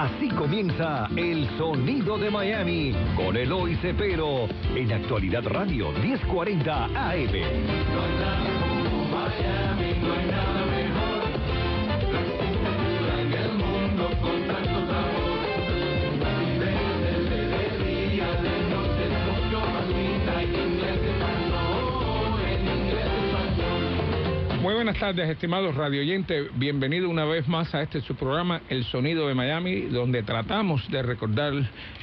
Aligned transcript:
Así 0.00 0.30
comienza 0.30 1.10
El 1.14 1.46
Sonido 1.58 2.16
de 2.16 2.30
Miami 2.30 2.94
con 3.14 3.36
Eloy 3.36 3.76
Cepero 3.82 4.48
en 4.74 4.90
Actualidad 4.94 5.44
Radio 5.44 5.92
1040 5.92 6.84
AM. 6.86 7.90
Muy 24.70 24.76
buenas 24.76 25.00
tardes, 25.00 25.28
estimados 25.28 25.74
radioyentes. 25.74 26.48
Bienvenido 26.54 27.10
una 27.10 27.24
vez 27.24 27.48
más 27.48 27.74
a 27.74 27.82
este 27.82 28.00
su 28.02 28.14
programa, 28.14 28.60
El 28.68 28.84
Sonido 28.84 29.26
de 29.26 29.34
Miami, 29.34 29.80
donde 29.80 30.22
tratamos 30.22 30.88
de 30.92 31.02
recordar 31.02 31.54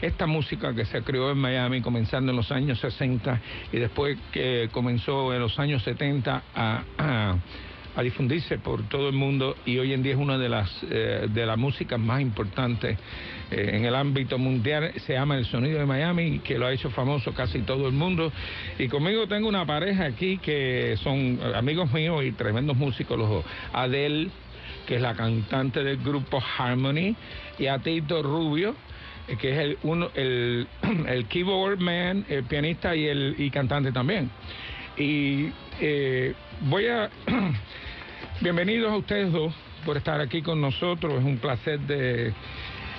esta 0.02 0.28
música 0.28 0.76
que 0.76 0.84
se 0.84 1.02
creó 1.02 1.32
en 1.32 1.38
Miami, 1.38 1.80
comenzando 1.80 2.32
en 2.32 2.36
los 2.36 2.52
años 2.52 2.78
60 2.82 3.42
y 3.72 3.78
después 3.78 4.18
que 4.34 4.68
comenzó 4.74 5.34
en 5.34 5.40
los 5.40 5.58
años 5.58 5.82
70 5.84 6.44
a, 6.54 6.84
a, 6.98 7.36
a 7.98 8.04
difundirse 8.04 8.60
por 8.60 8.84
todo 8.84 9.10
el 9.10 9.16
mundo 9.16 9.58
y 9.66 9.80
hoy 9.80 9.92
en 9.92 10.04
día 10.04 10.14
es 10.14 10.20
una 10.20 10.38
de 10.38 10.48
las 10.48 10.70
eh, 10.84 11.28
de 11.30 11.46
las 11.48 11.58
músicas 11.58 12.00
más 12.00 12.22
importantes 12.22 12.96
eh, 13.50 13.72
en 13.74 13.86
el 13.86 13.96
ámbito 13.96 14.38
mundial. 14.38 14.92
Se 15.08 15.14
llama 15.14 15.36
El 15.36 15.46
Sonido 15.48 15.80
de 15.80 15.88
Miami, 15.88 16.38
que 16.40 16.60
lo 16.60 16.68
ha 16.68 16.74
hecho 16.74 16.92
famoso 16.92 17.34
casi 17.34 17.62
todo 17.62 17.88
el 17.88 17.94
mundo. 17.94 18.32
Y 18.78 18.88
conmigo 18.88 19.28
tengo 19.28 19.50
una 19.50 19.66
pareja 19.66 20.06
aquí 20.06 20.38
que 20.38 20.96
son 21.02 21.40
amigos 21.56 21.92
míos 21.92 22.24
y 22.24 22.34
tremendos 22.34 22.78
músicos, 22.78 23.18
los 23.18 23.44
Adele, 23.74 24.30
que 24.86 24.98
es 24.98 25.02
la 25.02 25.16
cantante 25.16 25.84
del 25.84 25.98
grupo 25.98 26.40
Harmony, 26.40 27.16
y 27.58 27.66
a 27.66 27.80
Tito 27.80 28.22
Rubio, 28.22 28.76
que 29.40 29.54
es 29.54 29.58
el, 29.58 29.78
uno, 29.82 30.12
el, 30.14 30.68
el 31.08 31.26
keyboard 31.26 31.80
man, 31.80 32.26
el 32.30 32.44
pianista 32.44 32.96
y, 32.96 33.08
el, 33.08 33.34
y 33.40 33.50
cantante 33.50 33.92
también. 33.92 34.30
Y 34.98 35.50
eh, 35.82 36.36
voy 36.62 36.86
a... 36.86 37.10
Bienvenidos 38.40 38.92
a 38.92 38.98
ustedes 38.98 39.32
dos 39.32 39.52
por 39.84 39.98
estar 39.98 40.22
aquí 40.22 40.44
con 40.44 40.62
nosotros. 40.62 41.16
Es 41.18 41.26
un 41.26 41.40
placer 41.40 41.80
de... 41.80 42.32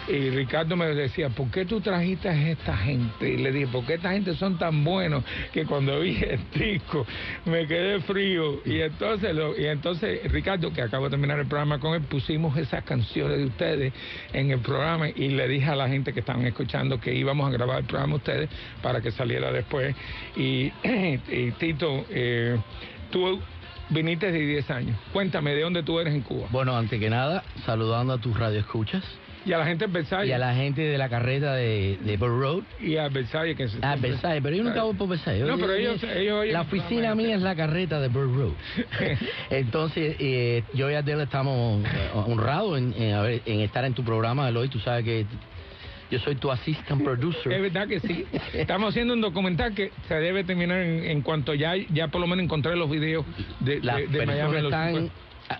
Y 0.09 0.31
Ricardo 0.31 0.75
me 0.75 0.87
decía, 0.87 1.29
¿por 1.29 1.49
qué 1.51 1.65
tú 1.65 1.81
trajiste 1.81 2.29
a 2.29 2.51
esta 2.51 2.77
gente? 2.77 3.35
Y 3.35 3.37
le 3.37 3.53
dije, 3.53 3.69
¿por 3.69 3.87
qué 3.87 3.95
esta 3.95 4.11
gente 4.11 4.35
son 4.35 4.59
tan 4.59 4.83
buenos 4.83 5.23
que 5.53 5.65
cuando 5.65 6.01
vi 6.01 6.19
el 6.25 6.41
disco 6.53 7.07
me 7.45 7.69
quedé 7.69 8.01
frío? 8.01 8.61
Y 8.65 8.81
entonces, 8.81 9.33
lo, 9.33 9.57
y 9.57 9.67
entonces 9.67 10.33
Ricardo, 10.33 10.73
que 10.73 10.83
acabo 10.83 11.05
de 11.05 11.11
terminar 11.11 11.39
el 11.39 11.47
programa 11.47 11.79
con 11.79 11.95
él, 11.95 12.03
pusimos 12.03 12.57
esas 12.57 12.83
canciones 12.83 13.39
de 13.39 13.45
ustedes 13.45 13.93
en 14.33 14.51
el 14.51 14.59
programa 14.59 15.09
y 15.09 15.29
le 15.29 15.47
dije 15.47 15.67
a 15.67 15.77
la 15.77 15.89
gente 15.89 16.13
que 16.13 16.21
estaban 16.21 16.45
escuchando 16.47 16.99
que 16.99 17.15
íbamos 17.15 17.47
a 17.47 17.53
grabar 17.53 17.79
el 17.79 17.85
programa 17.85 18.17
ustedes 18.17 18.49
para 18.83 19.01
que 19.01 19.13
saliera 19.13 19.53
después. 19.53 19.95
Y, 20.37 20.73
y 20.83 21.53
Tito, 21.59 22.07
eh, 22.11 22.59
tú 23.13 23.41
viniste 23.91 24.31
de 24.31 24.39
10 24.39 24.71
años. 24.71 24.97
Cuéntame, 25.13 25.55
¿de 25.55 25.63
dónde 25.63 25.83
tú 25.83 25.99
eres 25.99 26.15
en 26.15 26.23
Cuba? 26.23 26.49
Bueno, 26.51 26.77
antes 26.77 26.99
que 26.99 27.11
nada, 27.11 27.43
saludando 27.65 28.13
a 28.13 28.19
tus 28.19 28.39
radioescuchas. 28.39 29.05
Y 29.45 29.53
a 29.53 29.59
la 29.59 29.67
gente 29.67 29.87
en 29.87 29.93
Versalles. 29.93 30.29
Y 30.29 30.33
a 30.33 30.39
la 30.39 30.55
gente 30.55 30.83
de 30.83 30.99
la 30.99 31.09
carreta 31.09 31.55
de, 31.55 31.99
de 32.03 32.17
Burr 32.17 32.39
Road. 32.39 32.63
Y 32.81 32.97
a 32.97 33.09
Versalles. 33.09 33.57
Que 33.57 33.69
a 33.81 33.97
Versalles, 33.97 34.43
pero 34.43 34.55
yo 34.55 34.65
nunca 34.65 34.83
voy 34.83 34.95
por 34.95 35.09
Versalles. 35.09 35.47
No, 35.47 35.57
pero 35.57 35.73
ellos... 35.73 36.03
ellos 36.03 36.47
la 36.49 36.63
oficina 36.63 37.15
mía 37.15 37.37
es 37.37 37.43
la 37.43 37.55
carreta 37.55 38.01
de 38.01 38.09
Burr 38.09 38.35
Road. 38.35 38.53
Entonces, 39.51 40.17
eh, 40.19 40.65
yo 40.75 40.91
y 40.91 40.95
Adele 40.95 41.23
estamos 41.23 41.83
honrados 42.15 42.79
en, 42.79 42.95
en, 42.99 43.61
estar 43.61 43.85
en 43.85 43.95
tu 43.95 44.05
programa, 44.05 44.49
Eloy. 44.49 44.69
Tú 44.69 44.81
sabes 44.81 45.05
que 45.05 45.25
yo 46.11 46.19
soy 46.19 46.37
tu 46.37 46.51
assistant 46.51 47.03
producer. 47.03 47.53
Es 47.53 47.63
verdad 47.63 47.89
que 47.89 48.01
sí. 48.01 48.25
Estamos 48.55 48.91
haciendo 48.91 49.15
un 49.15 49.21
documental 49.21 49.75
que 49.75 49.93
se 50.07 50.15
debe 50.15 50.45
terminar 50.45 50.79
en, 50.79 51.05
en 51.05 51.23
cuanto 51.23 51.55
ya, 51.55 51.75
ya 51.77 52.09
por 52.09 52.21
lo 52.21 52.27
menos 52.27 52.45
encontré 52.45 52.77
los 52.77 52.91
videos 52.91 53.25
de, 53.61 53.81
la, 53.81 53.97
de, 53.97 54.07
de 54.07 54.27
Miami. 54.27 54.57
Están 54.57 55.11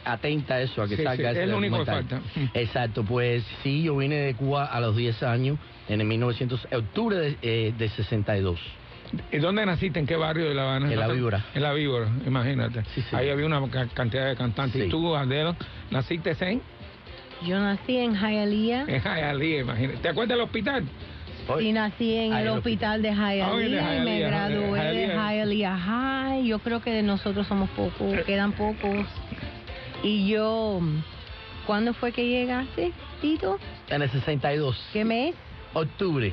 atenta 0.05 0.55
a 0.55 0.61
eso, 0.61 0.83
a 0.83 0.89
que 0.89 0.97
sí, 0.97 1.03
salga 1.03 1.33
sí, 1.33 1.41
Es 1.41 1.49
lo 1.49 1.57
único 1.59 1.79
que 1.79 1.85
falta. 1.87 2.21
Exacto, 2.55 3.05
pues 3.05 3.45
sí, 3.63 3.83
yo 3.83 3.97
vine 3.97 4.17
de 4.17 4.35
Cuba 4.35 4.67
a 4.67 4.81
los 4.81 4.97
10 4.97 5.23
años, 5.23 5.59
en 5.89 6.01
el 6.01 6.07
1900, 6.07 6.69
octubre 6.73 7.17
de, 7.17 7.37
eh, 7.43 7.75
de 7.77 7.89
62. 7.89 8.61
¿Y 9.33 9.39
dónde 9.39 9.65
naciste? 9.65 9.99
¿En 9.99 10.07
qué 10.07 10.17
barrio 10.17 10.49
de 10.49 10.55
La 10.55 10.63
Habana? 10.63 10.93
En 10.93 10.99
La 10.99 11.09
Víbora. 11.09 11.45
En 11.55 11.63
La 11.63 11.73
Víbora, 11.73 12.09
imagínate. 12.27 12.85
Sí. 12.95 13.03
Ahí 13.13 13.31
había 13.31 13.47
una 13.47 13.63
cantidad 13.95 14.29
de 14.29 14.37
cantantes. 14.37 14.87
¿Y 14.87 14.89
tú, 14.91 15.17
Adela, 15.17 15.57
naciste 15.91 16.37
en? 16.41 16.61
Yo 17.43 17.59
nací 17.61 17.97
en 17.99 18.15
Hialeah. 18.15 18.85
En 18.89 19.01
Hialeah, 19.01 19.61
imagínate. 19.61 19.99
¿Te 19.99 20.09
acuerdas 20.09 20.37
del 20.37 20.45
hospital? 20.45 20.85
Sí, 21.59 21.73
nací 21.73 22.15
en 22.15 22.33
el 22.35 22.49
hospital 22.49 23.01
de 23.01 23.11
Hialeah, 23.11 23.49
Ah, 23.49 23.57
de 23.57 23.67
y 23.67 23.71
me 23.71 23.77
Hialeah, 23.77 24.29
gradué 24.29 24.81
de 24.81 25.07
Hialeah. 25.07 25.33
Hialeah 25.33 25.79
High. 25.79 26.47
Yo 26.47 26.59
creo 26.59 26.81
que 26.81 26.91
de 26.91 27.03
nosotros 27.03 27.47
somos 27.47 27.71
pocos, 27.71 28.23
quedan 28.27 28.53
pocos. 28.53 29.07
Y 30.03 30.29
yo, 30.29 30.81
¿cuándo 31.67 31.95
fue 31.95 32.13
que 32.13 32.27
llegaste, 32.27 32.93
Tito? 33.23 33.59
En 33.89 34.03
el 34.03 34.11
62. 34.11 34.89
¿Qué 34.93 35.05
mes? 35.05 35.35
Octubre. 35.73 36.33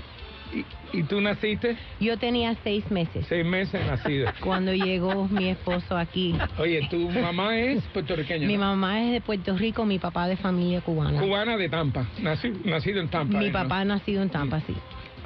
¿Y, 0.55 0.65
y 0.99 1.03
tú 1.03 1.19
naciste? 1.19 1.75
Yo 1.99 2.17
tenía 2.17 2.55
seis 2.63 2.89
meses 2.89 3.25
Seis 3.27 3.45
meses 3.45 3.85
nacido. 3.85 4.31
cuando 4.41 4.73
llegó 4.73 5.27
mi 5.27 5.49
esposo 5.49 5.97
aquí. 5.97 6.33
Oye, 6.57 6.87
¿tu 6.89 7.09
mamá 7.09 7.57
es 7.59 7.83
puertorriqueña? 7.87 8.47
Mi 8.47 8.53
¿no? 8.55 8.61
mamá 8.61 9.03
es 9.03 9.11
de 9.11 9.21
Puerto 9.21 9.57
Rico, 9.57 9.85
mi 9.85 9.99
papá 9.99 10.27
de 10.27 10.37
familia 10.37 10.81
cubana. 10.81 11.19
Cubana 11.19 11.57
de 11.57 11.67
Tampa. 11.69 12.07
Nací, 12.21 12.51
nacido 12.63 13.01
en 13.01 13.09
Tampa. 13.09 13.37
Mi 13.37 13.47
¿eh, 13.47 13.51
no? 13.51 13.53
papá 13.53 13.83
nacido 13.83 14.23
en 14.23 14.29
Tampa, 14.29 14.61
sí. 14.61 14.73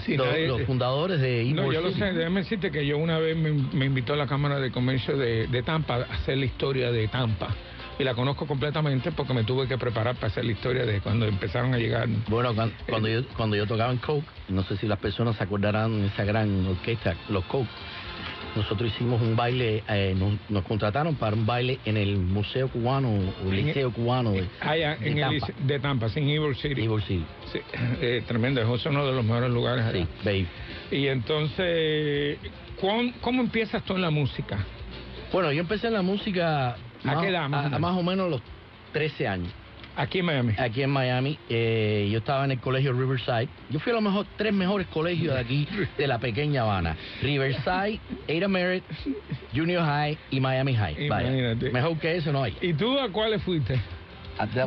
Sí, 0.06 0.16
los, 0.16 0.28
nadie- 0.28 0.48
los 0.48 0.62
fundadores 0.64 1.20
de 1.20 1.44
No, 1.54 1.72
yo 1.72 1.82
lo 1.82 1.92
sé. 1.92 2.14
Déjame 2.14 2.40
decirte 2.42 2.72
que 2.72 2.86
yo 2.86 2.98
una 2.98 3.20
vez 3.20 3.36
me, 3.38 3.52
me 3.52 3.86
invitó 3.86 4.14
a 4.14 4.16
la 4.16 4.28
Cámara 4.28 4.58
de 4.60 4.72
Comercio 4.72 5.18
de, 5.18 5.46
de 5.48 5.62
Tampa 5.64 5.96
a 5.96 6.14
hacer 6.16 6.38
la 6.38 6.46
historia 6.46 6.90
de 6.92 7.08
Tampa. 7.10 7.50
Y 8.00 8.04
la 8.06 8.16
conozco 8.16 8.48
completamente 8.48 9.12
porque 9.12 9.34
me 9.34 9.44
tuve 9.44 9.68
que 9.68 9.78
preparar 9.78 10.16
para 10.16 10.28
hacer 10.28 10.46
la 10.46 10.54
historia 10.54 10.86
de 10.86 11.02
cuando 11.02 11.26
empezaron 11.26 11.74
a 11.74 11.78
llegar. 11.78 12.08
Bueno, 12.30 12.56
cuando, 12.56 12.74
cuando, 12.88 13.10
yo, 13.10 13.28
cuando 13.36 13.58
yo 13.58 13.68
tocaba 13.68 13.92
en 13.92 13.98
Coke, 13.98 14.26
no 14.48 14.64
sé 14.64 14.78
si 14.78 14.88
las 14.88 15.00
personas 15.00 15.36
se 15.36 15.44
acordarán 15.44 16.00
de 16.02 16.08
esa 16.08 16.24
gran 16.24 16.66
orquesta, 16.66 17.16
los 17.28 17.44
Coke. 17.46 17.68
Nosotros 18.56 18.90
hicimos 18.90 19.22
un 19.22 19.36
baile, 19.36 19.84
eh, 19.90 20.16
nos, 20.18 20.34
nos 20.50 20.64
contrataron 20.64 21.16
para 21.16 21.36
un 21.36 21.46
baile 21.46 21.80
en 21.86 21.98
el 21.98 22.18
Museo 22.18 22.70
Cubano, 22.70 23.10
o 23.46 23.52
Liceo 23.52 23.92
Cubano 23.92 24.32
de, 24.32 24.48
Allá 24.62 24.96
de 24.96 25.08
en 25.10 25.18
el 25.18 25.20
Tampa. 25.22 25.34
liceo- 25.48 25.56
de 25.68 25.80
Tampa, 25.80 26.10
sin 26.10 26.28
Ybor 26.28 26.56
City. 26.56 26.82
Ybor 26.82 27.02
City. 27.04 27.26
Sí, 27.52 27.60
eh, 28.02 28.24
tremendo, 28.26 28.62
es 28.62 28.86
uno 28.86 29.06
de 29.06 29.12
los 29.14 29.24
mejores 29.26 29.52
lugares 29.52 29.84
allá. 29.86 30.00
Sí, 30.04 30.08
babe. 30.24 30.48
Y 30.90 31.08
entonces, 31.08 32.40
¿cuán- 32.80 33.12
¿cómo 33.22 33.42
empiezas 33.42 33.84
tú 33.84 33.94
en 33.96 34.02
la 34.02 34.10
música? 34.10 34.58
Bueno, 35.34 35.52
yo 35.52 35.60
empecé 35.60 35.88
en 35.88 35.94
la 35.94 36.02
música 36.02 36.76
¿A 37.04 37.08
más, 37.16 37.24
qué 37.24 37.30
edad, 37.30 37.50
más 37.50 37.58
o 37.58 37.60
a- 37.60 37.64
menos? 37.70 37.80
más 37.82 37.98
o 37.98 38.04
menos 38.04 38.30
los 38.30 38.42
13 38.94 39.28
años. 39.28 39.52
Aquí 39.96 40.20
en 40.20 40.26
Miami. 40.26 40.54
Aquí 40.58 40.82
en 40.82 40.90
Miami, 40.92 41.38
eh, 41.50 42.08
yo 42.10 42.20
estaba 42.20 42.46
en 42.46 42.52
el 42.52 42.60
colegio 42.60 42.94
Riverside. 42.94 43.50
Yo 43.70 43.80
fui 43.80 43.92
a 43.92 43.96
los 43.96 44.04
mejor, 44.04 44.26
tres 44.38 44.54
mejores 44.54 44.88
colegios 44.88 45.34
de 45.34 45.40
aquí, 45.42 45.68
de 45.98 46.08
la 46.08 46.20
pequeña 46.20 46.62
Habana. 46.62 46.96
Riverside, 47.22 48.00
Ada 48.30 48.48
Merritt, 48.48 48.84
Junior 49.54 49.84
High 49.84 50.18
y 50.32 50.40
Miami 50.40 50.74
High. 50.76 51.10
Vaya, 51.10 51.28
Imagínate. 51.28 51.70
mejor 51.72 51.98
que 52.00 52.16
eso 52.16 52.32
no 52.32 52.44
hay. 52.44 52.56
¿Y 52.62 52.74
tú 52.74 52.98
a 52.98 53.10
cuáles 53.12 53.42
fuiste? 53.44 53.78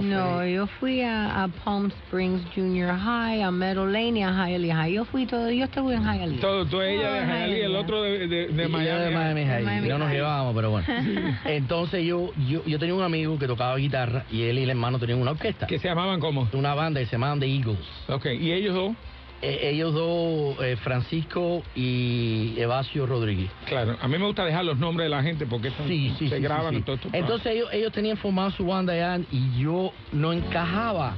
No, 0.03 0.45
yo 0.47 0.67
fui 0.67 1.01
a, 1.01 1.45
a 1.45 1.49
Palm 1.49 1.91
Springs 2.05 2.43
Junior 2.55 2.95
High, 2.95 3.43
a 3.43 3.51
Meadow 3.51 3.87
Lane 3.87 4.19
y 4.19 4.23
a 4.23 4.31
Hialeah 4.31 4.77
High. 4.77 4.93
Yo 4.93 5.05
fui 5.07 5.27
todo, 5.27 5.51
yo 5.51 5.65
estuve 5.65 5.95
en 5.95 6.03
Hialeah. 6.03 6.41
Todo, 6.41 6.67
tú 6.67 6.83
ella 6.83 7.13
de 7.13 7.21
Hialeah 7.27 7.67
el 7.67 7.77
otro 7.77 8.03
de, 8.03 8.29
de, 8.29 8.49
de 8.49 8.69
Miami. 8.69 9.05
de 9.05 9.11
Miami 9.11 9.45
High. 9.45 9.65
Miami 9.65 9.89
no 9.89 9.99
nos 9.99 10.11
llevábamos, 10.11 10.55
pero 10.55 10.71
bueno. 10.71 10.87
Entonces 11.47 12.05
yo, 12.05 12.33
yo, 12.47 12.63
yo 12.67 12.79
tenía 12.79 12.95
un 12.95 13.03
amigo 13.03 13.39
que 13.39 13.47
tocaba 13.47 13.77
guitarra 13.77 14.25
y 14.31 14.43
él 14.43 14.59
y 14.59 14.65
el 14.65 14.71
hermano 14.71 14.99
tenían 14.99 15.21
una 15.21 15.31
orquesta. 15.31 15.67
Que 15.67 15.79
se 15.79 15.89
llamaban 15.89 16.21
como. 16.21 16.49
Una 16.53 16.75
banda 16.75 17.01
que 17.01 17.07
se 17.07 17.13
llamaban 17.13 17.41
The 17.41 17.47
Eagles. 17.47 17.79
Ok, 18.09 18.27
y 18.27 18.53
ellos 18.53 18.75
dos, 18.75 18.95
Eh, 19.45 19.71
ellos 19.71 19.93
dos, 19.93 20.57
eh, 20.63 20.77
Francisco 20.77 21.65
y 21.75 22.55
Evasio 22.57 23.07
Rodríguez. 23.07 23.51
claro, 23.67 23.97
a 24.01 24.07
mí 24.07 24.17
me 24.17 24.25
gusta 24.25 24.45
dejar 24.45 24.65
los 24.65 24.79
nombres 24.79 25.07
de 25.07 25.09
la 25.11 25.21
gente 25.23 25.47
porque 25.47 25.69
estos 25.69 25.85
Sí, 25.89 26.15
sí, 26.17 26.29
se 26.29 26.37
sí, 26.37 26.43
graban 26.43 26.77
y 26.77 26.83
todo 26.83 26.95
esto. 26.95 27.09
Entonces 27.13 27.53
ellos, 27.53 27.69
ellos 27.73 27.93
tenían 27.93 28.17
formado 28.17 28.53
su 28.53 28.65
banda 28.65 28.93
allá 28.93 29.21
y 29.33 29.59
yo 29.61 29.93
no 30.13 30.33
encajaba 30.33 31.17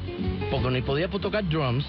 porque 0.51 0.71
ni 0.71 0.81
podía 0.81 1.07
tocar 1.09 1.47
drums 1.47 1.85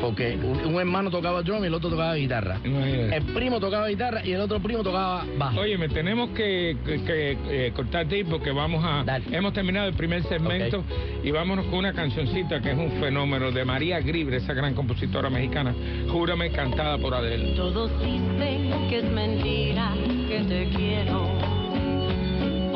porque 0.00 0.36
un, 0.42 0.74
un 0.74 0.80
hermano 0.80 1.10
tocaba 1.10 1.42
drum 1.42 1.62
y 1.62 1.66
el 1.66 1.74
otro 1.74 1.90
tocaba 1.90 2.14
guitarra. 2.14 2.58
Imagínate. 2.64 3.16
El 3.16 3.22
primo 3.34 3.60
tocaba 3.60 3.88
guitarra 3.88 4.24
y 4.24 4.32
el 4.32 4.40
otro 4.40 4.60
primo 4.60 4.82
tocaba 4.82 5.24
bajo. 5.36 5.60
Oye, 5.60 5.76
me 5.76 5.88
tenemos 5.88 6.30
que, 6.30 6.76
que- 6.86 7.02
que, 7.04 7.38
eh, 7.66 7.72
cortarte 7.74 8.14
ahí 8.16 8.24
porque 8.24 8.50
vamos 8.50 8.82
a... 8.84 9.04
Dale. 9.04 9.24
Hemos 9.30 9.52
terminado 9.52 9.88
el 9.88 9.94
primer 9.94 10.22
segmento 10.24 10.84
y 11.22 11.30
vámonos 11.30 11.66
con 11.66 11.80
una 11.80 11.92
cancioncita 11.92 12.60
que 12.62 12.70
es 12.70 12.78
un 12.78 12.92
fenómeno 13.00 13.50
de 13.50 13.64
María 13.64 14.00
Gribre, 14.00 14.38
esa 14.38 14.54
gran 14.54 14.74
compositora 14.74 15.28
mexicana. 15.28 15.74
Júrame, 16.10 16.50
cantada 16.50 16.96
por 16.98 17.14
Adele. 17.14 17.54
Todos 17.56 17.90
dicen 18.00 18.70
que 18.88 18.98
es 18.98 19.04
mentira 19.10 19.92
que 20.28 20.44
te 20.48 20.68
quiero, 20.76 21.26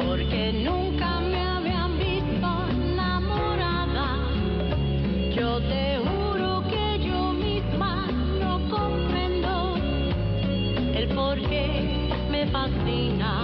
porque 0.07 0.53
nunca 0.65 1.21
me 1.21 1.41
habían 1.41 1.99
visto 1.99 2.49
enamorada. 2.71 4.19
Yo 5.35 5.59
te 5.61 5.99
porque 11.35 12.15
me 12.31 12.47
fascina 12.47 13.44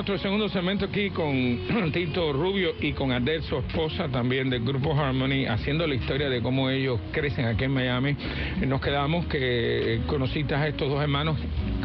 nuestro 0.00 0.16
segundo 0.16 0.48
segmento 0.48 0.86
aquí 0.86 1.10
con 1.10 1.90
Tito 1.92 2.32
Rubio 2.32 2.70
y 2.80 2.94
con 2.94 3.12
Adel, 3.12 3.42
su 3.42 3.58
esposa 3.58 4.08
también 4.08 4.48
del 4.48 4.64
grupo 4.64 4.98
Harmony, 4.98 5.44
haciendo 5.46 5.86
la 5.86 5.94
historia 5.94 6.30
de 6.30 6.40
cómo 6.40 6.70
ellos 6.70 6.98
crecen 7.12 7.44
aquí 7.44 7.64
en 7.64 7.72
Miami. 7.72 8.16
Nos 8.66 8.80
quedamos 8.80 9.26
que 9.26 10.00
conociste 10.06 10.54
a 10.54 10.66
estos 10.66 10.88
dos 10.88 11.02
hermanos. 11.02 11.36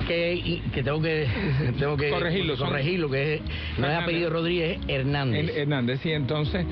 Que, 0.07 0.61
que 0.73 0.83
tengo 0.83 1.01
que 1.01 1.27
tengo 1.79 1.97
que 1.97 2.09
Corregirlo, 2.09 2.57
corregirlo 2.57 3.09
que 3.09 3.35
es, 3.35 3.41
no 3.77 3.87
es 3.89 3.97
apellido 3.97 4.29
Rodríguez 4.29 4.79
es 4.87 4.89
Hernández. 4.99 5.51
Hernández, 5.55 6.05
y 6.05 6.11
entonces 6.11 6.65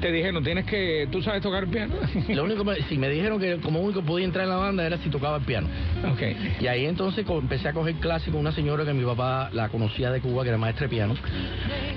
te 0.00 0.12
dijeron, 0.12 0.42
tienes 0.44 0.66
que, 0.66 1.08
¿tú 1.10 1.22
sabes 1.22 1.42
tocar 1.42 1.66
piano? 1.68 1.94
lo 2.28 2.44
único 2.44 2.64
me- 2.64 2.82
si 2.82 2.98
me 2.98 3.08
dijeron 3.08 3.40
que 3.40 3.56
como 3.58 3.80
único 3.80 4.02
podía 4.02 4.24
entrar 4.26 4.44
en 4.44 4.50
la 4.50 4.56
banda 4.56 4.86
era 4.86 4.98
si 4.98 5.08
tocaba 5.10 5.38
el 5.38 5.44
piano. 5.44 5.68
Ok. 6.12 6.22
y 6.60 6.66
ahí 6.66 6.86
entonces 6.86 7.24
empecé 7.28 7.68
a 7.68 7.72
coger 7.72 7.94
clases 7.96 8.30
con 8.30 8.40
una 8.40 8.52
señora 8.52 8.84
que 8.84 8.92
mi 8.92 9.04
papá 9.04 9.48
la 9.52 9.68
conocía 9.68 10.10
de 10.10 10.20
Cuba 10.20 10.42
que 10.42 10.48
era 10.50 10.58
maestra 10.58 10.86
de 10.86 10.90
piano. 10.90 11.14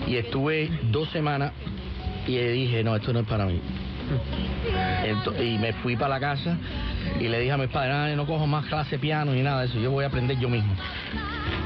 Y 0.07 0.15
estuve 0.15 0.69
dos 0.91 1.09
semanas 1.11 1.51
y 2.27 2.31
le 2.33 2.51
dije 2.51 2.83
no 2.83 2.95
esto 2.95 3.11
no 3.13 3.19
es 3.19 3.25
para 3.27 3.45
mí 3.45 3.59
Y 5.41 5.57
me 5.57 5.73
fui 5.73 5.95
para 5.95 6.09
la 6.15 6.19
casa 6.19 6.57
y 7.19 7.27
le 7.27 7.39
dije 7.39 7.51
a 7.51 7.57
mis 7.57 7.69
padres, 7.69 7.93
"Ay, 7.95 8.15
no 8.15 8.25
cojo 8.25 8.45
más 8.47 8.65
clase 8.65 8.91
de 8.91 8.99
piano 8.99 9.31
ni 9.33 9.41
nada 9.41 9.61
de 9.61 9.67
eso, 9.67 9.79
yo 9.79 9.91
voy 9.91 10.03
a 10.03 10.07
aprender 10.07 10.37
yo 10.39 10.49
mismo. 10.49 10.73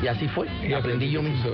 Y 0.02 0.08
así 0.08 0.28
fue, 0.28 0.48
y 0.68 0.74
aprendí 0.74 1.10
yo 1.12 1.22
mismo. 1.22 1.46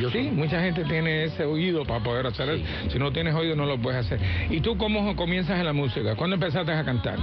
Yo 0.00 0.10
sí, 0.10 0.30
mucha 0.32 0.60
gente 0.60 0.84
tiene 0.84 1.24
ese 1.24 1.44
oído 1.44 1.84
para 1.84 2.02
poder 2.02 2.26
hacer 2.26 2.54
Sí. 2.56 2.62
eso. 2.82 2.90
Si 2.92 2.98
no 2.98 3.10
tienes 3.12 3.34
oído, 3.34 3.56
no 3.56 3.64
lo 3.66 3.78
puedes 3.78 4.04
hacer. 4.04 4.20
¿Y 4.50 4.60
tú 4.60 4.76
cómo 4.76 5.14
comienzas 5.16 5.58
en 5.58 5.64
la 5.64 5.72
música? 5.72 6.14
¿Cuándo 6.14 6.34
empezaste 6.34 6.70
a 6.72 6.84
cantar? 6.84 7.18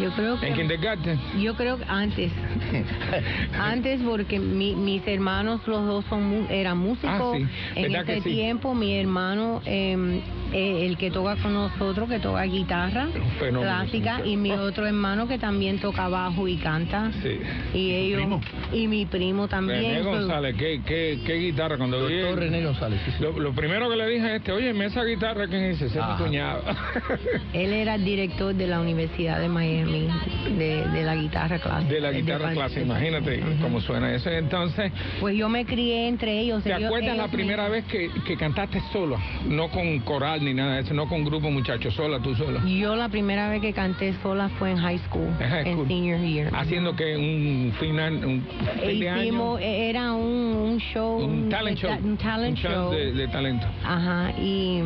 Yo 0.00 0.10
creo 0.12 0.34
¿En 0.34 0.40
que 0.40 0.52
kindergarten? 0.54 1.20
yo 1.40 1.54
creo 1.54 1.78
que 1.78 1.84
antes 1.88 2.32
antes 3.60 4.00
porque 4.02 4.38
mi- 4.40 4.74
mis 4.74 5.06
hermanos 5.06 5.60
los 5.66 5.86
dos 5.86 6.04
son 6.08 6.28
mu- 6.28 6.46
eran 6.50 6.78
músicos 6.78 7.12
Ah, 7.12 7.36
sí. 7.36 7.46
en 7.76 7.92
¿Verdad 7.92 8.04
que 8.06 8.12
ese 8.18 8.22
sí? 8.28 8.34
tiempo 8.34 8.74
mi 8.74 8.98
hermano 8.98 9.62
eh, 9.64 10.20
eh, 10.54 10.86
el 10.86 10.96
que 10.96 11.10
toca 11.10 11.36
con 11.36 11.52
nosotros 11.52 12.08
que 12.08 12.20
toca 12.20 12.42
guitarra 12.44 13.08
fenómeno, 13.40 13.60
clásica 13.62 14.20
sí. 14.22 14.30
y 14.30 14.36
mi 14.36 14.52
otro 14.52 14.86
hermano 14.86 15.26
que 15.26 15.36
también 15.38 15.78
toca 15.80 16.06
bajo 16.08 16.46
y 16.46 16.56
canta 16.56 17.10
Sí. 17.22 17.38
y 17.74 17.90
ellos 17.92 18.20
primo? 18.20 18.40
y 18.72 18.86
mi 18.86 19.04
primo 19.04 19.48
también 19.48 19.80
René 19.82 20.02
so- 20.04 20.10
González, 20.10 20.54
¿qué, 20.56 20.80
qué, 20.86 21.18
qué 21.26 21.34
guitarra? 21.34 21.76
Cuando 21.76 22.06
vi 22.06 22.18
Doctor 22.18 22.38
el- 22.42 22.50
René 22.50 22.64
González, 22.64 23.00
sí, 23.04 23.10
sí. 23.18 23.22
lo, 23.22 23.38
lo 23.38 23.52
primero 23.52 23.90
que 23.90 23.96
le 23.96 24.06
dije 24.08 24.26
a 24.26 24.36
este, 24.36 24.52
oye, 24.52 24.70
esa 24.84 25.02
guitarra, 25.02 25.48
¿quién 25.48 25.64
es 25.64 25.76
ese? 25.76 25.86
Ese 25.86 25.98
es 25.98 26.06
mi 26.06 26.24
cuñado. 26.24 26.62
él 27.52 27.72
era 27.72 27.96
el 27.96 28.04
director 28.04 28.54
de 28.54 28.66
la 28.68 28.80
Universidad 28.80 29.40
de 29.40 29.48
Miami 29.48 30.08
de, 30.56 30.86
de 30.88 31.02
la 31.02 31.16
guitarra 31.16 31.58
clásica 31.58 31.92
de 31.92 32.00
la 32.00 32.12
guitarra 32.12 32.48
de- 32.50 32.54
clásica, 32.54 32.80
imagínate 32.82 33.42
cómo 33.60 33.80
suena 33.80 34.14
eso. 34.14 34.30
Entonces, 34.30 34.92
pues 35.20 35.36
yo 35.36 35.48
me 35.48 35.64
crié 35.64 36.06
entre 36.08 36.38
ellos 36.40 36.62
¿te 36.62 36.70
ellos- 36.72 36.84
acuerdas 36.84 37.16
la 37.16 37.24
me- 37.26 37.32
primera 37.32 37.68
vez 37.68 37.84
que, 37.86 38.08
que 38.26 38.36
cantaste 38.36 38.80
sola? 38.92 39.18
No 39.48 39.68
con 39.70 39.98
coral 40.00 40.43
ni 40.44 40.54
nada 40.54 40.74
de 40.76 40.80
eso, 40.82 40.94
no 40.94 41.08
con 41.08 41.24
grupo 41.24 41.50
muchachos, 41.50 41.94
sola, 41.94 42.20
tú 42.20 42.34
sola. 42.34 42.60
Yo 42.66 42.94
la 42.96 43.08
primera 43.08 43.48
vez 43.48 43.60
que 43.60 43.72
canté 43.72 44.14
sola 44.22 44.48
fue 44.58 44.70
en 44.70 44.76
high 44.78 44.98
school, 45.08 45.28
En 45.40 45.86
senior 45.88 46.20
year. 46.20 46.50
Haciendo 46.54 46.94
que 46.94 47.16
un 47.16 47.72
final, 47.80 48.24
un 48.24 48.42
fin 48.84 49.00
de 49.00 49.08
año, 49.08 49.58
e- 49.58 49.90
era 49.90 50.12
un, 50.12 50.24
un 50.72 50.78
show, 50.78 51.18
un 51.18 51.48
talent 51.48 51.78
show, 51.78 51.90
un 52.02 52.16
talent 52.16 52.56
un 52.58 52.62
show 52.62 52.90
de, 52.90 53.12
de 53.12 53.28
talento. 53.28 53.66
Ajá, 53.84 54.32
y, 54.40 54.80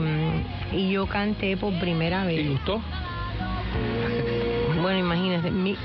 y 0.72 0.90
yo 0.92 1.06
canté 1.06 1.56
por 1.56 1.72
primera 1.80 2.22
¿Te 2.26 2.36
vez. 2.36 2.48
gustó? 2.50 2.80
Bueno, 4.80 4.98
imagínese, 5.00 5.50
mi, 5.50 5.76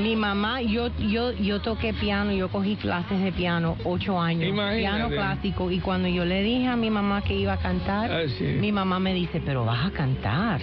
mi 0.00 0.16
mamá, 0.16 0.60
yo, 0.62 0.88
yo, 0.98 1.32
yo 1.32 1.60
toqué 1.60 1.92
piano, 1.92 2.32
yo 2.32 2.48
cogí 2.48 2.76
clases 2.76 3.20
de 3.22 3.32
piano 3.32 3.76
ocho 3.84 4.20
años, 4.20 4.48
Imagínate. 4.48 4.78
piano 4.78 5.08
clásico, 5.08 5.70
y 5.70 5.80
cuando 5.80 6.08
yo 6.08 6.24
le 6.24 6.42
dije 6.42 6.66
a 6.68 6.76
mi 6.76 6.90
mamá 6.90 7.22
que 7.22 7.34
iba 7.34 7.54
a 7.54 7.56
cantar, 7.58 8.10
Ah, 8.10 8.20
sí. 8.38 8.44
mi 8.60 8.70
mamá 8.72 8.98
me 9.00 9.14
dice, 9.14 9.40
pero 9.44 9.64
vas 9.64 9.86
a 9.86 9.90
cantar. 9.90 10.60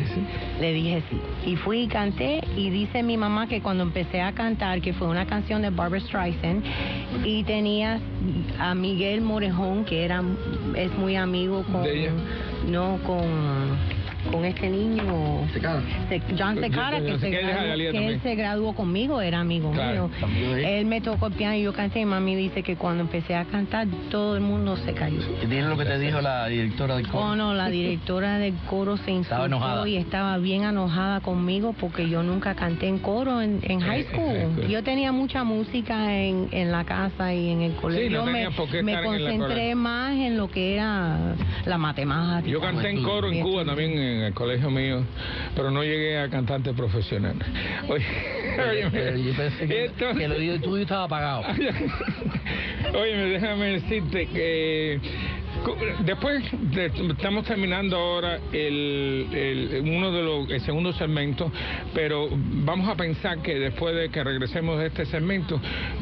Le 0.60 0.74
dije 0.74 1.04
sí. 1.10 1.20
Y 1.52 1.56
fui 1.58 1.82
y 1.82 1.88
canté, 1.88 2.42
y 2.56 2.70
dice 2.70 3.04
mi 3.04 3.18
mamá 3.18 3.48
que 3.48 3.62
cuando 3.62 3.84
empecé 3.84 4.22
a 4.22 4.32
cantar, 4.34 4.82
que 4.82 4.94
fue 4.94 5.08
una 5.08 5.26
canción 5.26 5.62
de 5.62 5.70
Barbara 5.70 6.02
Streisand, 6.02 6.64
y 7.24 7.44
tenía 7.44 8.00
a 8.60 8.74
Miguel 8.76 9.22
Morejón, 9.22 9.86
que 9.86 10.04
era, 10.06 10.24
es 10.76 10.92
muy 10.98 11.16
amigo 11.16 11.64
con, 11.72 11.84
De 11.84 12.04
ella. 12.04 12.12
no, 12.70 12.98
con, 13.06 13.26
con 14.32 14.46
este 14.46 14.70
niño. 14.70 15.04
Se 15.54 15.60
cara. 15.60 15.82
Se- 16.10 16.22
John 16.38 16.60
Secara, 16.60 17.00
Yo- 17.00 17.06
que, 17.06 17.20
se 17.20 17.30
graduó, 17.30 17.76
que 17.92 18.08
él 18.08 18.20
se 18.22 18.36
graduó 18.36 18.74
conmigo, 18.74 19.22
era 19.22 19.40
amigo 19.40 19.72
Claro, 19.72 20.10
mío. 20.34 20.56
Él 20.56 20.86
me 20.86 21.02
tocó 21.02 21.28
el 21.28 21.34
piano 21.34 21.56
y 21.56 21.64
yo 21.64 21.74
canté 21.74 22.00
y 22.02 22.06
mami 22.06 22.36
dice 22.36 22.64
que 22.64 22.76
cuando 22.76 23.02
empecé 23.02 23.36
a 23.36 23.46
cantar 23.46 23.88
todo 24.10 24.36
el 24.36 24.42
mundo 24.42 24.78
se 24.78 24.94
cayó. 24.94 25.20
Dile 25.42 25.64
lo 25.64 25.78
que 25.78 25.86
te 25.86 26.00
dijo 26.00 26.22
la 26.22 26.48
directora 26.48 26.96
del 26.98 27.06
Oh 27.14 27.36
no, 27.36 27.54
la 27.54 27.70
directora 27.70 28.38
del 28.38 28.54
coro 28.70 28.98
se 28.98 29.12
insultó 29.12 29.86
y 29.88 29.98
estaba 29.98 30.38
bien 30.38 30.64
enojada 30.64 31.20
conmigo 31.22 31.74
porque 31.80 32.10
yo 32.10 32.24
nunca 32.24 32.56
canté 32.56 32.88
en 32.88 33.00
coro 33.00 33.42
en, 33.42 33.60
en 33.64 33.80
high 33.82 33.82
En- 33.82 33.82
en 33.82 33.82
high 33.82 34.04
school. 34.06 34.52
school. 34.54 34.68
Yo 34.68 34.84
tenía 34.84 35.12
mucha 35.12 35.44
música 35.44 36.14
en, 36.16 36.50
en 36.52 36.72
la 36.72 36.84
casa 36.84 37.34
y 37.34 37.50
en 37.50 37.62
el 37.62 37.74
colegio. 37.76 38.24
no 38.26 38.26
me, 38.32 38.44
en 38.44 39.04
concentré 39.04 39.76
más 39.76 40.14
en 40.14 40.38
lo 40.38 40.50
que 40.50 40.74
era 40.76 41.36
la 41.66 41.78
matemática. 41.78 42.50
Yo 42.50 42.60
canté 42.60 42.90
en 42.90 43.04
coro 43.04 43.32
en 43.32 43.42
Cuba 43.42 43.66
también, 43.66 43.92
en 44.16 44.22
el 44.24 44.34
colegio 44.34 44.70
mío, 44.70 45.04
pero 45.56 45.72
no 45.72 45.84
llegué 45.84 46.18
a 46.20 46.30
cantante 46.30 46.74
profesional. 46.74 47.36
Oye, 47.88 48.06
oye, 48.70 48.88
Pero 48.92 49.18
yo 49.18 49.34
pensé 49.36 49.68
que, 49.68 49.86
esto- 49.86 50.16
que 50.16 50.28
lo 50.28 50.36
tuyo 50.62 50.82
estaba 50.84 51.04
apagado. 51.06 51.44
Oye, 52.94 53.16
déjame 53.16 53.66
decirte 53.80 54.28
que 54.28 55.00
Después 56.02 56.44
de- 56.72 56.86
estamos 57.12 57.46
terminando 57.46 57.98
ahora 57.98 58.40
el, 58.52 59.28
el- 59.34 59.82
uno 59.86 60.12
de 60.12 60.24
los 60.24 60.50
el 60.50 60.62
segundo 60.62 60.94
segmento, 60.94 61.52
pero 61.94 62.28
vamos 62.32 62.88
a 62.90 62.96
pensar 62.96 63.40
que 63.42 63.56
después 63.60 63.96
de 63.96 64.10
que 64.10 64.24
regresemos 64.24 64.80
de 64.80 64.88
este 64.88 65.06
segmento, 65.06 65.60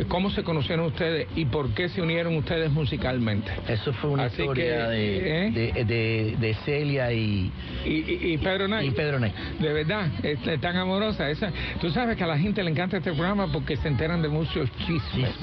cómo 0.08 0.30
se 0.32 0.44
conocieron 0.44 0.86
ustedes 0.88 1.28
y 1.36 1.46
por 1.46 1.70
qué 1.74 1.90
se 1.90 2.02
unieron 2.02 2.36
ustedes 2.38 2.72
musicalmente. 2.72 3.52
Eso 3.68 3.94
fue 3.94 4.10
una 4.10 4.26
Así 4.26 4.42
historia 4.42 4.66
que, 4.66 4.92
de, 4.92 5.48
¿eh? 5.48 5.52
de, 5.52 5.86
de- 5.86 6.36
de 6.40 6.54
Celia 6.66 7.12
y, 7.14 7.52
Y, 7.86 7.90
y- 7.90 8.34
y 8.34 8.38
Pedro 8.38 8.68
Nay. 8.68 8.88
y 8.88 8.92
Pedro 8.92 9.20
Ney. 9.20 9.32
De 9.60 9.72
verdad, 9.74 10.08
es, 10.24 10.46
es 10.46 10.62
tan 10.62 10.76
amorosa. 10.78 11.30
Esa, 11.30 11.52
tú 11.80 11.90
sabes 11.92 12.18
que 12.18 12.24
a 12.24 12.28
la 12.28 12.38
gente 12.38 12.64
le 12.64 12.72
encanta 12.72 12.98
este 12.98 13.12
programa 13.14 13.48
porque 13.52 13.76
se 13.78 13.88
enteran 13.88 14.22
de 14.22 14.30
muchos 14.30 14.70
chismes. 14.86 15.34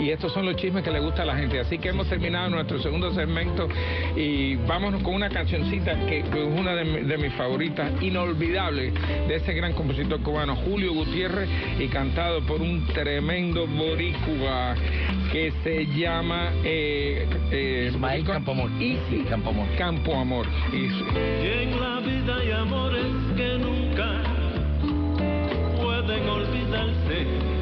Y 0.00 0.10
estos 0.10 0.32
son 0.32 0.46
los 0.46 0.56
chismes 0.56 0.82
que 0.84 0.90
le 0.90 1.00
gusta 1.00 1.22
a 1.22 1.26
la 1.26 1.36
gente. 1.36 1.58
Así 1.60 1.78
que 1.78 1.88
hemos 1.88 2.08
terminado 2.08 2.48
nuestro 2.50 2.78
segundo 2.80 3.12
segmento 3.14 3.57
y 4.16 4.56
vámonos 4.56 5.02
con 5.02 5.14
una 5.14 5.28
cancioncita 5.30 5.94
que, 6.06 6.22
que 6.22 6.42
es 6.46 6.58
una 6.60 6.74
de, 6.74 6.84
mi- 6.84 7.00
de 7.06 7.18
mis 7.18 7.32
favoritas, 7.34 7.90
inolvidable, 8.02 8.92
de 9.26 9.34
ese 9.34 9.52
gran 9.54 9.72
compositor 9.72 10.20
cubano, 10.22 10.54
Julio 10.56 10.92
Gutiérrez, 10.92 11.48
y 11.78 11.86
cantado 11.88 12.40
por 12.42 12.60
un 12.60 12.86
tremendo 12.88 13.66
boricua 13.66 14.74
que 15.32 15.52
se 15.62 15.86
llama 15.86 16.50
eh, 16.64 17.26
eh, 17.50 17.90
Ismael 17.92 18.24
Campoamor. 18.24 18.70
Easy. 18.80 19.24
Campoamor. 19.28 19.66
Campo 19.76 20.14
Amor. 20.16 20.46
Easy. 20.72 21.04
Y 21.42 21.62
en 21.64 21.80
la 21.80 22.00
vida 22.00 22.36
hay 22.40 22.50
amores 22.52 23.04
que 23.36 23.58
nunca 23.58 24.22
pueden 25.80 26.28
olvidarse. 26.28 27.57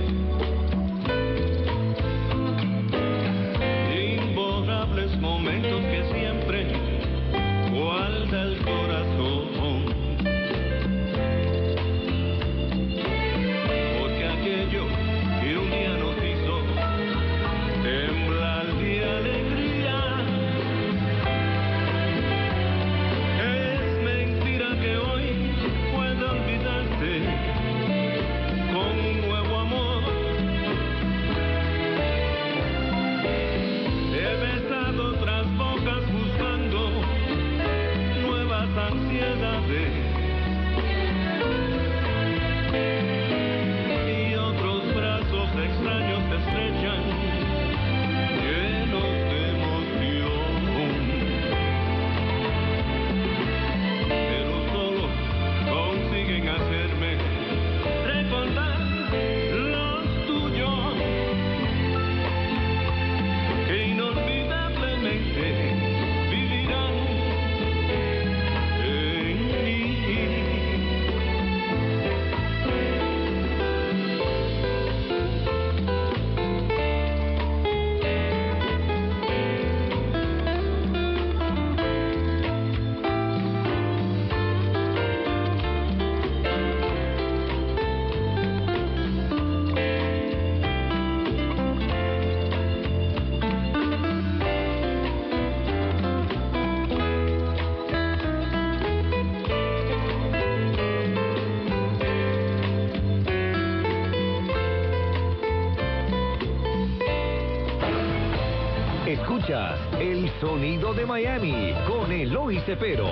De 111.07 111.13
Miami 111.13 111.73
con 111.87 112.11
Eloy 112.11 112.59
Cepero. 112.67 113.07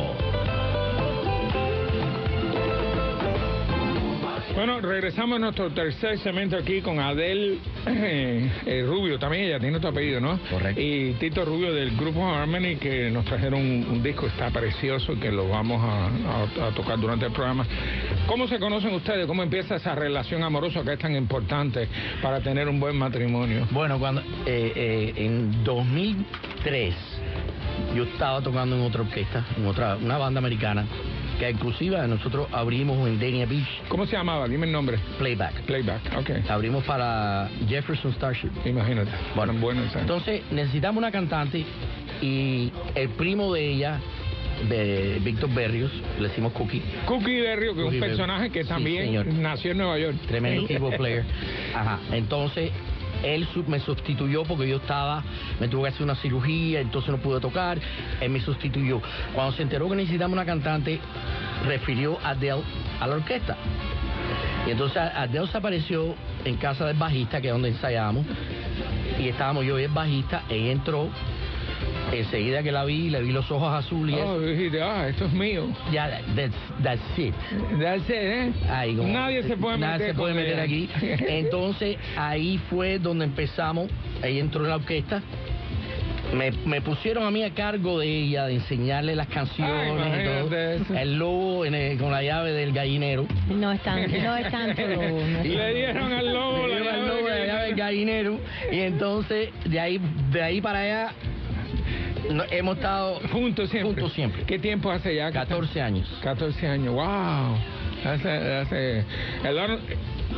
Bueno, 4.54 4.80
regresamos 4.80 5.36
a 5.36 5.38
nuestro 5.40 5.70
tercer 5.70 6.16
segmento 6.20 6.56
aquí 6.56 6.80
con 6.80 7.00
Adel 7.00 7.58
eh, 7.86 8.48
eh, 8.66 8.84
Rubio, 8.86 9.18
también 9.18 9.44
ella 9.46 9.58
tiene 9.58 9.80
tu 9.80 9.88
apellido, 9.88 10.20
¿no? 10.20 10.38
Correcto. 10.48 10.80
Y 10.80 11.14
Tito 11.14 11.44
Rubio 11.44 11.72
del 11.74 11.96
grupo 11.96 12.24
Harmony, 12.24 12.76
que 12.80 13.10
nos 13.10 13.24
trajeron 13.24 13.60
un, 13.60 13.86
un 13.90 14.02
disco, 14.02 14.26
está 14.28 14.50
precioso, 14.50 15.18
que 15.18 15.32
lo 15.32 15.48
vamos 15.48 15.82
a, 15.82 16.06
a- 16.06 16.68
a 16.68 16.70
tocar 16.70 16.98
durante 17.00 17.26
el 17.26 17.32
programa. 17.32 17.66
¿Cómo 18.28 18.46
se 18.46 18.60
conocen 18.60 18.94
ustedes? 18.94 19.26
¿Cómo 19.26 19.42
empieza 19.42 19.74
esa 19.74 19.94
relación 19.96 20.44
amorosa 20.44 20.84
que 20.84 20.92
es 20.92 20.98
tan 21.00 21.16
importante 21.16 21.88
para 22.22 22.38
tener 22.40 22.68
un 22.68 22.78
buen 22.78 22.96
matrimonio? 22.96 23.66
Bueno, 23.72 23.98
cuando 23.98 24.20
eh, 24.46 24.72
eh, 24.76 25.12
en 25.16 25.64
2003 25.64 26.94
yo 27.94 28.04
estaba 28.04 28.40
tocando 28.40 28.76
en 28.76 28.82
otra 28.82 29.02
orquesta, 29.02 29.44
en 29.56 29.66
otra 29.66 29.96
una 29.96 30.18
banda 30.18 30.38
americana, 30.38 30.84
que 31.38 31.50
inclusive 31.50 32.06
nosotros 32.08 32.48
abrimos 32.52 33.06
en 33.08 33.18
Dania 33.18 33.46
Beach 33.46 33.66
¿Cómo 33.88 34.06
se 34.06 34.16
llamaba? 34.16 34.48
Dime 34.48 34.66
el 34.66 34.72
nombre. 34.72 34.98
Playback. 35.18 35.62
Playback, 35.62 36.02
ok. 36.18 36.50
Abrimos 36.50 36.84
para 36.84 37.48
Jefferson 37.68 38.12
Starship. 38.14 38.50
Imagínate. 38.64 39.10
Bueno, 39.34 39.54
bueno, 39.54 39.82
Entonces 39.94 40.42
necesitamos 40.50 40.98
una 40.98 41.10
cantante 41.10 41.64
y 42.20 42.72
el 42.94 43.08
primo 43.10 43.52
de 43.52 43.68
ella, 43.68 44.00
de 44.68 45.20
Víctor 45.22 45.52
Berrios, 45.52 45.90
le 46.18 46.28
decimos 46.28 46.52
Cookie, 46.52 46.82
Cookie 47.06 47.40
Berrio, 47.40 47.74
que 47.74 47.86
es 47.86 47.92
un 47.94 48.00
personaje 48.00 48.50
que 48.50 48.64
también 48.64 49.42
nació 49.42 49.72
en 49.72 49.78
Nueva 49.78 49.98
York. 49.98 50.16
tremendo 50.26 50.66
tipo 50.66 50.90
player. 50.90 51.24
Ajá. 51.74 51.98
Entonces 52.12 52.70
él 53.22 53.46
me 53.66 53.80
sustituyó 53.80 54.44
porque 54.44 54.68
yo 54.68 54.76
estaba, 54.76 55.22
me 55.60 55.68
tuvo 55.68 55.82
que 55.82 55.88
hacer 55.88 56.02
una 56.02 56.16
cirugía, 56.16 56.80
entonces 56.80 57.10
no 57.10 57.18
pude 57.18 57.40
tocar. 57.40 57.78
Él 58.20 58.30
me 58.30 58.40
sustituyó. 58.40 59.00
Cuando 59.34 59.52
se 59.52 59.62
enteró 59.62 59.88
que 59.88 59.96
necesitamos 59.96 60.34
una 60.34 60.44
cantante, 60.44 61.00
refirió 61.66 62.18
a 62.22 62.30
Adele 62.30 62.62
a 63.00 63.06
la 63.06 63.16
orquesta. 63.16 63.56
Y 64.66 64.70
entonces 64.70 64.96
Adele 64.96 65.46
se 65.46 65.56
apareció 65.56 66.14
en 66.44 66.56
casa 66.56 66.86
del 66.86 66.96
bajista, 66.96 67.40
que 67.40 67.48
es 67.48 67.52
donde 67.52 67.68
ensayamos, 67.68 68.24
y 69.18 69.28
estábamos 69.28 69.64
yo 69.64 69.78
y 69.78 69.84
el 69.84 69.90
bajista, 69.90 70.42
ella 70.48 70.72
entró, 70.72 71.08
enseguida 72.20 72.62
que 72.62 72.72
la 72.72 72.84
vi, 72.84 73.10
le 73.10 73.22
vi 73.22 73.32
los 73.32 73.50
ojos 73.50 73.72
azules, 73.72 74.16
y 74.16 74.18
eso, 74.18 74.28
Oh, 74.34 74.40
dijiste, 74.40 74.82
ah, 74.82 75.08
esto 75.08 75.26
es 75.26 75.32
mío. 75.32 75.66
ya, 75.92 76.20
that's, 76.34 76.54
that's 76.82 77.18
it. 77.18 77.34
That's 77.80 78.04
it, 78.08 78.10
¿eh? 78.14 78.52
Ahí, 78.70 78.94
como- 78.94 79.12
Nadie 79.12 79.42
se 79.42 79.56
puede 79.56 79.78
nadie 79.78 79.98
meter 79.98 80.14
se 80.14 80.18
puede 80.20 80.34
meter 80.34 80.52
ella. 80.54 80.62
aquí. 80.62 80.88
Entonces 81.28 81.96
ahí 82.16 82.58
fue 82.70 82.98
donde 82.98 83.24
empezamos. 83.24 83.88
Ahí 84.22 84.38
entró 84.38 84.64
en 84.64 84.70
la 84.70 84.76
orquesta. 84.76 85.22
Me, 86.34 86.50
me 86.64 86.80
pusieron 86.80 87.24
a 87.24 87.30
mí 87.30 87.44
a 87.44 87.50
cargo 87.54 88.00
de 88.00 88.08
ella, 88.08 88.46
de 88.46 88.54
enseñarle 88.54 89.14
las 89.14 89.28
canciones 89.28 89.94
Ay, 90.02 90.20
y 90.20 90.24
todo. 90.48 90.56
eso. 90.58 90.94
El 90.94 91.16
lobo 91.18 91.64
en 91.64 91.74
el- 91.74 91.98
con 91.98 92.10
la 92.10 92.22
llave 92.22 92.50
del 92.52 92.72
gallinero. 92.72 93.26
No 93.48 93.70
es 93.70 93.80
tan, 93.82 94.10
no 94.10 94.36
es 94.36 94.50
tanto. 94.50 94.82
no 94.82 95.02
es 95.02 95.44
Y 95.44 95.48
le 95.50 95.56
tanto. 95.58 95.74
dieron 95.74 96.12
al 96.12 96.32
lobo 96.34 96.66
Le 96.66 96.80
la 96.80 96.80
dieron 96.80 96.88
al 96.88 97.00
llave 97.04 97.08
lobo 97.20 97.28
la 97.28 97.46
llave 97.46 97.66
del 97.66 97.74
gallinero. 97.76 98.38
Y 98.72 98.80
entonces 98.80 99.50
de 99.64 99.78
ahí, 99.78 100.00
de 100.32 100.42
ahí 100.42 100.60
para 100.60 100.80
allá 100.80 101.12
no- 102.30 102.44
hemos 102.50 102.76
estado 102.76 103.20
Juntos 103.32 103.70
siempre. 103.70 103.92
Juntos 103.94 104.12
siempre. 104.12 104.42
¿Qué 104.44 104.58
tiempo 104.58 104.90
hace 104.90 105.14
ya? 105.14 105.28
que 105.28 105.34
14 105.34 105.80
años. 105.80 106.06
están? 106.08 106.22
14 106.36 106.66
años, 106.66 106.94
wow. 106.94 107.56
Hace, 108.04 108.28
hace, 108.30 109.04
a 109.44 109.50
long, 109.50 109.78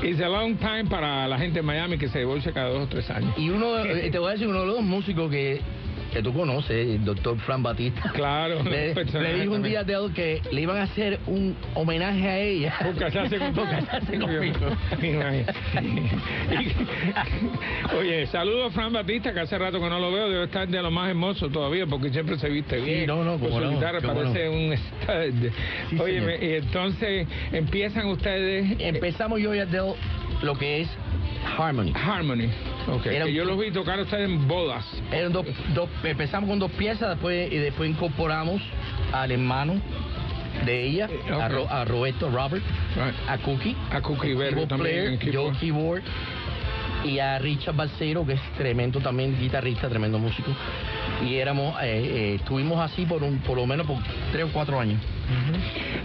it's 0.03 0.21
a 0.21 0.29
long 0.29 0.57
time 0.57 0.85
para 0.89 1.27
la 1.27 1.37
gente 1.39 1.59
de 1.59 1.63
Miami 1.63 1.99
que 1.99 2.09
se 2.09 2.21
divorcia 2.21 2.53
cada 2.53 2.69
dos 2.69 2.85
o 2.85 2.87
tres 2.89 3.11
años. 3.11 3.35
Y 3.37 3.51
uno, 3.51 3.79
eh, 3.85 4.09
te 4.11 4.19
voy 4.19 4.29
a 4.29 4.33
decir, 4.33 4.47
uno 4.47 4.61
de 4.61 4.67
los 4.67 4.81
músicos 4.83 5.31
que 5.31 5.61
que 6.17 6.23
tú 6.23 6.33
conoces, 6.33 6.71
el 6.89 7.05
doctor 7.05 7.39
Fran 7.41 7.63
Batista. 7.63 8.11
Claro, 8.15 8.63
Le, 8.65 8.95
le 8.95 9.35
dijo 9.41 9.55
un 9.55 9.63
día 9.63 9.81
a 9.81 9.83
Adele 9.83 10.13
que 10.15 10.41
le 10.51 10.63
iban 10.63 10.79
a 10.79 10.85
hacer 10.85 11.19
un 11.27 11.55
homenaje 11.75 12.27
a 12.29 12.39
ella. 12.39 12.75
Por 12.83 12.97
casarse 12.97 13.39
con- 13.39 13.53
Por 13.53 13.69
casarse 13.69 14.19
conmigo. 14.19 14.59
Oye, 17.99 18.27
saludo 18.29 18.67
a 18.67 18.71
Fran 18.71 18.93
Batista, 18.93 19.33
que 19.35 19.41
hace 19.41 19.59
rato 19.59 19.79
que 19.81 19.89
no 19.89 19.99
lo 20.01 20.11
veo, 20.13 20.29
debe 20.31 20.45
estar 20.45 20.67
de 20.67 20.81
lo 20.83 20.91
más 20.91 21.09
hermoso 21.11 21.49
todavía, 21.51 21.87
porque 21.87 22.11
siempre 22.11 22.39
se 22.39 22.49
viste 22.49 22.79
bien. 22.79 23.01
Sí, 23.01 23.07
no, 23.07 23.23
no, 23.25 23.39
Con 23.39 23.51
su 23.53 23.61
no, 23.61 23.71
guitarra 23.73 24.01
parece 24.01 24.49
un 24.49 24.75
stud. 24.77 25.51
Sí, 25.91 25.99
Oye, 26.01 26.21
señor. 26.21 26.43
y 26.43 26.55
entonces 26.55 27.27
empiezan 27.53 28.07
ustedes... 28.07 28.77
Empezamos 28.79 29.41
yo 29.41 29.55
y 29.55 29.59
Adele 29.59 29.95
lo 30.43 30.57
que 30.57 30.81
es 30.83 30.89
Harmony. 31.59 31.93
Harmony. 31.95 32.49
Ok, 32.89 33.07
Era 33.07 33.25
que 33.25 33.31
un- 33.33 33.37
yo 33.37 33.45
los 33.45 33.59
vi 33.59 33.71
tocar 33.73 33.99
ustedes 34.01 34.29
en 34.29 34.47
bodas. 34.47 34.85
Eran 35.11 35.33
dos, 35.33 35.45
dos- 35.75 35.89
empezamos 36.05 36.49
con 36.49 36.59
dos 36.59 36.71
piezas 36.73 37.11
después 37.11 37.53
y 37.53 37.57
después 37.57 37.91
incorporamos 37.91 38.63
al 39.13 39.33
hermano 39.33 39.81
de 40.65 40.85
ella, 40.87 41.09
Eh, 41.11 41.33
a. 41.33 41.49
Ro- 41.49 41.69
a 41.69 41.85
Roberto 41.85 42.31
Robert, 42.31 42.63
Right. 42.95 43.15
a 43.29 43.39
Cookie, 43.39 43.77
A 43.91 44.01
Cookie 44.01 44.35
Berry 44.35 44.67
también 44.67 45.19
player, 45.19 45.33
yo 45.33 45.53
keyboard 45.59 46.03
y 47.05 47.19
a 47.19 47.39
Richard 47.39 47.75
Balcero 47.77 48.25
que 48.27 48.35
es 48.35 48.41
tremendo 48.57 49.01
también 49.01 49.39
guitarrista, 49.39 49.89
tremendo 49.89 50.19
músico 50.19 50.51
y 51.25 51.35
éramos 51.37 51.75
eh, 51.83 51.87
eh, 52.05 52.35
estuvimos 52.37 52.81
así 52.81 53.05
por 53.05 53.23
un 53.23 53.39
por 53.41 53.57
lo 53.57 53.67
menos 53.67 53.87
por 53.87 53.99
tres 54.33 54.45
o 54.45 54.49
cuatro 54.53 54.81
años. 54.81 55.01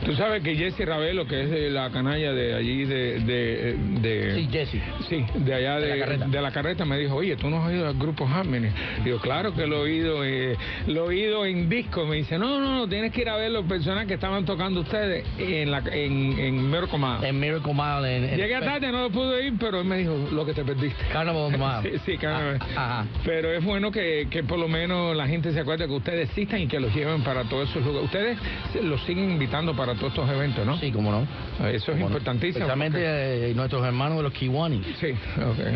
Tú 0.06 0.16
sabes 0.16 0.42
que 0.42 0.56
Jesse 0.56 0.86
Ravelo, 0.86 1.28
que 1.28 1.42
es 1.68 1.72
la 1.72 1.90
canalla 1.92 2.34
de 2.34 2.56
allí, 2.56 2.86
de... 2.86 3.20
de, 3.20 3.76
de 4.02 4.36
Sí, 4.36 4.50
Jesse. 4.52 4.82
Sí, 5.10 5.26
de 5.36 5.54
allá 5.54 5.80
de, 5.80 5.88
De 5.88 5.96
la 5.98 6.06
carreta. 6.06 6.28
de 6.28 6.42
la 6.42 6.52
carreta 6.52 6.86
me 6.86 6.98
dijo, 6.98 7.16
oye, 7.16 7.36
¿tú 7.36 7.50
no 7.50 7.62
has 7.62 7.70
oído 7.70 7.88
al 7.88 7.94
grupo 7.98 8.28
Harmony? 8.28 8.70
Digo, 9.04 9.20
claro 9.20 9.54
que 9.54 9.68
lo 9.68 9.78
he 9.78 9.80
oído, 9.82 10.24
eh, 10.26 10.58
lo 10.88 11.06
he 11.06 11.08
oído 11.16 11.46
en 11.46 11.70
disco. 11.70 12.06
Me 12.06 12.18
dice, 12.18 12.38
no, 12.40 12.60
no, 12.60 12.76
no, 12.76 12.88
tienes 12.88 13.12
que 13.12 13.22
ir 13.22 13.30
a 13.30 13.36
ver 13.38 13.52
los 13.52 13.66
personajes 13.66 14.08
que 14.08 14.16
estaban 14.16 14.46
tocando 14.46 14.82
ustedes 14.82 15.24
en 15.38 15.70
la 15.70 15.80
en, 15.92 16.40
en 16.40 16.70
Miracle 16.72 16.98
Mile". 16.98 17.30
En 17.30 17.40
Miracle 17.40 17.74
Mile 17.74 18.18
en, 18.18 18.24
en 18.26 18.38
Llegué 18.38 18.60
tarde, 18.60 18.92
no 18.92 19.04
lo 19.04 19.10
pude 19.12 19.48
ir, 19.48 19.54
pero 19.60 19.80
él 19.82 19.86
me 19.86 19.98
dijo, 19.98 20.18
lo 20.32 20.46
que 20.46 20.54
te 20.54 20.64
perdiste. 20.64 21.04
Carnival 21.14 21.52
Mile. 21.84 22.00
Sí, 22.00 22.12
sí, 22.14 22.18
Carnival. 22.18 22.60
Ah, 22.76 23.02
Ajá. 23.02 23.06
Pero 23.24 23.52
es 23.52 23.64
bueno 23.64 23.92
que, 23.92 24.28
que 24.30 24.44
por 24.44 24.58
lo 24.58 24.68
menos 24.68 25.16
la 25.16 25.28
gente 25.28 25.52
se 25.52 25.60
acuerde 25.60 25.86
que 25.86 25.94
ustedes 25.94 26.30
existen 26.30 26.62
y 26.64 26.68
que 26.68 26.80
los 26.80 26.94
lleven 26.96 27.22
para 27.24 27.44
todos 27.44 27.70
esos 27.70 27.84
lugares. 27.84 28.06
Ustedes 28.06 28.38
los 28.84 29.02
siguen 29.14 29.32
invitando 29.32 29.76
para 29.76 29.94
todos 29.96 30.10
estos 30.14 30.30
eventos, 30.30 30.66
¿no? 30.66 30.78
Sí, 30.78 30.92
cómo 30.92 31.12
no. 31.12 31.22
Eso 31.68 31.76
es 31.76 31.84
Cómo 31.86 32.00
no. 32.00 32.06
importantísimo. 32.08 32.66
Especialmente 32.66 32.98
porque- 33.00 33.52
eh, 33.52 33.54
nuestros 33.56 33.86
hermanos 33.86 34.18
de 34.18 34.24
los 34.24 34.34
Kiwani. 34.34 34.82
Sí, 35.00 35.08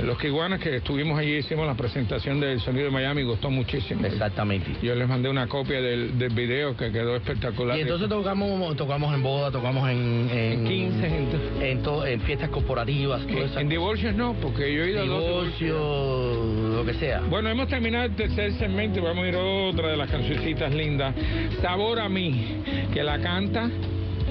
los 0.03 0.17
Kiguanas 0.17 0.59
que 0.59 0.77
estuvimos 0.77 1.19
allí, 1.19 1.35
hicimos 1.37 1.67
la 1.67 1.75
presentación 1.75 2.39
del 2.39 2.59
sonido 2.61 2.85
de 2.85 2.91
Miami, 2.91 3.23
gustó 3.23 3.49
muchísimo. 3.49 4.05
Exactamente. 4.05 4.71
Yo 4.81 4.95
les 4.95 5.07
mandé 5.07 5.29
una 5.29 5.47
copia 5.47 5.81
del, 5.81 6.17
del 6.17 6.33
video 6.33 6.75
que 6.75 6.91
quedó 6.91 7.15
espectacular. 7.15 7.77
Y 7.77 7.81
entonces 7.81 8.07
tocamos 8.09 8.75
tocamos 8.75 9.13
en 9.13 9.21
boda, 9.23 9.51
tocamos 9.51 9.89
en... 9.89 10.29
En 10.31 10.65
15, 10.65 11.07
en- 11.07 11.61
en, 11.61 11.83
to- 11.83 12.05
en 12.05 12.21
fiestas 12.21 12.49
corporativas, 12.49 13.21
todo 13.27 13.59
en, 13.59 13.69
divorcios 13.69 14.15
no, 14.15 14.33
porque 14.33 14.73
yo 14.73 14.83
he 14.83 14.91
ido 14.91 15.01
a 15.01 15.05
dos 15.05 15.23
divorcios. 15.23 15.55
Divorcio, 15.59 16.75
lo 16.75 16.85
que 16.85 16.93
sea. 16.95 17.21
Bueno, 17.29 17.49
hemos 17.49 17.67
terminado 17.67 18.05
el 18.05 18.15
tercer 18.15 18.53
segmento 18.53 18.99
y 18.99 19.01
vamos 19.01 19.23
a 19.25 19.27
ir 19.27 19.35
a 19.35 19.39
otra 19.43 19.89
de 19.89 19.97
las 19.97 20.09
cancioncitas 20.09 20.73
lindas. 20.73 21.13
Sabor 21.61 21.99
a 21.99 22.09
mí, 22.09 22.61
que 22.93 23.03
la 23.03 23.19
canta 23.25 23.71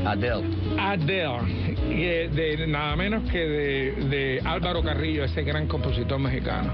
Adele. 0.07 0.45
Adele, 0.79 2.29
de, 2.29 2.67
nada 2.69 2.95
menos 2.95 3.29
que 3.31 3.39
de, 3.39 3.93
de 4.09 4.41
Álvaro 4.45 4.83
Carrillo, 4.83 5.25
ese 5.25 5.43
gran 5.43 5.67
compositor 5.67 6.19
mexicano. 6.19 6.73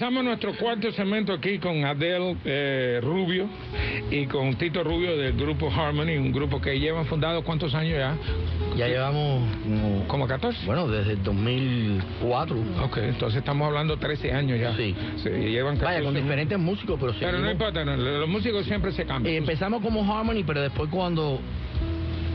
A 0.00 0.10
nuestro 0.10 0.52
cuarto 0.56 0.90
segmento 0.90 1.32
aquí 1.32 1.58
con 1.58 1.84
Adele 1.84 2.36
eh, 2.44 2.98
Rubio 3.00 3.46
y 4.10 4.26
con 4.26 4.54
Tito 4.56 4.82
Rubio 4.82 5.16
del 5.16 5.34
grupo 5.34 5.70
Harmony, 5.70 6.16
un 6.18 6.32
grupo 6.32 6.60
que 6.60 6.80
llevan 6.80 7.06
fundado 7.06 7.42
cuántos 7.44 7.74
años 7.76 7.96
ya? 7.98 8.16
Ya 8.76 8.88
llevamos 8.88 9.48
como, 9.62 10.08
Como 10.08 10.26
14. 10.26 10.66
bueno, 10.66 10.88
desde 10.88 11.12
el 11.12 11.22
2004. 11.22 12.56
Ok, 12.82 12.96
entonces 12.98 13.38
estamos 13.38 13.68
hablando 13.68 13.96
13 13.96 14.32
años 14.32 14.58
ya. 14.58 14.76
Sí. 14.76 14.96
llevan 15.30 15.76
14 15.76 15.84
Vaya, 15.84 16.02
con 16.04 16.14
diferentes 16.14 16.58
músicos, 16.58 16.98
pero 17.00 17.14
Pero 17.18 17.38
no 17.38 17.50
importa, 17.52 17.84
no, 17.84 17.96
los 17.96 18.28
músicos 18.28 18.66
siempre 18.66 18.90
se 18.92 19.02
Eh, 19.02 19.06
cambian. 19.06 19.36
empezamos 19.36 19.80
como 19.80 20.02
Harmony, 20.12 20.42
pero 20.44 20.60
después 20.60 20.90
cuando 20.90 21.38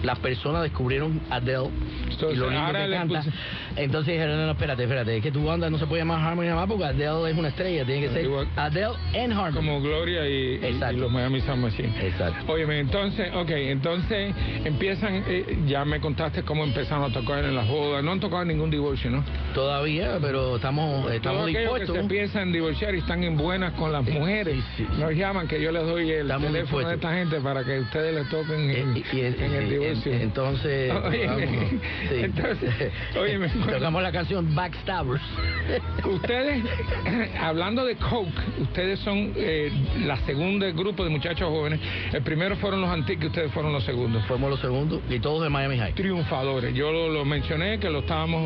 las 0.04 0.20
personas 0.20 0.64
descubrieron 0.64 1.20
Adele 1.30 1.70
Entonces, 2.10 2.34
y 2.34 2.40
lo 2.40 2.50
lindo 2.50 2.72
que 2.74 2.90
canta, 2.92 3.20
puse- 3.22 3.32
entonces 3.76 4.14
dijeron, 4.14 4.38
no, 4.38 4.46
no, 4.46 4.52
espérate, 4.52 4.84
espérate, 4.84 5.18
es 5.18 5.24
que 5.24 5.32
tu 5.32 5.44
banda 5.46 5.70
no 5.70 5.78
se 5.78 5.86
puede 5.88 6.02
llamar 6.02 6.20
Harmony 6.26 6.46
nada 6.46 6.56
más 6.58 6.68
porque 6.68 6.86
Adele 6.86 7.32
es 7.32 7.38
una 7.38 7.48
estrella, 7.50 7.86
tiene 7.86 8.02
que 8.08 8.10
ser 8.14 8.26
Igual- 8.26 8.48
Adele 8.56 8.94
and 9.16 9.34
Harmony. 9.34 9.54
como 9.56 9.82
Gloria 9.82 10.28
y, 10.28 10.60
y- 10.66 10.96
los 10.98 11.12
Miami 11.12 11.42
Sound 11.42 11.64
Machine. 11.64 11.94
Exacto. 12.02 12.52
Óyeme, 12.52 12.80
entonces, 12.80 13.30
ok, 13.34 13.50
entonces 13.52 14.34
empiezan, 14.66 15.24
eh, 15.28 15.58
ya 15.68 15.86
me 15.86 16.00
contaste 16.00 16.44
cómo 16.44 16.64
empezaron 16.64 17.10
a 17.10 17.14
tocar 17.14 17.44
en 17.46 17.56
las 17.56 17.68
bodas, 17.68 18.04
no 18.04 18.12
han 18.12 18.20
tocado 18.20 18.42
en 18.44 18.50
ningún 18.50 18.70
divorcio, 18.70 19.10
¿no? 19.12 19.24
Todavía, 19.54 20.18
pero 20.22 20.56
estamos, 20.58 21.12
estamos 21.12 21.44
aquellos 21.44 21.56
que 21.56 21.60
dispuestos. 21.62 21.96
se 21.96 22.02
empiezan 22.02 22.50
a 22.50 22.52
divorciar 22.52 22.96
y 22.96 23.00
están 23.00 23.24
en 23.24 23.38
buenas 23.38 23.74
con 23.74 23.92
las 23.92 24.04
mujeres, 24.04 24.56
sí, 24.78 24.86
sí. 24.90 25.02
nos 25.02 25.14
llaman 25.14 25.48
que 25.48 25.62
yo 25.62 25.72
les 25.72 25.84
doy 25.86 26.10
el 26.12 26.22
Estamos 26.22 26.48
teléfono 26.48 26.54
de 26.54 26.62
dispuestos. 26.62 26.94
esta 26.96 27.14
gente 27.14 27.42
para 27.42 27.64
que 27.64 27.80
ustedes 27.80 28.16
les 28.16 28.30
toquen 28.30 28.70
en, 28.70 28.98
Eh, 28.98 29.04
y- 29.14 29.20
en 29.20 29.54
el 29.54 29.70
divorcio. 29.70 29.89
En- 29.90 30.22
entonces, 30.22 30.92
Óyeme, 31.04 31.28
vamos, 31.28 31.70
sí. 32.10 32.16
entonces, 32.16 32.92
óyeme, 33.20 33.50
tocamos 33.72 34.04
la 34.04 34.12
canción 34.12 34.54
Backstabbers. 34.56 35.22
Ustedes, 36.06 36.64
hablando 37.42 37.86
de 37.86 37.96
Coke, 37.96 38.32
ustedes 38.62 39.00
son 39.00 39.34
eh, 39.36 39.72
la 40.06 40.18
segunda 40.26 40.70
grupo 40.72 41.04
de 41.04 41.10
muchachos 41.10 41.50
jóvenes. 41.50 41.80
El 42.14 42.22
primero 42.24 42.56
fueron 42.58 42.82
los 42.82 42.90
antiques, 42.90 43.28
ustedes 43.28 43.52
fueron 43.52 43.72
los 43.74 43.84
segundos. 43.84 44.24
Fuimos 44.26 44.50
los 44.50 44.60
segundos 44.60 45.02
y 45.10 45.20
todos 45.20 45.44
de 45.44 45.50
Miami 45.50 45.78
High. 45.78 45.94
Triunfadores. 45.94 46.74
Yo 46.74 46.92
lo, 46.92 47.10
lo 47.10 47.26
mencioné, 47.26 47.80
que 47.80 47.90
lo 47.90 48.00
estábamos, 48.00 48.42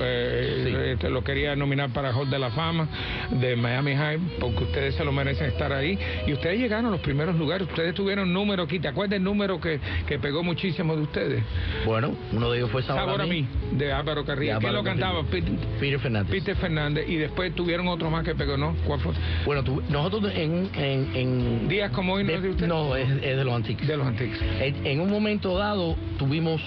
eh, 0.00 0.62
Sí. 0.64 0.74
eh, 0.74 0.92
este, 0.92 1.10
lo 1.10 1.22
quería 1.22 1.54
nominar 1.56 1.90
para 1.92 2.12
Hall 2.12 2.28
de 2.30 2.38
la 2.38 2.50
Fama 2.50 2.88
de 3.30 3.56
Miami 3.56 3.94
High, 3.94 4.18
porque 4.40 4.64
ustedes 4.64 4.94
se 4.94 5.04
lo 5.04 5.12
merecen 5.12 5.46
estar 5.46 5.72
ahí. 5.72 5.98
Y 6.26 6.32
ustedes 6.32 6.58
llegaron 6.58 6.86
a 6.86 6.90
los 6.90 7.00
primeros 7.00 7.36
lugares. 7.36 7.68
Ustedes 7.68 7.94
tuvieron 7.94 8.32
número 8.32 8.64
aquí. 8.64 8.78
¿Te 8.78 8.88
acuerdas 8.88 9.16
el 9.18 9.24
número 9.24 9.60
que, 9.60 9.80
que 10.06 10.18
pegó 10.18 10.42
muchísimo? 10.42 10.79
De 10.88 11.02
ustedes. 11.02 11.44
Bueno, 11.84 12.14
uno 12.32 12.50
de 12.50 12.58
ellos 12.58 12.70
fue 12.70 12.82
Sabor, 12.82 13.04
Sabor 13.04 13.22
a 13.22 13.26
mí, 13.26 13.46
de 13.72 13.92
Álvaro 13.92 14.24
Carrillo. 14.24 14.58
¿Quién 14.58 14.72
lo 14.72 14.82
cantaba? 14.82 15.22
Peter, 15.24 15.52
Peter 15.78 15.98
Fernández. 16.00 16.30
Peter 16.30 16.56
Fernández. 16.56 17.08
Y 17.08 17.16
después 17.16 17.54
tuvieron 17.54 17.88
otro 17.88 18.10
más 18.10 18.24
que 18.24 18.34
pegó, 18.34 18.56
¿no? 18.56 18.74
¿Cuál 18.86 19.00
fue? 19.00 19.12
Bueno, 19.44 19.62
tú- 19.64 19.82
nosotros 19.88 20.32
en... 20.34 20.68
en, 20.74 21.10
en 21.16 21.68
Días 21.68 21.90
como 21.92 22.14
hoy, 22.14 22.24
¿no 22.24 22.30
de- 22.30 22.36
es 22.36 22.42
de 22.42 22.50
usted? 22.50 22.66
no, 22.66 22.96
es, 22.96 23.08
es 23.10 23.36
de 23.36 23.44
los 23.44 23.54
antiques. 23.54 23.86
De 23.86 23.96
los 23.96 24.06
antiguos. 24.06 24.38
En, 24.60 24.86
en 24.86 25.00
un 25.00 25.10
momento 25.10 25.56
dado 25.56 25.96
tuvimos 26.18 26.60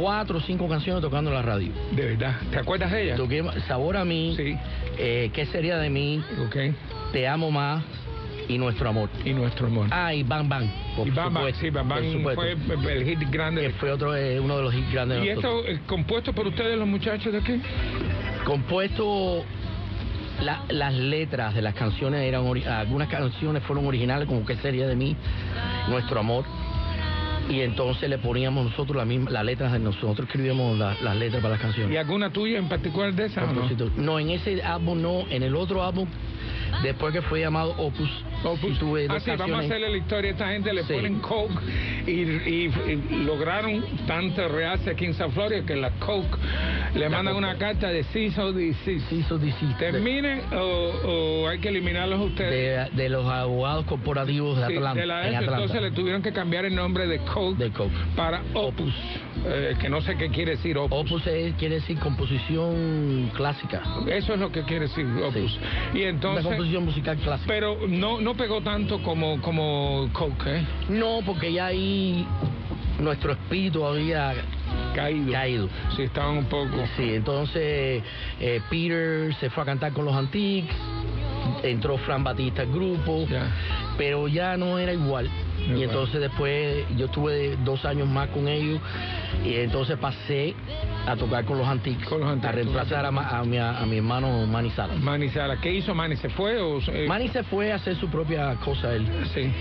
cuatro 0.00 0.38
o 0.38 0.40
cinco 0.40 0.68
canciones 0.68 1.02
tocando 1.02 1.30
en 1.30 1.36
la 1.36 1.42
radio. 1.42 1.70
De 1.92 2.04
verdad. 2.06 2.36
¿Te 2.50 2.58
acuerdas 2.58 2.90
de 2.90 3.04
ella? 3.04 3.16
Toqué 3.16 3.44
Sabor 3.66 3.96
a 3.96 4.04
mí, 4.04 4.34
Sí. 4.36 4.56
eh, 4.98 5.30
¿Qué 5.32 5.46
sería 5.46 5.78
de 5.78 5.88
mí? 5.90 6.22
Ok. 6.46 6.56
Te 7.12 7.26
amo 7.28 7.50
más 7.50 7.82
y 8.48 8.58
Nuestro 8.58 8.88
Amor. 8.88 9.08
Y 9.24 9.32
nuestro 9.34 9.66
amor. 9.66 9.86
Ah, 9.90 10.12
y 10.14 10.22
Bang 10.22 10.48
Bang. 10.48 10.66
Por 10.96 11.06
y 11.06 11.10
Bam 11.10 11.34
Bam, 11.34 11.52
sí, 11.54 11.70
Bam 11.70 11.88
Bam 11.88 12.02
fue 12.22 12.52
el 12.96 13.04
hit 13.04 13.30
grande. 13.30 13.60
Que 13.62 13.70
fue 13.70 13.92
otro, 13.92 14.16
eh, 14.16 14.40
uno 14.40 14.56
de 14.56 14.62
los 14.62 14.74
hits 14.74 14.90
grandes 14.92 15.20
de 15.20 15.26
¿Y 15.26 15.28
esto 15.28 15.64
eh, 15.66 15.80
compuesto 15.86 16.32
por 16.32 16.46
ustedes, 16.46 16.78
los 16.78 16.88
muchachos 16.88 17.32
de 17.32 17.38
aquí? 17.38 17.60
Compuesto, 18.44 19.44
la- 20.42 20.62
las 20.68 20.94
letras 20.94 21.54
de 21.54 21.62
las 21.62 21.74
canciones 21.74 22.22
eran, 22.22 22.44
algunas 22.66 23.08
canciones 23.08 23.62
fueron 23.64 23.86
originales, 23.86 24.26
como 24.26 24.44
¿Qué 24.46 24.56
sería 24.56 24.86
de 24.86 24.96
mí? 24.96 25.16
Nuestro 25.88 26.20
Amor. 26.20 26.44
Y 27.50 27.60
entonces 27.62 28.10
le 28.10 28.18
poníamos 28.18 28.66
nosotros 28.66 28.94
la 28.96 29.06
misma, 29.06 29.30
las 29.30 29.42
letras 29.44 29.72
de 29.72 29.78
nosotros, 29.78 30.26
escribíamos 30.28 30.78
la- 30.78 30.94
las 31.02 31.16
letras 31.16 31.40
para 31.42 31.52
las 31.54 31.62
canciones. 31.62 31.94
¿Y 31.94 31.96
alguna 31.96 32.30
tuya 32.30 32.58
en 32.58 32.68
particular 32.68 33.12
de 33.14 33.24
esas? 33.26 33.50
no? 33.52 33.68
No, 33.96 34.18
en 34.18 34.30
ese 34.30 34.62
álbum 34.62 35.00
no, 35.00 35.20
en 35.30 35.42
el 35.42 35.56
otro 35.56 35.82
álbum, 35.82 36.06
después 36.82 37.12
que 37.14 37.22
fue 37.22 37.40
llamado 37.40 37.70
Opus, 37.78 38.10
Opus. 38.44 38.78
tuve 38.78 39.06
Ah, 39.08 39.14
dos 39.14 39.22
sí, 39.22 39.30
vamos 39.36 39.60
a 39.60 39.62
hacerle 39.64 39.90
la 39.90 39.96
historia. 39.96 40.30
Esta 40.30 40.48
gente 40.48 40.72
le 40.72 40.82
Sí. 40.84 40.92
ponen 40.94 41.18
coke 41.20 41.54
y, 42.06 42.10
y- 42.12 42.72
y 43.10 43.24
lograron 43.24 43.84
tanto 44.06 44.46
rehace 44.48 44.90
aquí 44.90 45.06
en 45.06 45.14
San 45.14 45.32
Florio 45.32 45.64
que 45.66 45.76
la 45.76 45.90
coke 45.98 46.36
le 46.94 47.00
La 47.00 47.08
mandan 47.10 47.34
coke. 47.34 47.44
una 47.44 47.54
carta 47.58 47.88
de 47.88 48.04
cease 48.04 48.40
o 48.40 48.52
desist. 48.52 49.08
Sí, 49.08 49.20
eso 49.24 49.38
dice- 49.38 49.58
Terminen 49.78 50.40
o, 50.54 51.42
o 51.44 51.48
hay 51.48 51.58
que 51.58 51.68
eliminarlos 51.68 52.20
ustedes. 52.20 52.90
de, 52.94 53.02
de 53.02 53.08
los 53.08 53.26
abogados 53.26 53.84
corporativos 53.86 54.56
de 54.58 54.66
Sí, 54.68 54.76
Atlanta. 54.76 55.00
de 55.00 55.06
la 55.06 55.20
en 55.22 55.28
S, 55.28 55.36
Atlanta. 55.36 55.62
entonces 55.62 55.82
le 55.82 55.90
tuvieron 55.90 56.22
que 56.22 56.32
cambiar 56.32 56.64
el 56.64 56.74
nombre 56.74 57.06
de 57.06 57.18
Coke 57.20 57.58
De 57.64 57.70
Coke. 57.70 57.92
para 58.16 58.42
Opus, 58.54 58.94
eh, 59.46 59.74
que 59.80 59.88
no 59.88 60.00
sé 60.00 60.16
qué 60.16 60.28
quiere 60.30 60.52
decir 60.52 60.78
Opus. 60.78 60.98
Opus 60.98 61.26
es- 61.26 61.54
quiere 61.54 61.76
decir 61.76 61.98
composición 61.98 63.30
clásica. 63.34 63.82
Eso 64.08 64.34
es 64.34 64.40
lo 64.40 64.50
que 64.52 64.62
quiere 64.62 64.86
decir 64.86 65.06
Opus. 65.24 65.52
Sí. 65.52 65.58
Y 65.98 66.00
Una 66.02 66.08
entonces, 66.10 66.44
composición 66.44 66.84
musical 66.84 67.16
clásica. 67.18 67.46
pero 67.48 67.78
no 67.88 68.20
no 68.20 68.27
pegó 68.34 68.60
tanto 68.60 69.02
como 69.02 69.40
como 69.40 70.08
Coke, 70.12 70.46
¿eh? 70.58 70.66
No, 70.88 71.20
porque 71.24 71.52
ya 71.52 71.66
ahí 71.66 72.26
nuestro 72.98 73.32
espíritu 73.32 73.84
había 73.86 74.34
Caído. 74.94 75.32
caído. 75.32 75.68
Sí, 75.96 76.02
estaban 76.02 76.38
un 76.38 76.44
poco. 76.46 76.76
Sí, 76.96 77.14
entonces 77.14 78.02
eh, 78.40 78.60
Peter 78.70 79.34
se 79.38 79.50
fue 79.50 79.62
a 79.62 79.66
cantar 79.66 79.92
con 79.92 80.04
los 80.04 80.14
Antiques, 80.14 80.74
entró 81.62 81.96
Fran 81.98 82.24
Batista 82.24 82.62
al 82.62 82.72
grupo, 82.72 83.26
Ya. 83.28 83.46
pero 83.96 84.26
ya 84.28 84.56
no 84.56 84.78
era 84.78 84.92
igual. 84.92 85.30
Y 85.68 85.82
entonces 85.82 86.20
después 86.20 86.84
yo 86.96 87.06
estuve 87.06 87.56
dos 87.64 87.84
años 87.84 88.08
más 88.08 88.28
con 88.30 88.48
ellos 88.48 88.80
y 89.44 89.54
entonces 89.56 89.98
pasé 89.98 90.54
a 91.06 91.16
tocar 91.16 91.44
con 91.44 91.58
los 91.58 91.66
Antiques, 91.66 92.06
Con 92.06 92.20
los 92.20 92.28
Antiques, 92.28 92.50
a 92.50 92.52
reemplazar 92.52 93.06
a, 93.06 93.10
mi, 93.44 93.58
a 93.58 93.84
mi 93.86 93.96
hermano 93.96 94.46
Manny 94.46 94.70
Sala. 94.70 94.94
Manny 94.94 95.28
Sala, 95.30 95.58
¿qué 95.60 95.72
hizo 95.72 95.94
Manny? 95.94 96.16
¿Se 96.16 96.28
fue 96.30 96.60
o 96.60 96.78
eh, 96.88 97.06
Manny 97.08 97.28
se 97.28 97.42
fue 97.44 97.72
a 97.72 97.76
hacer 97.76 97.96
su 97.96 98.08
propia 98.08 98.54
cosa 98.56 98.94
él. 98.94 99.06
Sí. 99.34 99.52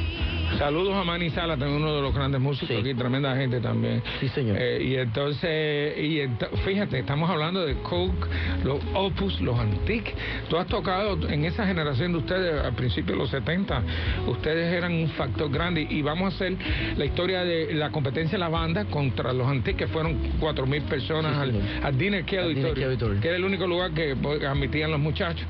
Saludos 0.58 0.96
a 0.96 1.04
Manny 1.04 1.30
Sala, 1.30 1.58
también 1.58 1.82
uno 1.82 1.96
de 1.96 2.02
los 2.02 2.14
grandes 2.16 2.42
músicos 2.42 2.70
Sí. 2.70 2.76
aquí, 2.82 2.94
tremenda 2.94 3.36
gente 3.36 3.60
también. 3.60 4.02
Sí, 4.20 4.28
señor. 4.30 4.58
Eh, 4.60 4.82
y 4.84 4.96
entonces, 4.96 5.98
y 5.98 6.22
fíjate, 6.66 7.00
estamos 7.00 7.30
hablando 7.30 7.66
de 7.66 7.76
Coke, 7.76 8.28
los 8.64 8.80
Opus, 8.94 9.40
los 9.42 9.60
Antiques. 9.60 10.14
Tú 10.50 10.58
has 10.58 10.66
tocado 10.68 11.18
en 11.30 11.46
esa 11.46 11.68
generación 11.68 12.14
de 12.14 12.18
ustedes, 12.20 12.64
al 12.66 12.74
principio 12.74 13.14
de 13.16 13.20
los 13.22 13.30
70, 13.30 13.84
ustedes 14.28 14.74
eran 14.74 14.94
un 14.94 15.10
factor 15.10 15.52
grande. 15.52 15.86
Y 15.90 16.02
vamos 16.02 16.34
a 16.34 16.36
hacer 16.36 16.54
la 16.98 17.06
historia 17.06 17.44
de 17.44 17.74
la 17.74 17.92
competencia 17.92 18.38
de 18.38 18.40
la 18.40 18.50
banda 18.50 18.86
contra 18.86 19.34
los 19.34 19.48
Antiques, 19.48 19.76
que 19.78 19.88
fueron 19.88 20.18
4.000 20.40 20.82
personas 20.84 21.36
Sí, 21.36 21.42
al, 21.42 21.86
al 21.86 21.98
Dinner 21.98 22.24
Key 22.26 22.38
Auditorio, 22.40 23.22
que 23.22 23.28
era 23.28 23.38
el 23.38 23.44
único 23.46 23.68
lugar 23.68 23.92
que 23.92 24.16
pues, 24.16 24.42
admitían 24.44 24.92
los 24.92 25.00
muchachos. 25.00 25.46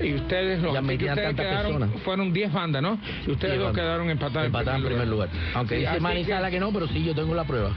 Y 0.00 0.14
ustedes, 0.14 0.62
los 0.62 0.74
Y 0.74 0.76
Antiques, 0.76 1.08
ustedes 1.08 1.34
quedaron, 1.34 1.72
personas. 1.78 2.00
fueron 2.02 2.32
10 2.32 2.52
bandas, 2.52 2.82
¿no? 2.82 2.98
Y 3.26 3.30
ustedes 3.32 3.54
Diez 3.54 3.58
dos 3.58 3.66
bandas. 3.68 3.82
quedaron 3.82 4.10
empatados 4.10 4.41
Empatados 4.46 4.80
en 4.80 4.86
primer 4.86 5.08
lugar. 5.08 5.28
Aunque 5.54 5.76
Sí, 5.76 5.80
dice 5.82 6.00
Manny 6.00 6.24
que- 6.24 6.50
que 6.50 6.60
no, 6.60 6.72
pero 6.72 6.86
sí, 6.88 7.02
yo 7.04 7.14
tengo 7.14 7.34
la 7.34 7.44
prueba. 7.44 7.70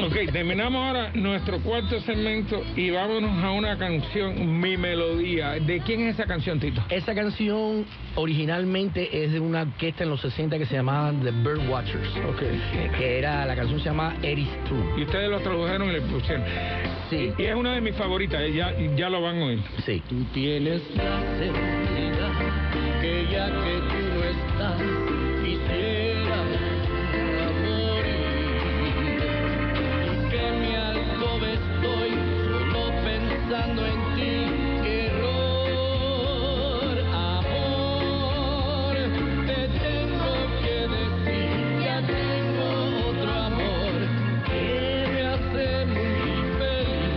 Ok, 0.00 0.30
terminamos 0.32 0.86
ahora 0.86 1.10
nuestro 1.14 1.58
cuarto 1.60 2.00
segmento 2.02 2.62
y 2.76 2.90
vámonos 2.90 3.42
a 3.42 3.50
una 3.52 3.76
canción, 3.78 4.60
Mi 4.60 4.76
Melodía. 4.76 5.52
¿De 5.52 5.80
quién 5.80 6.00
es 6.02 6.14
esa 6.14 6.24
canción, 6.26 6.60
Tito? 6.60 6.82
Esa 6.88 7.14
canción 7.14 7.84
originalmente 8.14 9.24
es 9.24 9.32
de 9.32 9.40
una 9.40 9.62
orquesta 9.62 10.04
en 10.04 10.10
los 10.10 10.20
60 10.20 10.58
que 10.58 10.66
se 10.66 10.74
llamaba 10.74 11.12
The 11.22 11.30
Bird 11.30 11.68
Watchers. 11.68 12.08
Ok. 12.28 12.42
Que 12.98 13.18
era, 13.18 13.44
la 13.46 13.54
canción 13.56 13.78
se 13.80 13.86
llama 13.86 14.14
Eris 14.22 14.48
True. 14.66 14.84
Y 14.98 15.02
ustedes 15.04 15.30
lo 15.30 15.40
tradujeron 15.40 15.88
y 15.88 15.92
le 15.92 16.00
pusieron. 16.02 16.44
Sí. 17.10 17.32
Y 17.38 17.42
es 17.44 17.54
una 17.54 17.72
de 17.74 17.80
mis 17.80 17.94
favoritas, 17.94 18.40
eh, 18.42 18.52
ya, 18.52 18.72
ya 18.96 19.08
lo 19.08 19.22
van 19.22 19.38
a 19.40 19.44
oír. 19.46 19.60
Sí. 19.84 20.02
Tú 20.08 20.24
tienes 20.34 20.82
la 20.96 21.20
seguridad 21.38 22.32
que 23.00 23.26
ya 23.30 23.46
que 23.46 23.80
tú 23.88 23.98
no 24.14 24.24
estás, 24.24 24.80
en 33.64 34.00
ti. 34.16 34.34
Qué 34.82 34.94
error, 35.06 36.94
amor. 37.12 38.94
Te 39.46 39.60
tengo 39.84 40.32
que 40.62 40.76
decir, 40.96 41.56
ya 41.84 41.98
tengo 42.06 42.68
otro 43.10 43.30
amor 43.50 43.96
que 44.46 44.64
me 45.12 45.20
hace 45.32 45.66
muy 45.86 46.36
feliz. 46.58 47.14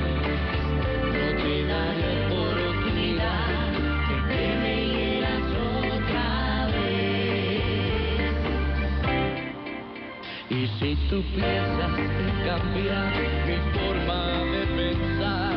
No 1.14 1.28
te 1.44 1.56
daré 1.72 2.10
oportunidad 2.26 3.72
que 4.30 4.44
me 4.62 4.76
hieras 4.94 5.48
otra 5.88 6.28
vez. 6.74 7.70
Y 10.50 10.52
si 10.80 10.90
tú 11.10 11.18
piensas 11.36 11.94
cambiar 12.46 13.14
mi 13.46 13.58
forma 13.78 14.20
de 14.52 14.62
pensar 14.78 15.49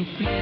Y 0.00 0.06
si 0.16 0.39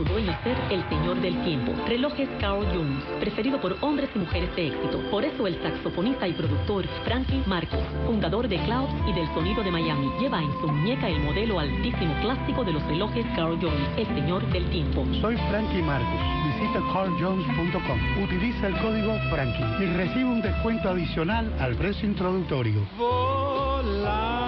su 0.00 0.04
dueño 0.04 0.34
ser 0.42 0.56
el 0.70 0.82
señor 0.88 1.20
del 1.20 1.36
tiempo. 1.44 1.72
Relojes 1.86 2.28
Carl 2.40 2.64
Jones, 2.72 3.04
preferido 3.20 3.60
por 3.60 3.76
hombres 3.82 4.08
y 4.14 4.18
mujeres 4.18 4.54
de 4.56 4.68
éxito. 4.68 4.98
Por 5.10 5.24
eso 5.24 5.46
el 5.46 5.60
saxofonista 5.62 6.26
y 6.26 6.32
productor 6.32 6.86
Frankie 7.04 7.42
Marcos, 7.46 7.80
fundador 8.06 8.48
de 8.48 8.56
Clouds 8.64 8.94
y 9.06 9.12
del 9.12 9.26
sonido 9.34 9.62
de 9.62 9.70
Miami, 9.70 10.10
lleva 10.18 10.42
en 10.42 10.50
su 10.52 10.68
muñeca 10.68 11.06
el 11.06 11.20
modelo 11.20 11.60
altísimo 11.60 12.14
clásico 12.22 12.64
de 12.64 12.72
los 12.72 12.82
relojes 12.84 13.26
Carl 13.36 13.58
Jones, 13.60 13.88
el 13.98 14.06
señor 14.06 14.42
del 14.52 14.70
tiempo. 14.70 15.04
Soy 15.20 15.36
Frankie 15.50 15.82
Marcos. 15.82 16.20
Visita 16.46 16.80
carljones.com. 16.94 18.22
Utiliza 18.24 18.68
el 18.68 18.78
código 18.78 19.18
Frankie 19.28 19.84
y 19.84 19.86
recibe 19.96 20.24
un 20.24 20.40
descuento 20.40 20.88
adicional 20.88 21.52
al 21.60 21.76
precio 21.76 22.08
introductorio. 22.08 22.80
Mi 23.82 24.39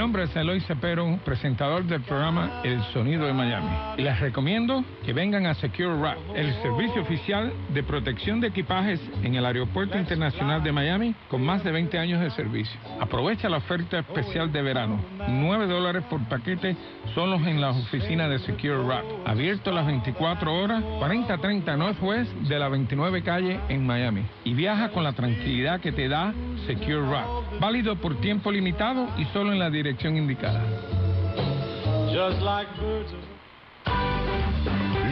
nombre 0.00 0.22
es 0.22 0.34
Eloy 0.34 0.62
Cepero, 0.62 1.18
presentador 1.26 1.84
del 1.84 2.00
programa 2.00 2.62
El 2.64 2.82
Sonido 2.84 3.26
de 3.26 3.34
Miami. 3.34 3.68
Y 3.98 4.02
les 4.02 4.18
recomiendo 4.18 4.82
que 5.04 5.12
vengan 5.12 5.44
a 5.44 5.52
Secure 5.52 5.92
Wrap, 5.92 6.16
el 6.34 6.54
servicio 6.62 7.02
oficial 7.02 7.52
de 7.74 7.82
protección 7.82 8.40
de 8.40 8.46
equipajes 8.46 8.98
en 9.22 9.34
el 9.34 9.44
Aeropuerto 9.44 9.98
Internacional 9.98 10.62
de 10.62 10.72
Miami 10.72 11.14
con 11.28 11.44
más 11.44 11.62
de 11.64 11.70
20 11.72 11.98
años 11.98 12.22
de 12.22 12.30
servicio. 12.30 12.80
Aprovecha 12.98 13.50
la 13.50 13.58
oferta 13.58 13.98
especial 13.98 14.50
de 14.50 14.62
verano. 14.62 15.04
9 15.28 15.66
dólares 15.66 16.02
por 16.08 16.26
paquete 16.30 16.76
solo 17.14 17.36
en 17.36 17.60
las 17.60 17.76
oficinas 17.76 18.30
de 18.30 18.38
Secure 18.38 18.78
Wrap. 18.78 19.04
Abierto 19.26 19.70
las 19.70 19.84
24 19.84 20.50
horas, 20.50 20.82
4030 20.98 21.76
Northwest 21.76 22.32
de 22.48 22.58
la 22.58 22.70
29 22.70 23.22
calle 23.22 23.60
en 23.68 23.86
Miami. 23.86 24.22
Y 24.44 24.54
viaja 24.54 24.92
con 24.92 25.04
la 25.04 25.12
tranquilidad 25.12 25.78
que 25.80 25.92
te 25.92 26.08
da 26.08 26.32
Secure 26.66 27.02
Wrap. 27.02 27.60
Válido 27.60 27.96
por 27.96 28.18
tiempo 28.22 28.50
limitado 28.50 29.06
y 29.18 29.26
solo 29.26 29.52
en 29.52 29.58
la 29.58 29.68
dirección 29.68 29.89
indicada. 30.16 30.62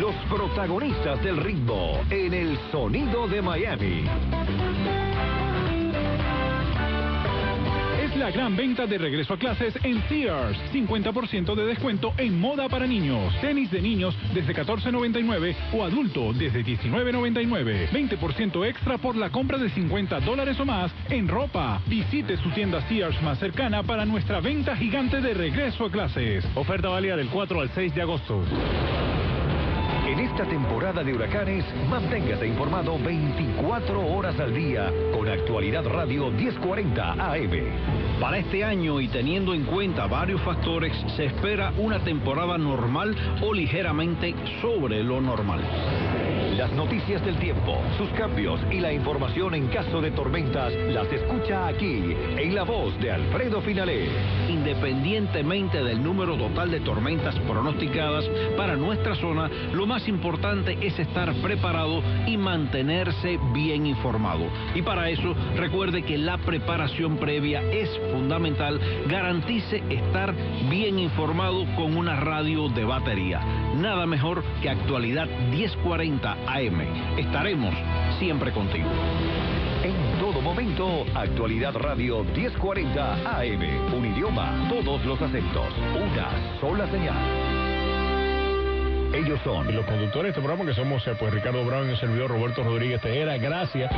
Los 0.01 0.15
protagonistas 0.31 1.23
del 1.23 1.37
ritmo 1.39 2.01
en 2.11 2.33
el 2.33 2.59
sonido 2.71 3.27
de 3.27 3.43
Miami. 3.43 4.05
La 8.19 8.31
gran 8.31 8.57
venta 8.57 8.87
de 8.87 8.99
regreso 8.99 9.35
a 9.35 9.39
clases 9.39 9.75
en 9.85 10.03
Sears. 10.09 10.59
50% 10.73 11.55
de 11.55 11.67
descuento 11.67 12.13
en 12.19 12.41
moda 12.41 12.69
para 12.69 12.87
niños. 12.87 13.33
Tenis 13.41 13.71
de 13.71 13.81
niños 13.81 14.17
desde 14.35 14.55
14.99 14.55 15.55
o 15.73 15.85
adulto 15.85 16.33
desde 16.33 16.65
19.99. 16.65 17.91
20% 17.91 18.67
extra 18.67 18.99
por 18.99 19.17
la 19.17 19.31
compra 19.31 19.59
de 19.59 19.71
50 19.71 20.21
dólares 20.21 20.59
o 20.59 20.65
más 20.65 20.93
en 21.11 21.29
ropa. 21.29 21.81
Visite 21.87 22.37
su 22.39 22.51
tienda 22.51 22.87
Sears 22.89 23.23
más 23.23 23.39
cercana 23.39 23.83
para 23.83 24.05
nuestra 24.05 24.41
venta 24.41 24.77
gigante 24.77 25.21
de 25.21 25.35
regreso 25.35 25.87
a 25.87 25.91
clases. 25.91 26.45
Oferta 26.57 26.89
válida 26.89 27.17
del 27.17 27.29
4 27.29 27.61
al 27.61 27.71
6 27.71 27.95
de 27.95 28.03
agosto. 28.03 28.43
En 30.09 30.21
esta 30.21 30.47
temporada 30.47 31.05
de 31.05 31.13
huracanes, 31.13 31.67
manténgase 31.91 32.47
informado 32.47 32.99
24 32.99 34.07
horas 34.07 34.41
al 34.41 34.55
día 34.55 34.91
con 35.13 35.29
Actualidad 35.29 35.85
Radio 35.85 36.31
1040 36.31 37.13
AM. 37.13 37.51
Para 38.19 38.39
este 38.39 38.65
año 38.65 39.03
y 39.03 39.09
teniendo 39.09 39.53
en 39.53 39.65
cuenta 39.65 40.07
varios 40.07 40.41
factores, 40.41 40.95
se 41.15 41.27
espera 41.27 41.75
una 41.77 41.99
temporada 41.99 42.57
normal 42.57 43.15
o 43.43 43.53
ligeramente 43.53 44.35
sobre 44.63 45.05
lo 45.05 45.21
normal. 45.21 45.61
Las 46.57 46.73
noticias 46.73 47.25
del 47.25 47.39
tiempo, 47.39 47.81
sus 47.97 48.09
cambios 48.19 48.59
y 48.73 48.81
la 48.81 48.93
información 48.93 49.55
en 49.55 49.69
caso 49.69 50.01
de 50.01 50.11
tormentas 50.11 50.73
las 50.89 51.07
escucha 51.13 51.69
aquí 51.69 52.17
en 52.37 52.53
la 52.53 52.65
voz 52.65 52.99
de 52.99 53.13
Alfredo 53.13 53.61
Finalé. 53.61 54.09
Independientemente 54.49 55.85
del 55.85 56.03
número 56.03 56.37
total 56.37 56.73
de 56.73 56.81
tormentas 56.81 57.39
pronosticadas 57.41 58.29
para 58.57 58.75
nuestra 58.75 59.15
zona, 59.15 59.49
lo 59.73 59.87
más 59.87 59.98
importante 60.07 60.79
es 60.81 60.99
estar 60.99 61.33
preparado 61.37 62.03
y 62.27 62.37
mantenerse 62.37 63.39
bien 63.53 63.87
informado. 63.87 64.47
Y 64.75 64.83
para 64.83 65.09
eso, 65.09 65.35
recuerde 65.57 66.03
que 66.03 66.19
la 66.19 66.39
preparación 66.39 67.17
previa 67.17 67.63
es 67.73 67.91
fundamental. 68.13 68.79
Garantice 69.09 69.83
estar 69.89 70.35
bien 70.69 70.99
informado 70.99 71.65
con 71.75 71.97
una 71.97 72.17
radio 72.17 72.69
de 72.69 72.85
batería. 72.85 73.41
Nada 73.77 74.07
mejor 74.07 74.45
que 74.63 74.71
actualidad 74.71 75.27
1040 75.51 76.33
AM. 76.47 76.81
Estaremos 77.17 77.75
siempre 78.19 78.53
contigo. 78.53 78.89
En 79.83 80.19
todo 80.19 80.41
momento, 80.43 81.05
Actualidad 81.15 81.75
Radio 81.75 82.25
1040 82.25 83.39
AM. 83.39 83.95
Un 83.95 84.07
idioma, 84.07 84.69
todos 84.69 85.05
los 85.07 85.23
acentos, 85.23 85.73
una 85.95 86.61
sola 86.61 86.87
señal. 86.91 87.78
Ellos 89.29 89.41
son 89.45 89.69
Y 89.69 89.73
los 89.75 89.85
conductores 89.85 90.23
de 90.25 90.29
este 90.31 90.41
programa 90.41 90.65
que 90.65 90.75
somos 90.75 91.07
eh, 91.07 91.15
pues 91.19 91.35
Ricardo 91.35 91.63
Brown 91.63 91.87
y 91.87 91.91
el 91.91 91.99
servidor 91.99 92.31
Roberto 92.31 92.65
Rodríguez 92.65 92.99
Tejera, 93.03 93.37
gracias. 93.37 93.93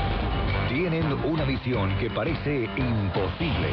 Tienen 0.68 1.04
una 1.24 1.44
visión 1.44 1.96
que 1.98 2.10
parece 2.10 2.68
imposible. 2.76 3.68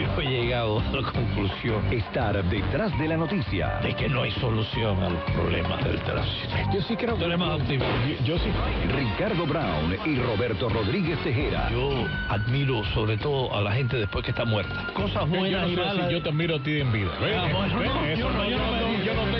Yo 0.00 0.22
he 0.22 0.24
llegado 0.24 0.80
a 0.80 0.82
la 0.84 1.12
conclusión 1.12 1.92
Estar 1.92 2.42
detrás 2.44 2.98
de 2.98 3.08
la 3.08 3.18
noticia. 3.18 3.78
de 3.82 3.94
que 3.94 4.08
no 4.08 4.22
hay 4.22 4.30
solución 4.32 5.02
a 5.02 5.10
los 5.10 5.22
problemas 5.32 5.84
del 5.84 5.98
tránsito. 6.00 6.48
Yo 6.72 6.80
sí 6.82 6.96
creo 6.96 7.14
optimista. 7.14 7.86
Yo, 8.24 8.24
yo 8.24 8.38
sí. 8.38 8.48
Ricardo 8.96 9.44
Brown 9.46 9.94
y 10.06 10.16
Roberto 10.16 10.70
Rodríguez 10.70 11.18
Tejera. 11.22 11.68
Yo 11.70 12.06
admiro 12.30 12.82
sobre 12.94 13.18
todo 13.18 13.54
a 13.54 13.60
la 13.60 13.72
gente 13.72 13.98
después 13.98 14.24
que 14.24 14.30
está 14.30 14.46
muerta. 14.46 14.86
Cosas 14.94 15.24
Yo, 15.24 15.38
buenas 15.38 15.62
no 15.62 15.68
y 15.68 15.74
sé 15.74 15.80
malas. 15.80 16.06
si 16.06 16.12
yo 16.14 16.22
te 16.22 16.28
admiro 16.30 16.56
a 16.56 16.62
ti 16.62 16.80
en 16.80 16.90
vida. 16.90 17.10
Ven, 17.20 17.34
Ah, 17.38 17.48
bueno, 17.52 17.78
ven, 17.78 17.88
no, 17.88 18.04
eso 18.06 18.18
yo 18.20 18.30
no, 18.32 18.44
yo 18.48 18.56
no 18.58 18.72
me- 18.72 18.82
yo 18.82 18.88
no 18.88 18.92
tengo 18.92 18.92
no, 18.92 18.98
no, 18.98 19.04
yo 19.04 19.14
no 19.14 19.31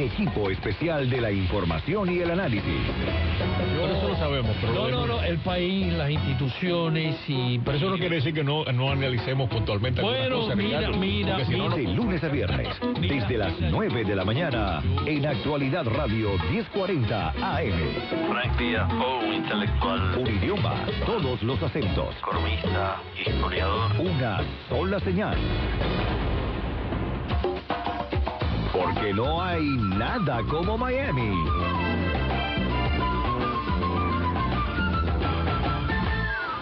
equipo 0.00 0.50
especial 0.50 1.08
de 1.08 1.20
la 1.20 1.30
información 1.30 2.12
y 2.12 2.18
el 2.18 2.30
análisis. 2.30 2.62
Por 3.80 3.90
eso 3.90 4.08
lo 4.08 4.16
sabemos, 4.16 4.56
pero 4.60 4.72
No, 4.72 4.88
no, 4.88 5.06
no, 5.06 5.22
el 5.22 5.38
país, 5.38 5.92
las 5.92 6.10
instituciones 6.10 7.16
y... 7.28 7.58
Pero 7.58 7.76
eso 7.76 7.90
no 7.90 7.96
quiere 7.96 8.16
decir 8.16 8.32
que 8.34 8.44
no, 8.44 8.64
no 8.64 8.90
analicemos 8.90 9.48
puntualmente 9.48 10.00
Bueno, 10.02 10.40
cosas, 10.40 10.56
mira, 10.56 10.78
Ricardo, 10.80 10.98
mira, 10.98 11.38
no, 11.50 11.68
no- 11.68 11.76
De 11.76 11.82
lunes 11.84 12.22
a 12.24 12.28
viernes, 12.28 12.68
desde 13.00 13.38
las 13.38 13.52
9 13.60 14.04
de 14.04 14.16
la 14.16 14.24
mañana, 14.24 14.82
en 15.06 15.26
Actualidad 15.26 15.84
Radio 15.86 16.30
1040 16.50 17.28
AM. 17.30 17.72
Frank 18.30 18.58
Díaz, 18.58 18.88
un 18.92 19.34
intelectual, 19.34 20.18
Un 20.18 20.26
idioma, 20.26 20.74
todos 21.04 21.42
los 21.42 21.62
acentos, 21.62 22.16
economista, 22.18 22.96
historiador. 23.24 23.90
una 24.00 24.40
sola 24.68 25.00
señal. 25.00 25.36
Porque 28.76 29.14
no 29.14 29.42
hay 29.42 29.64
nada 29.76 30.42
como 30.50 30.76
Miami. 30.76 31.32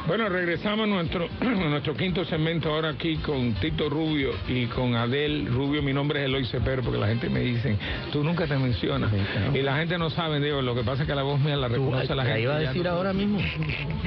Bueno, 0.06 0.28
regresamos 0.28 0.84
a 0.84 0.86
nuestro, 0.86 1.28
a 1.40 1.44
nuestro 1.44 1.94
quinto 1.96 2.26
segmento 2.26 2.68
ahora 2.70 2.90
aquí 2.90 3.16
con 3.16 3.54
Tito 3.54 3.88
Rubio 3.88 4.32
y 4.48 4.66
con 4.66 4.94
Adel 4.94 5.46
Rubio. 5.46 5.82
Mi 5.82 5.94
nombre 5.94 6.20
es 6.20 6.26
Eloy 6.26 6.44
Cepero 6.44 6.82
porque 6.82 6.98
la 6.98 7.06
gente 7.06 7.30
me 7.30 7.40
dice, 7.40 7.76
tú 8.12 8.22
nunca 8.22 8.46
te 8.46 8.54
mencionas. 8.58 9.10
Y 9.54 9.62
la 9.62 9.78
gente 9.78 9.96
no 9.96 10.10
sabe, 10.10 10.40
digo, 10.40 10.60
lo 10.60 10.74
que 10.74 10.82
pasa 10.82 11.02
es 11.04 11.08
que 11.08 11.14
la 11.14 11.22
voz 11.22 11.40
mía 11.40 11.56
la 11.56 11.68
reconoce 11.68 12.14
la 12.14 12.22
Te 12.22 12.28
gente. 12.28 12.42
iba 12.42 12.54
a 12.56 12.58
decir 12.58 12.84
no- 12.84 12.90
ahora 12.90 13.14
mismo. 13.14 13.38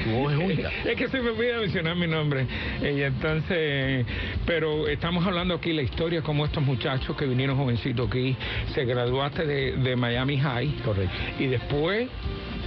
Tu 0.04 0.10
voz 0.10 0.32
es 0.32 0.38
única. 0.38 0.70
Es 0.84 0.96
que 0.96 1.08
se 1.08 1.20
me 1.20 1.30
olvida 1.30 1.58
mencionar 1.58 1.96
mi 1.96 2.06
nombre. 2.06 2.46
Y 2.80 3.02
entonces, 3.02 4.06
pero 4.46 4.86
estamos 4.86 5.26
hablando 5.26 5.54
aquí 5.54 5.72
la 5.72 5.82
historia 5.82 6.22
como 6.22 6.44
estos 6.44 6.62
muchachos 6.62 7.16
que 7.16 7.26
vinieron 7.26 7.56
jovencitos 7.56 8.06
aquí, 8.08 8.36
se 8.72 8.84
graduaste 8.84 9.44
de, 9.46 9.72
de 9.72 9.96
Miami 9.96 10.38
High. 10.38 10.74
Correcto. 10.84 11.12
Y 11.40 11.46
después 11.46 12.08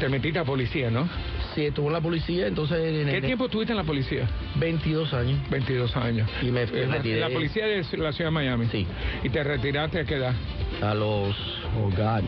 te 0.02 0.10
metiste 0.10 0.40
a 0.40 0.44
policía, 0.44 0.92
¿no? 0.92 1.08
Sí, 1.56 1.66
estuvo 1.66 1.88
en 1.88 1.94
la 1.94 2.02
policía, 2.02 2.48
entonces... 2.48 2.78
en 2.78 3.08
¿Qué 3.10 3.18
el- 3.18 3.26
tiempo 3.26 3.46
estuviste 3.46 3.74
en 3.74 3.78
la 3.78 3.84
policía? 3.84 4.28
22 4.56 5.14
años. 5.14 5.40
22 5.50 5.96
años. 5.98 6.30
Y 6.42 6.46
me. 6.52 6.66
La 6.66 7.30
policía 7.30 7.66
de 7.66 7.84
la 7.98 8.12
ciudad 8.14 8.30
de 8.30 8.32
Miami. 8.32 8.68
Sí. 8.72 8.88
¿Y 9.24 9.30
te 9.30 9.44
retiraste 9.44 10.00
a 10.00 10.06
qué 10.06 10.16
edad? 10.16 10.34
A 10.82 10.94
los... 10.96 11.36
Oh, 11.80 11.90
God. 11.90 12.24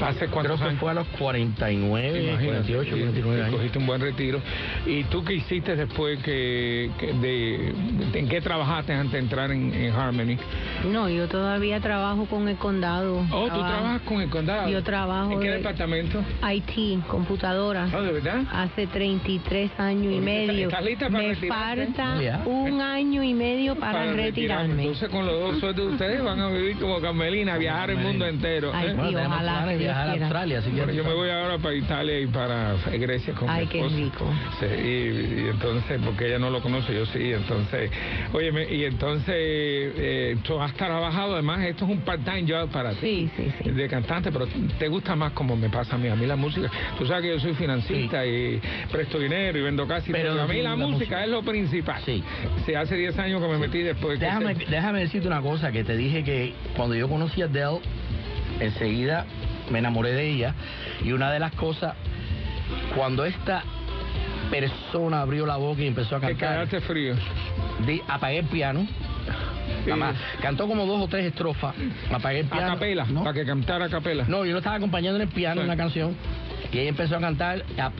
¿Hace 0.00 0.18
Creo 0.20 0.30
cuántos 0.30 0.60
que 0.60 0.66
años? 0.68 0.80
fue 0.80 0.90
a 0.90 0.94
los 0.94 1.06
49, 1.08 2.22
Imagínate, 2.22 2.44
48, 2.46 2.84
sí, 2.84 3.00
49 3.00 3.22
sí, 3.36 3.42
años. 3.42 3.56
Cogiste 3.56 3.78
un 3.78 3.86
buen 3.86 4.00
retiro. 4.00 4.40
¿Y 4.86 5.04
tú 5.04 5.24
qué 5.24 5.34
hiciste 5.34 5.74
después 5.76 6.22
que, 6.22 6.90
que 6.98 7.12
de, 7.14 7.74
en 8.18 8.28
qué 8.28 8.40
trabajaste 8.40 8.92
antes 8.92 9.12
de 9.12 9.18
entrar 9.18 9.50
en, 9.50 9.74
en 9.74 9.92
Harmony? 9.92 10.38
No, 10.90 11.08
yo 11.08 11.26
todavía 11.28 11.80
trabajo 11.80 12.26
con 12.26 12.48
el 12.48 12.56
condado. 12.56 13.18
Oh, 13.32 13.44
tú 13.48 13.58
trabajas 13.58 14.00
con 14.02 14.20
el 14.22 14.30
condado. 14.30 14.68
Yo 14.68 14.82
trabajo 14.82 15.32
¿En 15.32 15.40
qué 15.40 15.48
de- 15.50 15.56
departamento? 15.56 16.22
IT, 16.50 17.04
computadora. 17.06 17.88
Oh, 17.94 18.00
¿de 18.00 18.12
verdad? 18.12 18.42
Hace 18.52 18.86
33 18.86 19.72
años 19.78 20.04
y 20.12 20.16
¿Estás- 20.18 20.24
medio. 20.24 20.68
estás 20.68 20.84
lista 20.84 21.06
para 21.10 21.18
Me 21.22 21.28
retirarte? 21.34 21.84
falta 21.86 22.22
Ya. 22.22 22.42
un 22.46 22.80
año 22.80 23.22
y 23.22 23.34
medio 23.34 23.74
para, 23.74 24.12
retirarme. 24.12 24.82
Entonces, 24.84 25.08
con 25.08 25.26
los 25.26 25.40
dos 25.40 25.58
sueldos 25.60 25.86
de 25.88 25.92
ustedes 25.92 26.22
van 26.22 26.40
a 26.40 26.48
vivir 26.50 26.78
como 26.78 27.00
Carmelina, 27.00 27.47
viajar 27.56 27.90
el 27.90 27.98
mundo 27.98 28.26
entero. 28.26 28.70
Ay, 28.74 28.88
¿eh? 28.88 28.94
Bueno, 28.94 29.20
ojalá 29.26 29.66
que 29.68 29.76
viajar 29.76 30.08
a. 30.08 30.12
Australia, 30.12 30.58
así 30.58 30.70
que... 30.70 30.76
Bueno, 30.76 30.92
yo 30.92 31.04
me 31.04 31.14
voy 31.14 31.30
ahora 31.30 31.58
para 31.58 31.74
Italia 31.74 32.20
y 32.20 32.26
para 32.26 32.74
Grecia 32.98 33.32
con 33.34 33.48
Ay, 33.48 33.62
mi 33.64 33.68
qué 33.70 33.78
esposa. 33.78 33.96
rico. 33.96 34.34
Sí, 34.60 34.66
y, 34.66 35.40
y 35.44 35.48
entonces, 35.50 36.00
porque 36.04 36.26
ella 36.26 36.38
no 36.38 36.50
lo 36.50 36.60
conoce, 36.60 36.94
yo 36.94 37.06
sí, 37.06 37.32
entonces, 37.32 37.90
óyeme, 38.32 38.66
y 38.72 38.84
entonces, 38.84 39.34
eh, 39.36 40.36
tú 40.42 40.60
has 40.60 40.74
trabajado, 40.74 41.34
además, 41.34 41.60
esto 41.64 41.84
es 41.84 41.90
un 41.92 42.00
part-time 42.00 42.44
job 42.46 42.68
para 42.70 42.90
ti, 42.92 42.98
Sí, 43.00 43.30
sí, 43.36 43.52
sí. 43.64 43.70
de 43.70 43.88
cantante, 43.88 44.30
pero 44.32 44.46
te 44.78 44.88
gusta 44.88 45.14
más 45.16 45.32
como 45.32 45.56
me 45.56 45.68
pasa 45.70 45.94
a 45.94 45.98
mí, 45.98 46.08
a 46.08 46.16
mí 46.16 46.26
la 46.26 46.36
música, 46.36 46.70
tú 46.98 47.06
sabes 47.06 47.22
que 47.22 47.28
yo 47.30 47.40
soy 47.40 47.54
financista 47.54 48.26
y 48.26 48.60
presto 48.90 49.18
dinero 49.18 49.58
y 49.58 49.62
vendo 49.62 49.86
casi, 49.86 50.10
Pero 50.12 50.30
pero, 50.32 50.42
a 50.42 50.46
mí 50.46 50.54
sí, 50.56 50.62
la, 50.62 50.70
la 50.70 50.76
música, 50.76 50.96
música. 50.98 51.24
es 51.24 51.30
lo 51.30 51.42
principal. 51.42 52.02
Sí. 52.04 52.22
Sí, 52.66 52.74
hace 52.74 52.96
10 52.96 53.18
años 53.18 53.40
que 53.40 53.48
me 53.48 53.58
metí 53.58 53.78
después 53.82 54.18
que 54.18 54.24
Déjame, 54.26 54.54
se- 54.56 54.66
déjame 54.66 55.00
decirte 55.00 55.26
una 55.28 55.40
cosa, 55.40 55.70
que 55.72 55.84
te 55.84 55.96
dije 55.96 56.22
que 56.24 56.52
cuando 56.76 56.94
yo 56.94 57.08
conocí 57.08 57.37
a 57.42 57.46
Adele, 57.46 57.80
enseguida 58.60 59.24
me 59.70 59.78
enamoré 59.80 60.12
de 60.12 60.28
ella. 60.30 60.54
Y 61.04 61.12
una 61.12 61.30
de 61.32 61.38
las 61.38 61.52
cosas, 61.52 61.94
cuando 62.96 63.24
esta 63.24 63.62
persona 64.50 65.20
abrió 65.20 65.46
la 65.46 65.56
boca 65.56 65.82
y 65.82 65.86
empezó 65.86 66.16
a 66.16 66.20
que 66.20 66.28
cantar, 66.28 66.54
quedaste 66.68 66.80
frío. 66.80 67.14
di- 67.86 68.02
apagué 68.08 68.38
el 68.38 68.46
piano. 68.46 68.86
Más. 69.96 70.16
Cantó 70.42 70.66
como 70.66 70.84
dos 70.86 71.02
o 71.02 71.08
tres 71.08 71.26
estrofas, 71.26 71.74
apagué 72.12 72.40
el 72.40 72.46
A 72.46 72.50
piano. 72.50 72.66
capela, 72.74 73.04
¿no? 73.06 73.24
para 73.24 73.34
que 73.34 73.44
cantara 73.46 73.84
a 73.86 73.88
capela. 73.88 74.24
No, 74.28 74.44
yo 74.44 74.52
lo 74.52 74.58
estaba 74.58 74.76
acompañando 74.76 75.16
en 75.16 75.22
el 75.28 75.32
piano 75.34 75.56
Sí. 75.56 75.60
en 75.60 75.64
una 75.66 75.76
canción 75.76 76.16
y 76.72 76.78
ella 76.78 76.88
empezó 76.90 77.16
a 77.16 77.20
cantar 77.20 77.64
a- 77.78 77.86
a- 77.86 77.90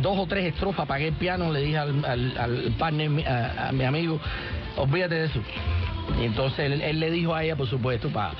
dos 0.00 0.18
o 0.18 0.26
tres 0.26 0.46
estrofas, 0.46 0.80
apagué 0.84 1.08
el 1.08 1.14
piano, 1.14 1.52
le 1.52 1.60
dije 1.60 1.78
al, 1.78 2.04
al, 2.04 2.38
al 2.38 2.74
partner, 2.78 3.26
a, 3.28 3.68
a 3.68 3.72
mi 3.72 3.84
amigo, 3.84 4.20
olvídate 4.76 5.14
de 5.16 5.24
eso. 5.26 5.40
Y 6.20 6.24
entonces 6.24 6.58
él, 6.60 6.80
él 6.80 7.00
le 7.00 7.10
dijo 7.10 7.34
a 7.34 7.44
ella, 7.44 7.56
por 7.56 7.68
supuesto, 7.68 8.08
para 8.08 8.34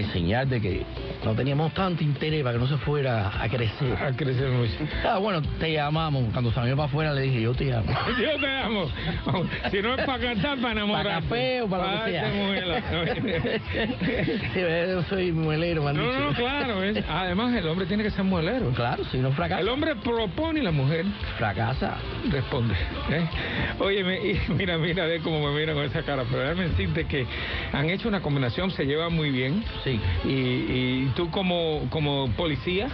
enseñar 0.00 0.46
de 0.46 0.60
que 0.60 0.82
no 1.24 1.34
teníamos 1.34 1.72
tanto 1.74 2.02
interés 2.02 2.42
para 2.42 2.54
que 2.54 2.60
no 2.60 2.66
se 2.68 2.76
fuera 2.78 3.30
a 3.42 3.48
crecer. 3.48 3.92
A 4.02 4.12
crecer 4.16 4.48
mucho. 4.50 4.72
Ah, 5.06 5.18
bueno, 5.18 5.42
te 5.58 5.72
llamamos. 5.72 6.32
Cuando 6.32 6.50
salió 6.52 6.76
para 6.76 6.88
afuera 6.88 7.12
le 7.12 7.22
dije, 7.22 7.42
yo 7.42 7.54
te 7.54 7.64
llamo. 7.66 7.92
Yo 8.18 8.40
te 8.40 8.50
amo. 8.62 8.86
Si 9.70 9.80
no 9.82 9.94
es 9.94 10.04
para 10.04 10.22
cantar, 10.22 10.58
para 10.58 10.72
enamorar. 10.72 11.04
Para 11.04 11.20
café 11.20 11.62
o 11.62 11.68
para 11.68 11.98
lo 11.98 12.04
que 12.04 12.10
sea. 12.12 12.32
Yo 14.88 15.02
soy 15.04 15.32
muelero, 15.32 15.82
No, 15.92 16.02
dicho. 16.02 16.20
no, 16.20 16.32
claro. 16.34 16.82
es- 16.84 17.04
además, 17.08 17.54
el 17.54 17.66
hombre 17.68 17.86
tiene 17.86 18.02
que 18.02 18.10
ser 18.10 18.24
muelero. 18.24 18.70
Claro, 18.72 19.04
si 19.10 19.18
no 19.18 19.32
fracasa. 19.32 19.60
El 19.60 19.68
hombre 19.68 19.96
propone 19.96 20.60
y 20.60 20.62
la 20.62 20.70
mujer 20.70 21.04
fracasa. 21.38 21.96
responde. 22.30 22.74
¿eh? 23.10 23.24
Oye, 23.78 24.04
me- 24.04 24.18
y 24.18 24.40
mira, 24.56 24.78
mira, 24.78 25.06
ve 25.06 25.20
cómo 25.20 25.40
me 25.46 25.58
miran 25.58 25.76
con 25.76 25.84
esa 25.84 26.02
cara. 26.02 26.24
Pero 26.30 26.42
déjame 26.42 26.68
decirte 26.68 27.06
que 27.06 27.26
han 27.72 27.88
hecho 27.90 28.08
una 28.08 28.20
combinación, 28.20 28.70
se 28.70 28.84
lleva 28.84 29.08
muy 29.08 29.30
bien. 29.30 29.62
Sí. 29.84 30.00
Y, 30.24 30.30
y 30.30 31.12
tú 31.16 31.30
como, 31.30 31.80
como 31.90 32.28
policía, 32.36 32.88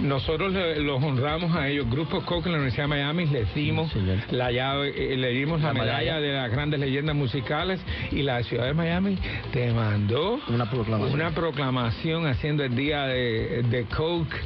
nosotros 0.00 0.52
le- 0.52 0.80
los 0.80 1.02
honramos 1.02 1.54
a 1.54 1.68
ellos. 1.68 1.88
Grupo 1.90 2.20
Coke 2.22 2.46
en 2.46 2.52
la 2.52 2.58
Universidad 2.58 2.84
de 2.84 2.88
Miami 2.88 3.26
les 3.26 3.52
dimos 3.54 3.92
Sí, 3.92 3.98
la 4.30 4.50
llave, 4.50 4.92
eh, 4.96 5.16
le 5.16 5.30
dimos 5.30 5.60
la, 5.60 5.68
La 5.68 5.74
medalla 5.74 5.98
medalla. 5.98 6.20
de 6.20 6.32
las 6.32 6.50
grandes 6.50 6.80
leyendas 6.80 7.14
musicales 7.14 7.80
y 8.10 8.22
la 8.22 8.42
ciudad 8.44 8.66
de 8.66 8.74
Miami 8.74 9.18
te 9.52 9.70
mandó 9.72 10.40
Una 10.48 10.70
proclamación. 10.70 11.20
una 11.20 11.30
proclamación 11.32 12.26
haciendo 12.26 12.64
el 12.64 12.74
día 12.74 13.06
de, 13.06 13.62
de 13.64 13.84
Coke. 13.84 14.36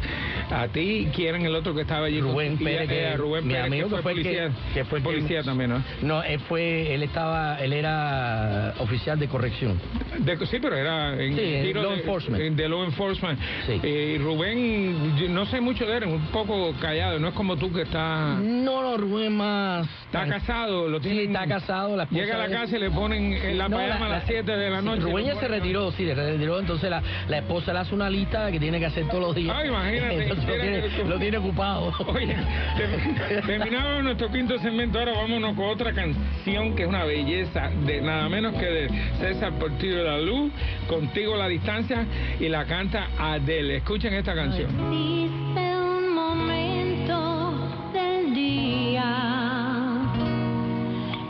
A 0.50 0.68
ti, 0.68 1.08
¿quién 1.14 1.36
el 1.44 1.54
otro 1.54 1.74
que 1.74 1.80
estaba 1.82 2.06
allí? 2.06 2.20
Rubén 2.20 2.56
Y- 2.60 2.64
Pérez, 2.64 2.90
eh, 2.90 3.08
que, 3.12 3.16
Rubén 3.16 3.46
mi 3.46 3.54
Pérez, 3.54 3.66
amigo 3.66 3.88
que 3.88 3.96
fue 3.96 4.02
policía, 4.12 4.48
que, 4.72 4.74
que 4.80 4.84
fue 4.84 4.98
el 4.98 5.04
que- 5.04 5.10
policía 5.10 5.42
también, 5.42 5.70
¿no? 5.70 5.82
No, 6.02 6.22
él 6.22 6.38
fue, 6.40 6.94
él 6.94 7.02
estaba, 7.02 7.56
él 7.60 7.72
era 7.72 8.74
oficial 8.78 9.18
de 9.18 9.28
corrección. 9.28 9.80
De- 10.18 10.46
sí, 10.46 10.58
pero 10.62 10.76
era 10.76 11.20
en 11.20 11.34
Sí, 11.36 11.42
en 11.42 11.64
tiro 11.64 11.82
law 11.82 11.92
de, 11.92 11.98
enforcement. 11.98 12.42
en- 12.42 12.56
de 12.56 12.68
law 12.68 12.84
enforcement. 12.84 13.38
Sí. 13.66 13.80
Eh, 13.82 14.14
y 14.16 14.18
Rubén, 14.18 15.16
no 15.36 15.44
sé 15.44 15.60
mucho 15.60 15.84
de 15.84 15.98
él, 15.98 16.02
es 16.04 16.08
un 16.08 16.26
poco 16.28 16.72
callado, 16.80 17.18
no 17.18 17.28
es 17.28 17.34
como 17.34 17.56
tú 17.56 17.70
que 17.70 17.82
estás... 17.82 18.38
No, 18.38 18.82
no, 18.82 18.96
Rubén 18.96 19.36
más. 19.36 19.86
Está 20.06 20.26
casado, 20.26 20.88
lo 20.88 20.96
Sí, 20.98 21.10
tienen... 21.10 21.26
está 21.36 21.46
casado. 21.46 21.94
La 21.94 22.04
esposa 22.04 22.22
Llega 22.22 22.34
a 22.36 22.38
la 22.38 22.48
de- 22.48 22.54
casa 22.54 22.76
y 22.76 22.80
le 22.80 22.90
ponen 22.90 23.32
en 23.34 23.58
la 23.58 23.68
No, 23.68 23.76
pijama 23.76 24.06
a 24.06 24.08
las 24.08 24.24
7 24.26 24.50
de 24.56 24.70
la 24.70 24.80
sí, 24.80 24.86
noche. 24.86 25.02
Rubén 25.02 25.26
le 25.26 25.34
ya 25.34 25.38
se 25.40 25.46
retiró, 25.48 25.90
sí, 25.92 26.06
se 26.06 26.14
retiró. 26.14 26.58
Entonces 26.58 26.88
la, 26.88 27.02
la 27.28 27.36
esposa 27.38 27.74
le 27.74 27.80
hace 27.80 27.94
una 27.94 28.08
lista 28.08 28.50
que 28.50 28.58
tiene 28.58 28.78
que 28.78 28.86
hacer 28.86 29.06
todos 29.08 29.20
los 29.22 29.34
días. 29.34 29.54
Ay, 29.54 29.68
imagínate, 29.68 30.22
Entonces 30.22 30.46
lo 30.46 30.54
tiene, 30.62 30.80
que- 30.88 31.04
lo 31.04 31.18
tiene 31.18 31.36
ocupado. 31.36 31.92
Oye, 32.06 32.34
te- 32.78 33.42
terminamos 33.46 34.04
nuestro 34.04 34.32
quinto 34.32 34.58
segmento, 34.60 34.98
ahora 34.98 35.12
vámonos 35.12 35.54
con 35.54 35.66
otra 35.66 35.92
canción 35.92 36.74
que 36.74 36.82
es 36.84 36.88
una 36.88 37.04
belleza, 37.04 37.68
de 37.84 38.00
nada 38.00 38.26
menos 38.30 38.54
que 38.54 38.64
de 38.64 38.88
César 39.20 39.52
Portillo 39.58 39.98
de 39.98 40.04
la 40.04 40.18
Luz, 40.18 40.50
Contigo 40.88 41.36
la 41.36 41.48
distancia, 41.48 42.06
y 42.40 42.48
la 42.48 42.64
canta 42.64 43.08
Adele. 43.18 43.76
Escuchen 43.76 44.14
esta 44.14 44.34
canción. 44.34 45.25
Existe 45.26 45.76
un 45.76 46.14
momento 46.14 47.52
del 47.92 48.32
día 48.32 49.10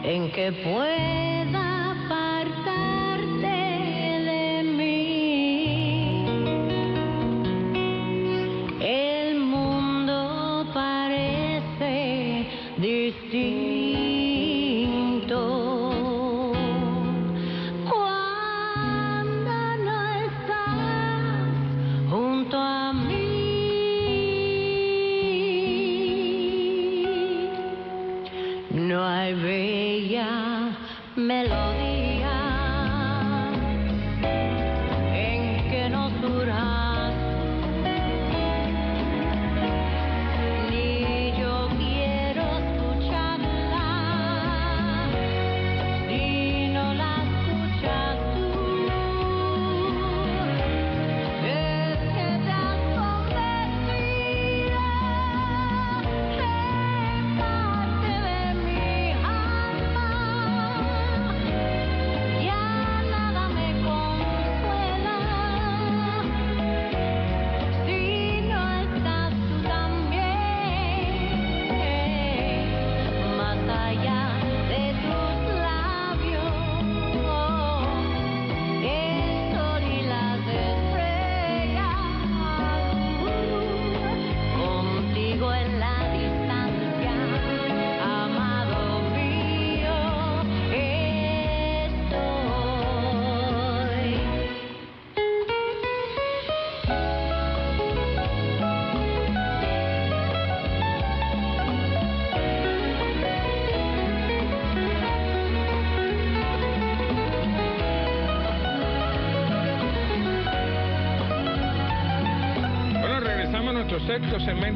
en 0.03 0.31
que 0.33 0.53
pueda 0.53 1.36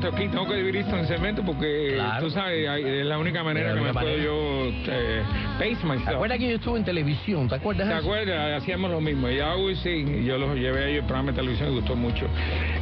segmento 0.01 0.09
aquí, 0.09 0.29
tengo 0.29 0.47
que 0.49 0.55
dividir 0.57 0.77
esto 0.83 0.97
en 0.97 1.07
segmentos 1.07 1.45
porque 1.45 1.93
Claro. 1.95 2.25
tú 2.25 2.31
sabes, 2.31 2.69
hay- 2.69 2.83
es 3.01 3.07
la 3.07 3.19
única 3.19 3.43
manera 3.45 3.69
la 3.69 3.75
que 3.75 3.81
me 3.81 3.87
única 3.91 4.01
puedo 4.01 4.17
manera. 4.17 4.25
yo 4.25 4.93
eh, 4.93 5.23
pace 5.59 5.77
¿Te 5.77 5.87
myself. 5.87 6.09
acuerdas 6.09 6.39
que 6.39 6.49
yo 6.49 6.55
estuve 6.57 6.79
en 6.79 6.85
televisión? 6.85 7.49
¿Te 7.49 7.55
acuerdas? 7.57 7.89
¿Te 7.89 7.95
acuerdas? 7.95 8.63
Hacíamos 8.63 8.91
lo 8.91 9.01
mismo. 9.01 9.29
Y 9.29 9.41
always 9.41 9.79
sí, 9.81 10.23
yo 10.25 10.39
los 10.39 10.57
llevé 10.57 10.85
a 10.85 10.89
ellos 10.89 11.03
al 11.03 11.07
programa 11.07 11.33
de 11.33 11.37
televisión 11.37 11.71
y 11.71 11.75
gustó 11.77 11.97
mucho. 11.97 12.27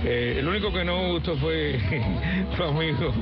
Eh, 0.05 0.37
el 0.39 0.49
único 0.49 0.73
que 0.73 0.85
no 0.85 1.13
gustó 1.13 1.37
fue 1.37 1.79
tu 2.57 2.63
amigo? 2.65 3.13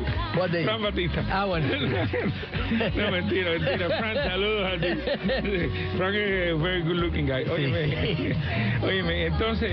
Fran 0.64 0.82
Batista. 0.82 1.24
Ah, 1.30 1.44
bueno. 1.46 1.66
no, 2.96 3.10
mentira, 3.10 3.50
mentira. 3.52 3.88
Fran, 3.98 4.16
saludos 4.16 4.72
a 4.72 4.80
ti. 4.80 4.88
Fran 5.96 6.14
es 6.14 6.52
un 6.52 6.62
very 6.62 6.82
good 6.82 6.96
looking 6.96 7.26
guy. 7.26 7.44
Óyeme, 7.50 7.86
Sí. 7.86 8.32
óyeme, 8.84 9.26
entonces, 9.26 9.72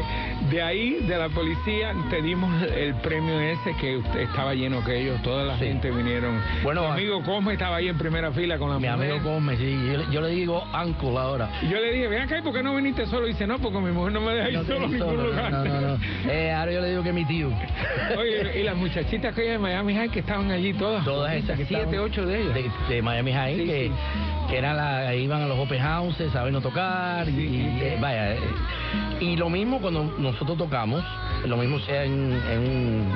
de 0.54 0.62
ahí, 0.62 1.00
de 1.08 1.18
la 1.18 1.30
policía, 1.30 1.94
te 2.12 2.22
dimos 2.22 2.52
el 2.62 2.94
premio 2.96 3.40
ese 3.40 3.74
que 3.76 4.00
estaba 4.22 4.54
lleno 4.54 4.80
aquello, 4.80 5.16
toda 5.24 5.44
la 5.44 5.58
Sí. 5.58 5.66
gente 5.66 5.90
vinieron. 5.90 6.40
Bueno, 6.64 6.82
tu 6.82 6.88
amigo 6.90 7.24
Cosme 7.24 7.54
estaba 7.54 7.78
ahí 7.78 7.88
en 7.88 7.98
primera 7.98 8.32
fila 8.32 8.58
con 8.60 8.70
la 8.70 8.78
Mi 8.80 8.88
mujer. 8.88 9.12
amigo 9.14 9.30
Gómez, 9.32 9.58
sí. 9.60 9.72
Yo, 9.92 9.98
le- 9.98 10.06
yo 10.12 10.22
le 10.22 10.30
digo 10.30 10.64
uncle 10.86 11.18
ahora. 11.18 11.50
Y 11.64 11.70
yo 11.70 11.80
le 11.80 11.92
dije, 11.92 12.08
ven 12.08 12.22
acá, 12.22 12.38
¿y 12.38 12.42
¿por 12.44 12.54
qué 12.54 12.62
no 12.62 12.76
viniste 12.76 13.06
solo? 13.08 13.26
Y 13.28 13.32
dice, 13.32 13.48
no, 13.48 13.58
porque 13.58 13.80
mi 13.80 13.92
mujer 13.92 14.14
no 14.14 14.22
me 14.22 14.34
deja 14.34 14.50
ir 14.50 14.58
No 14.60 14.64
solo 14.64 14.76
a 14.86 14.88
ningún 14.88 15.00
solo, 15.00 15.28
lugar. 15.28 15.52
No, 15.52 15.64
no, 15.66 15.82
no. 15.82 15.98
Eh, 16.32 16.52
ahora 16.52 16.72
yo 16.72 16.82
le 16.82 16.90
digo 16.92 17.04
que 17.04 17.14
mi 17.14 17.26
tío. 17.26 17.50
Oye, 18.18 18.60
y 18.60 18.64
las 18.64 18.76
muchachitas 18.76 19.34
que 19.34 19.42
de 19.42 19.58
Miami 19.58 19.96
High 19.96 20.10
que 20.10 20.20
estaban 20.20 20.52
allí 20.52 20.74
todas. 20.74 21.04
Todas 21.04 21.34
esas 21.34 21.58
Siete, 21.58 21.74
estaban- 21.76 22.00
ocho 22.00 22.26
de 22.26 22.42
ellas. 22.42 22.54
De, 22.54 22.96
de 22.96 23.02
Miami 23.02 23.32
High, 23.34 23.56
Sí, 23.58 23.66
que, 23.66 23.88
sí. 23.88 23.92
Que 24.54 24.60
eran 24.60 24.78
la, 24.78 25.16
iban 25.16 25.42
a 25.42 25.48
los 25.48 25.58
open 25.58 25.82
houses, 25.82 26.32
sabiendo 26.32 26.62
tocar. 26.62 27.28
y, 27.28 27.32
y, 27.32 27.80
eh, 27.82 27.98
vaya, 28.00 28.36
eh, 28.36 28.40
y 29.20 29.36
lo 29.36 29.50
mismo 29.50 29.82
cuando 29.82 30.04
nosotros 30.20 30.60
tocamos, 30.60 31.04
lo 31.44 31.58
mismo 31.58 31.80
sea 31.80 32.04
en, 32.04 32.40
en 32.52 32.60
un, 32.60 33.14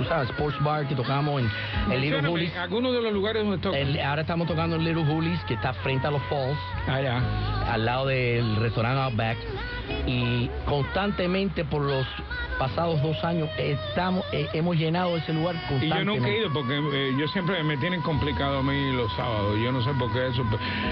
tú 0.00 0.08
sabes, 0.08 0.30
sports 0.30 0.56
bar 0.62 0.86
que 0.88 0.94
tocamos 0.94 1.42
en, 1.42 1.50
en 1.92 2.00
Little 2.00 2.22
Hoolies. 2.28 2.56
algunos 2.56 2.92
de 2.94 3.02
los 3.02 3.12
lugares 3.12 3.44
donde 3.44 4.02
ahora 4.02 4.22
estamos 4.22 4.48
tocando 4.48 4.76
en 4.76 4.84
Little 4.84 5.04
Hoolies, 5.04 5.40
que 5.44 5.54
está 5.54 5.74
frente 5.74 6.06
a 6.06 6.10
los 6.10 6.22
Falls, 6.22 6.58
Allá. 6.88 7.20
al 7.70 7.84
lado 7.84 8.06
del 8.06 8.56
restaurante 8.56 9.00
Outback. 9.02 9.36
Y 10.06 10.48
constantemente 10.66 11.64
por 11.64 11.82
los 11.82 12.06
pasados 12.60 13.02
dos 13.02 13.24
años 13.24 13.48
estamos 13.58 14.22
eh, 14.32 14.46
hemos 14.52 14.76
llenado 14.76 15.16
ese 15.16 15.32
lugar 15.32 15.56
Y 15.56 15.58
constantemente. 15.68 16.04
yo 16.04 16.14
nunca 16.14 16.28
he 16.28 16.38
ido 16.38 16.52
porque 16.52 16.76
eh, 16.76 17.12
yo 17.18 17.26
siempre 17.28 17.62
me 17.64 17.76
tienen 17.78 18.02
complicado 18.02 18.58
a 18.58 18.62
mí 18.62 18.92
los 18.92 19.10
sábados. 19.16 19.58
Yo 19.64 19.72
no 19.72 19.82
sé 19.82 19.90
por 19.98 20.12
qué 20.12 20.28
eso. 20.28 20.44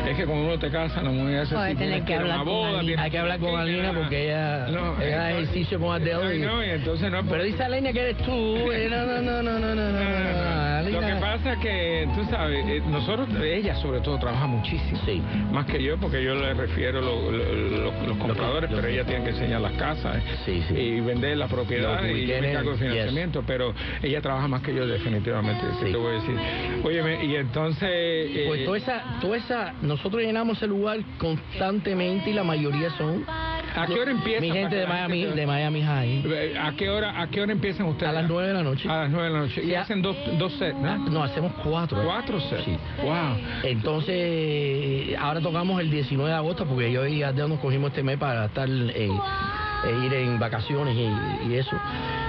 Es 0.09 0.17
que 0.17 0.25
cuando 0.25 0.47
uno 0.47 0.59
te 0.59 0.71
casa, 0.71 1.03
la 1.03 1.11
mujer 1.11 1.41
hace 1.41 1.55
así, 1.57 1.77
que 2.07 2.15
hablar 2.17 2.37
una 2.41 2.43
boda. 2.43 2.81
Hay 2.81 3.11
que 3.11 3.19
hablar 3.19 3.39
con 3.39 3.61
Alina 3.61 3.93
porque 3.93 4.25
ella, 4.25 4.67
No, 4.69 5.01
ella 5.01 5.19
da 5.19 5.31
eh, 5.31 5.35
ejercicio 5.43 5.79
con 5.79 5.95
Adele. 5.95 6.37
Y- 6.37 6.41
no, 6.41 6.65
y 6.65 6.71
entonces 6.71 7.11
no. 7.13 7.23
Pero 7.25 7.45
dice 7.45 7.63
Alina 7.63 7.93
que 7.93 8.01
eres 8.01 8.17
tú. 8.19 8.33
eh, 8.73 8.87
no, 9.07 9.23
no, 9.23 9.43
no, 9.43 9.59
no, 9.59 9.75
no, 9.75 9.75
no, 9.75 9.93
no, 9.93 9.93
no. 9.93 10.69
Lo 10.91 11.01
que 11.01 11.15
pasa 11.21 11.53
es 11.53 11.59
que, 11.59 12.09
tú 12.15 12.25
sabes, 12.31 12.85
nosotros, 12.87 13.29
ella 13.43 13.75
sobre 13.77 14.01
todo, 14.01 14.19
trabaja 14.19 14.47
muchísimo. 14.47 15.01
Sí. 15.05 15.23
Más 15.53 15.67
que 15.67 15.83
yo, 15.83 15.99
porque 15.99 16.23
yo 16.23 16.35
le 16.35 16.55
refiero 16.55 17.01
lo, 17.01 17.31
lo, 17.31 17.53
lo, 17.53 18.07
los 18.07 18.17
compradores, 18.17 18.71
pero 18.75 18.87
ella 18.89 19.05
tiene 19.05 19.25
que 19.25 19.31
enseñar 19.31 19.61
las 19.61 19.73
casas 19.73 20.23
sí, 20.45 20.63
sí. 20.69 20.75
y 20.75 21.01
vender 21.01 21.37
las 21.37 21.51
propiedades 21.51 22.17
y 22.17 22.27
yo 22.27 22.35
de 22.35 22.77
financiamiento, 22.77 23.41
yes. 23.41 23.47
pero 23.47 23.75
ella 24.03 24.21
trabaja 24.21 24.49
más 24.49 24.63
que 24.63 24.75
yo 24.75 24.87
definitivamente, 24.87 25.63
sí. 25.81 25.93
te 25.93 25.97
voy 25.97 26.17
a 26.17 26.21
decir. 26.21 26.37
Óyeme, 26.85 27.25
y 27.25 27.37
entonces... 27.37 27.89
Eh, 27.91 28.45
pues 28.49 28.65
toda 28.65 28.79
esa, 28.79 29.03
toda 29.21 29.37
esa, 29.37 29.75
nosotros 29.83 30.23
llenamos 30.23 30.63
el 30.63 30.71
lugar 30.71 30.99
constantemente 31.19 32.31
y 32.31 32.33
la 32.33 32.45
mayoría 32.45 32.91
son... 32.97 33.25
¿A 33.29 33.87
qué 33.87 34.01
hora 34.01 34.11
empieza? 34.11 34.41
Mi 34.41 34.51
gente 34.51 34.77
de 34.77 34.87
Miami, 34.87 35.25
de 35.25 35.47
Miami 35.47 35.83
High. 35.83 36.57
¿A 36.59 36.73
qué 36.73 36.89
hora, 36.89 37.21
a 37.21 37.29
qué 37.29 37.41
hora 37.41 37.53
empiezan 37.53 37.87
ustedes? 37.87 38.11
A 38.11 38.13
las 38.13 38.29
9 38.29 38.49
de 38.49 38.55
la 38.55 38.63
noche. 38.63 38.78
A 38.87 38.97
las 39.03 39.11
nueve 39.11 39.29
de 39.29 39.33
la 39.35 39.41
noche. 39.41 39.64
Y 39.64 39.74
hacen 39.74 40.03
dos, 40.03 40.16
dos 40.39 40.53
sets, 40.55 40.76
¿no? 40.79 40.99
No, 41.11 41.22
hacemos 41.22 41.53
cuatro. 41.64 42.03
Cuatro 42.05 42.39
sets. 42.41 42.64
Sí. 42.64 42.76
Wow. 43.03 43.37
Entonces, 43.64 45.16
ahora 45.18 45.41
tocamos 45.41 45.81
el 45.81 45.91
19 45.91 46.31
de 46.31 46.37
agosto 46.37 46.66
porque 46.66 46.93
yo 46.93 47.07
y 47.07 47.22
Adele 47.22 47.49
nos 47.49 47.59
cogimos 47.61 47.91
este 47.91 48.03
mes 48.03 48.18
para 48.18 48.47
estar 48.47 48.68
eh, 48.68 49.09
eh, 49.09 50.05
ir 50.05 50.14
en 50.14 50.39
vacaciones 50.39 50.97
y, 50.97 51.49
y 51.51 51.55
eso. 51.57 51.76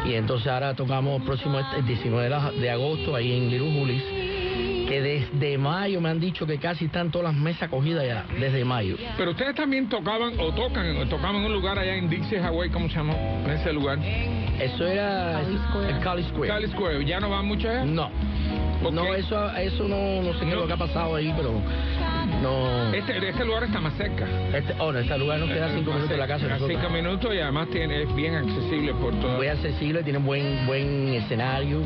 Y 0.06 0.14
entonces 0.14 0.48
ahora 0.48 0.74
tocamos 0.74 1.20
el 1.20 1.26
próximo 1.26 1.60
este- 1.60 1.78
el 1.78 1.86
19 1.86 2.30
de, 2.60 2.70
agosto 2.70 3.16
ahí 3.16 3.34
en 3.38 3.50
Little 3.50 3.72
Hoolies, 3.78 4.04
que 4.90 5.02
desde 5.02 5.58
mayo 5.60 6.02
me 6.02 6.10
han 6.10 6.20
dicho 6.20 6.48
que 6.48 6.58
casi 6.58 6.86
están 6.86 7.12
todas 7.12 7.32
las 7.32 7.40
mesas 7.40 7.70
cogidas 7.70 8.04
ya, 8.08 8.26
desde 8.40 8.66
mayo. 8.66 8.98
Pero 9.18 9.32
ustedes 9.32 9.54
también 9.54 9.88
tocaban 9.88 10.34
o 10.40 10.52
tocan, 10.52 10.98
o 10.98 11.06
tocaban 11.08 11.36
en 11.36 11.46
un 11.46 11.54
lugar 11.54 11.78
allá 11.78 11.96
en 11.96 12.10
Dixie, 12.10 12.40
Hawaii, 12.40 12.72
¿cómo 12.72 12.90
se 12.90 12.96
llama? 12.96 13.14
En 13.14 13.52
ese 13.52 13.72
lugar. 13.72 14.00
Eso 14.60 14.88
era 14.88 15.42
Cali 15.44 15.58
Square. 15.58 15.90
el 15.90 16.00
Cali 16.00 16.24
Square. 16.24 16.48
Cali 16.48 16.68
Square. 16.70 17.06
¿Ya 17.06 17.20
no 17.20 17.30
van 17.30 17.46
mucho 17.46 17.70
allá? 17.70 17.86
No. 17.86 18.10
No, 18.92 19.14
eso, 19.14 19.52
eso 19.58 19.88
no, 19.88 20.24
no 20.24 20.34
sé 20.40 20.46
qué 20.46 20.52
es 20.52 20.58
lo 20.58 20.66
que 20.66 20.74
ha 20.74 20.78
pasado 20.78 21.16
ahí, 21.16 21.32
pero 21.38 21.62
no. 22.42 22.94
Este, 22.94 23.28
este 23.30 23.46
lugar 23.46 23.64
está 23.64 23.80
más 23.80 23.94
cerca. 23.94 24.26
Este, 24.54 24.74
oh, 24.80 24.92
no, 24.92 25.00
este 25.00 25.18
lugar 25.18 25.40
nos 25.40 25.50
queda 25.50 25.70
cinco 25.70 25.92
minutos 25.92 26.10
de 26.10 26.18
la 26.18 26.28
casa. 26.28 26.40
de 26.46 26.50
cerca. 26.50 26.56
nosotros. 26.60 26.80
Cinco 26.82 26.94
minutos 26.94 27.36
y 27.36 27.40
además 27.40 27.68
tiene, 27.72 28.04
es 28.04 28.16
bien 28.16 28.36
accesible 28.36 28.94
por 28.96 29.14
todo. 29.20 29.38
muy 29.38 29.48
accesible, 29.48 30.04
tiene 30.04 30.20
buen 30.20 30.66
buen 30.66 31.14
escenario 31.14 31.82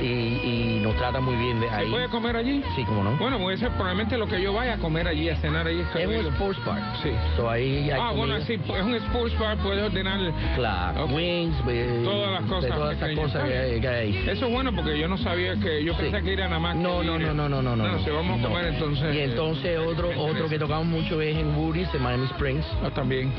y, 0.00 0.04
y 0.06 0.80
nos 0.82 0.96
trata 0.96 1.20
muy 1.20 1.36
bien 1.36 1.60
de 1.60 1.68
¿Se 1.68 1.74
ahí. 1.74 1.90
puede 1.90 2.08
comer 2.08 2.36
allí? 2.36 2.62
Sí, 2.76 2.84
como 2.84 3.04
no. 3.04 3.16
Bueno, 3.16 3.38
puede 3.38 3.56
ser 3.56 3.70
probablemente 3.72 4.18
lo 4.18 4.26
que 4.26 4.40
yo 4.40 4.52
vaya 4.52 4.74
a 4.74 4.78
comer 4.78 5.06
allí, 5.08 5.28
a 5.28 5.36
cenar 5.36 5.66
allí. 5.66 5.80
es 5.94 6.06
un 6.06 6.26
sports 6.32 6.64
bar. 6.64 6.82
Sí. 7.02 7.10
So, 7.36 7.48
ahí 7.50 7.90
hay 7.90 7.98
Ah, 8.00 8.12
bueno, 8.12 8.38
sí, 8.42 8.54
es 8.54 8.82
un 8.82 8.94
sports 8.94 9.38
bar, 9.38 9.56
puedes 9.58 9.82
ordenar 9.84 10.20
Claro, 10.56 11.06
wings, 11.06 11.54
eh, 11.68 12.00
todas 12.04 12.40
las 12.40 12.50
cosas. 12.50 12.70
todas 12.74 12.96
esas 12.96 13.14
cosas 13.14 13.44
que 13.48 13.56
hay, 13.58 13.80
que 13.80 13.88
hay 13.88 13.94
ahí. 14.12 14.24
Eso 14.28 14.46
es 14.46 14.52
bueno 14.52 14.74
porque 14.74 14.98
yo 14.98 15.08
no 15.08 15.16
sabía 15.18 15.54
que, 15.56 15.84
yo 15.84 15.94
Sí. 15.94 16.02
pensé 16.02 16.22
que 16.22 16.32
era 16.32 16.48
nada 16.48 16.58
más. 16.60 16.76
No, 16.76 17.00
que 17.00 17.06
no, 17.06 17.18
no, 17.18 17.32
no, 17.34 17.48
no, 17.48 17.62
no, 17.62 17.76
no. 17.76 17.86
No, 17.88 17.98
si 18.04 18.10
vamos 18.10 18.38
a 18.38 18.42
no. 18.42 18.48
comer 18.48 18.66
entonces. 18.66 19.14
Y 19.14 19.20
entonces 19.20 19.53
otro 19.78 20.08
me 20.08 20.16
otro 20.16 20.48
que 20.48 20.58
tocamos 20.58 20.86
mucho 20.86 21.20
es 21.20 21.36
en 21.36 21.54
Woody's, 21.56 21.88
en 21.94 22.02
Miami 22.02 22.26
Springs, 22.26 22.66
Ah, 22.82 22.90
también. 22.90 23.32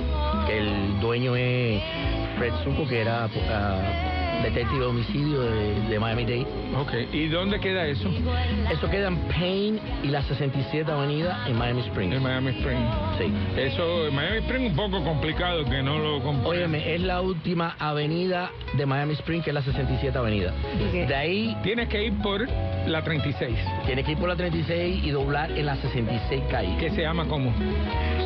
el 0.49 0.99
dueño 0.99 1.35
es 1.35 1.81
Fred 2.37 2.53
Zuko, 2.63 2.87
que 2.87 3.01
era 3.01 3.27
ah, 3.49 4.34
detective 4.45 4.79
de 4.79 4.85
homicidio 4.85 5.41
de, 5.41 5.81
de 5.89 5.99
Miami-Dade. 5.99 6.45
Ok, 6.79 6.93
¿y 7.13 7.27
dónde 7.27 7.59
queda 7.59 7.85
eso? 7.87 8.09
Eso 8.71 8.89
queda 8.89 9.07
en 9.07 9.17
Payne 9.27 9.79
y 10.03 10.07
la 10.07 10.21
67 10.23 10.91
Avenida 10.91 11.43
en 11.47 11.57
Miami 11.57 11.81
Springs. 11.81 12.15
En 12.15 12.23
Miami 12.23 12.51
Springs. 12.51 12.89
Sí. 13.17 13.33
Eso, 13.59 14.07
en 14.07 14.15
Miami 14.15 14.37
Springs 14.37 14.69
un 14.71 14.75
poco 14.75 15.03
complicado 15.03 15.65
que 15.65 15.81
no 15.81 15.97
lo 15.99 16.21
compré. 16.23 16.49
Óyeme, 16.49 16.95
es 16.95 17.01
la 17.01 17.21
última 17.21 17.75
avenida 17.79 18.51
de 18.73 18.85
Miami 18.85 19.13
Springs, 19.13 19.43
que 19.43 19.49
es 19.51 19.53
la 19.53 19.61
67 19.61 20.17
Avenida. 20.17 20.53
De 20.91 21.15
ahí 21.15 21.55
Tienes 21.63 21.89
que 21.89 22.05
ir 22.05 22.13
por 22.21 22.47
la 22.87 23.03
36, 23.03 23.57
tienes 23.85 24.05
que 24.05 24.11
ir 24.11 24.17
por 24.17 24.29
la 24.29 24.35
36 24.35 25.03
y 25.03 25.09
doblar 25.09 25.51
en 25.51 25.65
la 25.65 25.75
66 25.77 26.43
calle. 26.51 26.77
que 26.77 26.91
se 26.91 27.01
llama 27.01 27.25
como 27.25 27.51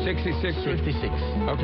66. 0.04 0.54
66. 0.64 1.12
Ok. 1.48 1.62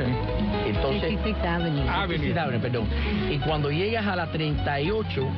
Entonces, 0.66 1.02
66 1.02 1.36
Avenue. 1.44 1.88
Avenue. 1.88 2.18
66 2.18 2.36
Avenue, 2.36 2.60
perdón. 2.60 2.86
Y 3.30 3.38
cuando 3.38 3.70
llegas 3.70 4.06
a 4.06 4.16
la 4.16 4.26
38, 4.54 5.28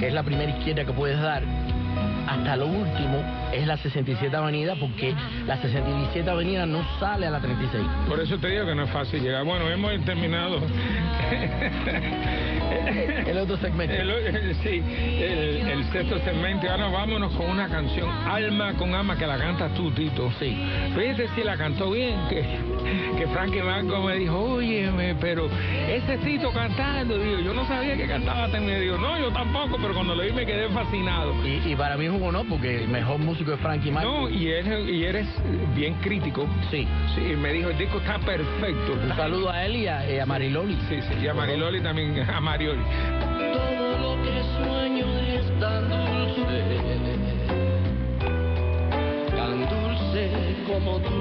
que 0.00 0.08
es 0.08 0.12
la 0.12 0.22
primera 0.22 0.50
izquierda 0.50 0.84
que 0.84 0.92
puedes 0.92 1.20
dar, 1.20 1.42
hasta 2.26 2.56
lo 2.56 2.66
último 2.66 3.22
es 3.52 3.66
la 3.66 3.76
67 3.76 4.34
Avenida, 4.36 4.74
porque 4.78 5.14
la 5.46 5.60
67 5.60 6.28
Avenida 6.28 6.66
no 6.66 6.84
sale 6.98 7.26
a 7.26 7.30
la 7.30 7.40
36. 7.40 7.82
Por 8.08 8.20
eso 8.20 8.38
te 8.38 8.48
digo 8.48 8.66
que 8.66 8.74
no 8.74 8.84
es 8.84 8.90
fácil 8.90 9.22
llegar. 9.22 9.44
Bueno, 9.44 9.68
hemos 9.70 10.04
terminado. 10.04 10.60
El 13.26 13.38
otro 13.38 13.56
segmento. 13.58 13.94
El, 13.94 14.10
el- 14.10 14.54
sí, 14.56 14.82
el, 15.22 15.68
el 15.68 15.84
sexto 15.92 16.18
segmento. 16.20 16.68
Ahora 16.70 16.88
vámonos 16.88 17.32
con 17.34 17.46
una 17.50 17.68
canción, 17.68 18.08
Alma 18.26 18.72
con 18.74 18.94
Alma, 18.94 19.16
que 19.16 19.26
la 19.26 19.38
canta 19.38 19.68
tú, 19.74 19.90
Tito. 19.90 20.30
Sí. 20.38 20.56
Fíjate 20.96 21.28
si 21.34 21.42
la 21.42 21.56
cantó 21.56 21.90
bien, 21.90 22.16
que, 22.28 22.42
que 23.16 23.26
Frankie 23.28 23.62
Marco 23.62 24.00
me 24.02 24.16
dijo, 24.16 24.38
óyeme, 24.38 25.14
pero 25.20 25.48
ese 25.88 26.18
Tito 26.18 26.50
cantando, 26.52 27.18
digo, 27.18 27.40
yo 27.40 27.54
no 27.54 27.66
sabía 27.66 27.96
que 27.96 28.06
cantaba 28.06 28.48
tan 28.48 28.66
me 28.66 28.80
dijo, 28.80 28.96
no, 28.98 29.18
yo 29.18 29.30
tampoco, 29.30 29.76
pero 29.80 29.94
cuando 29.94 30.14
lo 30.14 30.22
vi 30.22 30.32
me 30.32 30.44
quedé 30.46 30.68
fascinado. 30.68 31.34
Y, 31.46 31.72
y 31.72 31.76
para 31.76 31.96
mí 31.96 32.06
es 32.06 32.10
un 32.12 32.22
honor 32.22 32.46
porque 32.48 32.82
el 32.84 32.88
mejor 32.88 33.18
músico 33.18 33.52
es 33.52 33.60
Frankie 33.60 33.90
Marco. 33.90 34.08
No, 34.10 34.28
y 34.28 34.48
eres, 34.48 34.88
y 34.88 35.04
eres 35.04 35.26
bien 35.74 35.94
crítico. 36.02 36.46
Sí. 36.70 36.86
Sí, 37.14 37.20
me 37.36 37.52
dijo, 37.52 37.70
el 37.70 37.78
disco 37.78 37.98
está 37.98 38.18
perfecto. 38.18 38.92
Un 39.02 39.16
saludo 39.16 39.50
a 39.50 39.64
él 39.64 39.76
y 39.76 39.86
a, 39.86 40.10
y 40.10 40.18
a 40.18 40.26
Mariloli. 40.26 40.76
Sí, 40.88 41.00
sí, 41.02 41.14
y 41.22 41.28
a 41.28 41.34
Mariloli 41.34 41.80
también, 41.80 42.18
a 42.28 42.40
Todo 42.58 43.98
lo 43.98 44.12
que 44.24 44.42
sueño 44.58 45.06
es 45.20 45.46
tan 45.60 45.88
dulce, 45.88 46.58
tan 49.36 49.58
dulce 49.70 50.22
como 50.66 50.98
tú. 50.98 51.18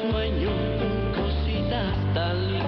Sueño 0.00 0.50
con 0.80 1.22
cositas 1.22 1.94
tan 2.12 2.36
lindas, 2.42 2.59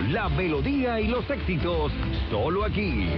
la 0.00 0.28
melodía 0.28 1.00
y 1.00 1.08
los 1.08 1.28
éxitos, 1.28 1.92
solo 2.30 2.64
aquí. 2.64 3.08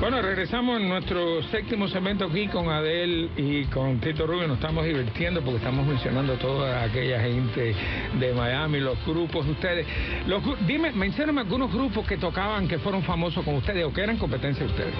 Bueno, 0.00 0.20
regresamos 0.20 0.80
en 0.80 0.88
nuestro 0.88 1.42
séptimo 1.44 1.88
segmento 1.88 2.26
aquí 2.26 2.46
con 2.48 2.68
Adel 2.68 3.30
y 3.38 3.64
con 3.64 4.00
Tito 4.00 4.26
Rubio. 4.26 4.46
Nos 4.46 4.58
estamos 4.58 4.84
divirtiendo 4.84 5.40
porque 5.40 5.56
estamos 5.56 5.86
mencionando 5.86 6.34
toda 6.34 6.82
aquella 6.82 7.20
gente 7.20 7.74
de 8.20 8.32
Miami, 8.34 8.80
los 8.80 9.02
grupos 9.06 9.46
de 9.46 9.52
ustedes. 9.52 9.86
Los, 10.26 10.42
dime, 10.66 10.92
mencióname 10.92 11.40
algunos 11.40 11.72
grupos 11.72 12.06
que 12.06 12.18
tocaban 12.18 12.68
que 12.68 12.78
fueron 12.78 13.02
famosos 13.02 13.42
con 13.46 13.54
ustedes 13.54 13.82
o 13.82 13.94
que 13.94 14.02
eran 14.02 14.18
competencia 14.18 14.66
de 14.66 14.70
ustedes. 14.72 14.94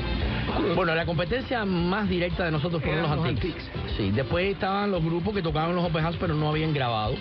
Bueno, 0.75 0.95
la 0.95 1.05
competencia 1.05 1.65
más 1.65 2.09
directa 2.09 2.45
de 2.45 2.51
nosotros 2.51 2.83
fueron 2.83 3.03
los 3.03 3.17
los 3.17 3.27
Antiques. 3.27 3.65
Sí, 3.97 4.11
después 4.11 4.53
estaban 4.53 4.91
los 4.91 5.05
grupos 5.05 5.35
que 5.35 5.43
tocaban 5.43 5.75
los 5.75 5.85
open 5.85 6.03
house 6.03 6.17
pero 6.19 6.35
no 6.35 6.49
habían 6.49 6.73
grabado, 6.73 7.15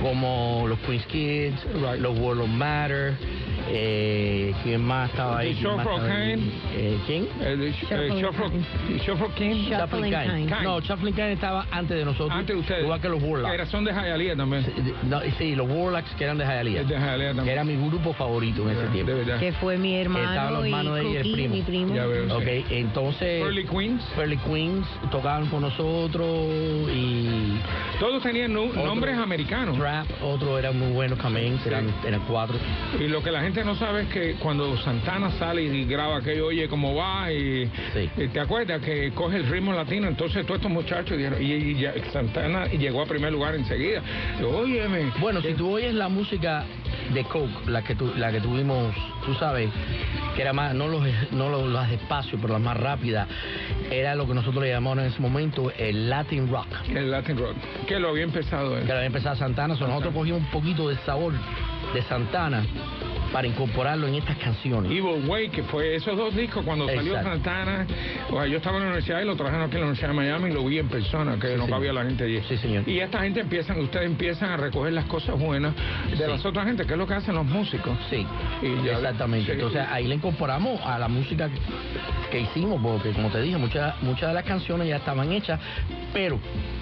como 0.00 0.64
los 0.68 0.78
Queen's 0.80 1.06
Kids, 1.06 1.66
los 1.98 2.18
World 2.18 2.42
of 2.42 2.48
Matter, 2.48 3.14
eh, 3.72 4.54
¿quién 4.62 4.82
más 4.84 5.10
estaba 5.10 5.38
ahí? 5.38 5.54
¿Quién 5.54 5.76
más 5.76 5.86
estaba 5.86 6.06
ahí? 6.12 6.60
Eh, 6.74 6.98
¿Quién? 7.06 7.28
El 7.40 7.60
de 7.60 7.72
Sh- 7.72 8.20
Shuffle- 8.20 9.00
Shuffle 9.04 9.28
King. 9.36 9.70
Shuffling 9.70 10.12
Kind. 10.12 10.50
No, 10.62 10.80
Shuffling 10.80 11.14
Kind 11.14 11.28
estaba 11.30 11.66
antes 11.70 11.96
de 11.96 12.04
nosotros. 12.04 12.30
Antes 12.32 12.54
de 12.56 12.60
ustedes. 12.60 12.82
Igual 12.84 13.00
que 13.00 13.08
los 13.08 13.22
Warlocks. 13.22 13.48
Que 13.48 13.54
era- 13.54 13.66
son 13.66 13.84
de 13.84 13.92
Hialeah 13.92 14.36
también. 14.36 14.64
Sí, 14.64 14.72
de- 14.82 14.94
no, 15.08 15.20
sí, 15.38 15.54
los 15.54 15.68
Warlocks 15.70 16.10
que 16.16 16.24
eran 16.24 16.38
de 16.38 16.44
Hialeah. 16.44 16.84
De 16.84 16.94
Hialeah 16.94 17.28
también. 17.28 17.44
Que 17.46 17.52
era 17.52 17.64
mi 17.64 17.76
grupo 17.76 18.12
favorito 18.12 18.62
en 18.68 18.76
ese 18.76 18.86
tiempo. 18.88 19.12
Que 19.38 19.52
fue 19.52 19.76
mi 19.78 19.96
Estaban 19.96 20.16
hermano 20.26 20.50
los 20.58 20.66
y 20.66 20.68
hermanos 20.70 20.94
de 20.96 21.00
ella 21.02 21.10
y 21.10 21.16
el 21.16 21.32
primo. 21.32 21.54
mi 21.54 21.62
primo. 21.62 21.94
Ya 21.94 22.06
veo, 22.06 22.24
sí. 22.26 22.32
Ok, 22.32 22.66
entonces... 22.70 23.42
Pearly 23.42 23.64
Queens. 23.64 24.02
Pearly 24.16 24.36
Queens 24.38 24.86
tocaban 25.10 25.46
con 25.46 25.62
nosotros 25.62 26.48
y... 26.94 27.58
Todos 27.98 28.22
tenían 28.22 28.52
nu- 28.52 28.68
Otro- 28.70 28.84
nombres 28.86 29.16
americanos. 29.18 29.76
Trap, 29.78 30.06
otro 30.22 30.58
era 30.58 30.72
muy 30.72 30.92
bueno 30.92 31.16
también, 31.16 31.58
eran, 31.66 31.92
eran 32.06 32.20
cuatro. 32.26 32.56
Y 32.98 33.08
lo 33.08 33.22
que 33.22 33.30
la 33.30 33.42
gente 33.42 33.59
no 33.64 33.74
sabe 33.76 34.02
es 34.02 34.08
que 34.08 34.34
cuando 34.34 34.76
Santana 34.78 35.30
sale 35.38 35.62
y 35.62 35.84
graba 35.84 36.18
aquello, 36.18 36.46
oye, 36.46 36.68
cómo 36.68 36.94
va, 36.94 37.32
y, 37.32 37.70
y 38.16 38.28
te 38.28 38.40
acuerdas 38.40 38.80
que 38.82 39.10
coge 39.12 39.36
el 39.36 39.46
ritmo 39.48 39.72
latino, 39.72 40.08
entonces 40.08 40.44
todos 40.46 40.58
estos 40.58 40.70
muchachos 40.72 41.16
dijeron, 41.16 41.42
y, 41.42 41.52
y 41.52 41.74
ya 41.80 41.92
Santana 42.12 42.66
llegó 42.66 43.02
a 43.02 43.06
primer 43.06 43.32
lugar 43.32 43.54
enseguida. 43.54 44.02
Óyeme. 44.44 45.12
Bueno, 45.20 45.40
si 45.42 45.54
tú 45.54 45.70
oyes 45.74 45.94
la 45.94 46.08
música 46.08 46.64
de 47.14 47.24
Coke, 47.24 47.50
la 47.66 47.82
que 47.82 47.94
tu- 47.94 48.14
la 48.16 48.30
que 48.32 48.40
tuvimos, 48.40 48.94
tú 49.24 49.34
sabes, 49.34 49.68
que 50.36 50.42
era 50.42 50.52
más, 50.52 50.74
no 50.74 50.88
los 50.88 51.02
no 51.32 51.48
los, 51.48 51.68
las 51.68 51.90
despacio, 51.90 52.38
pero 52.40 52.54
las 52.54 52.62
más 52.62 52.76
rápidas, 52.76 53.26
era 53.90 54.14
lo 54.14 54.26
que 54.26 54.34
nosotros 54.34 54.62
le 54.62 54.70
llamamos 54.70 54.98
en 55.04 55.10
ese 55.10 55.20
momento 55.20 55.72
el 55.76 56.08
Latin 56.08 56.50
Rock. 56.50 56.66
El 56.88 57.10
Latin 57.10 57.36
Rock, 57.38 57.56
que 57.86 57.98
lo 57.98 58.10
había 58.10 58.24
empezado 58.24 58.76
él. 58.76 58.82
Que 58.82 58.88
lo 58.88 58.94
había 58.94 59.06
empezado 59.06 59.36
Santana, 59.36 59.74
so 59.76 59.86
nosotros 59.86 60.14
cogimos 60.14 60.40
un 60.42 60.50
poquito 60.50 60.88
de 60.88 60.96
sabor 60.98 61.32
de 61.94 62.02
Santana 62.02 62.64
para 63.32 63.46
incorporarlo 63.46 64.06
en 64.08 64.16
estas 64.16 64.36
canciones. 64.38 64.90
Evil 64.90 65.24
Way, 65.26 65.48
que 65.50 65.62
fue 65.64 65.94
esos 65.94 66.16
dos 66.16 66.34
discos 66.34 66.64
cuando 66.64 66.86
salió. 66.88 67.14
Santana. 67.22 67.86
O 68.30 68.34
sea, 68.34 68.46
yo 68.46 68.56
estaba 68.56 68.76
en 68.76 68.82
la 68.82 68.88
universidad 68.88 69.20
y 69.22 69.24
lo 69.24 69.36
trajeron 69.36 69.62
aquí 69.62 69.74
en 69.76 69.80
la 69.80 69.86
Universidad 69.86 70.08
de 70.08 70.14
Miami 70.14 70.50
y 70.50 70.52
lo 70.52 70.64
vi 70.64 70.78
en 70.78 70.88
persona, 70.88 71.36
que 71.38 71.48
Sí, 71.48 71.54
no 71.56 71.64
señor. 71.64 71.78
cabía 71.78 71.92
la 71.92 72.04
gente 72.04 72.24
allí. 72.24 72.40
Sí, 72.48 72.56
señor. 72.56 72.88
Y 72.88 72.98
esta 73.00 73.20
gente 73.22 73.40
empiezan, 73.40 73.78
ustedes 73.80 74.06
empiezan 74.06 74.50
a 74.50 74.56
recoger 74.56 74.92
las 74.92 75.04
cosas 75.06 75.38
buenas 75.38 75.74
de 76.10 76.16
Sí. 76.16 76.22
las 76.26 76.44
otras 76.44 76.66
gente, 76.66 76.84
que 76.86 76.92
es 76.92 76.98
lo 76.98 77.06
que 77.06 77.14
hacen 77.14 77.34
los 77.34 77.46
músicos. 77.46 77.96
Sí, 78.10 78.26
Y 78.62 78.84
ya- 78.84 78.94
exactamente. 78.94 79.46
sí. 79.46 79.52
Entonces 79.52 79.86
ahí 79.90 80.06
le 80.08 80.14
incorporamos 80.16 80.80
a 80.84 80.98
la 80.98 81.08
música 81.08 81.48
que, 81.48 81.58
que 82.30 82.40
hicimos, 82.40 82.80
porque 82.82 83.10
como 83.10 83.28
te 83.30 83.40
dije, 83.42 83.56
muchas 83.56 83.94
muchas 84.02 84.28
de 84.28 84.34
las 84.34 84.44
canciones 84.44 84.88
ya 84.88 84.96
estaban 84.96 85.30
hechas, 85.32 85.60
pero 86.12 86.38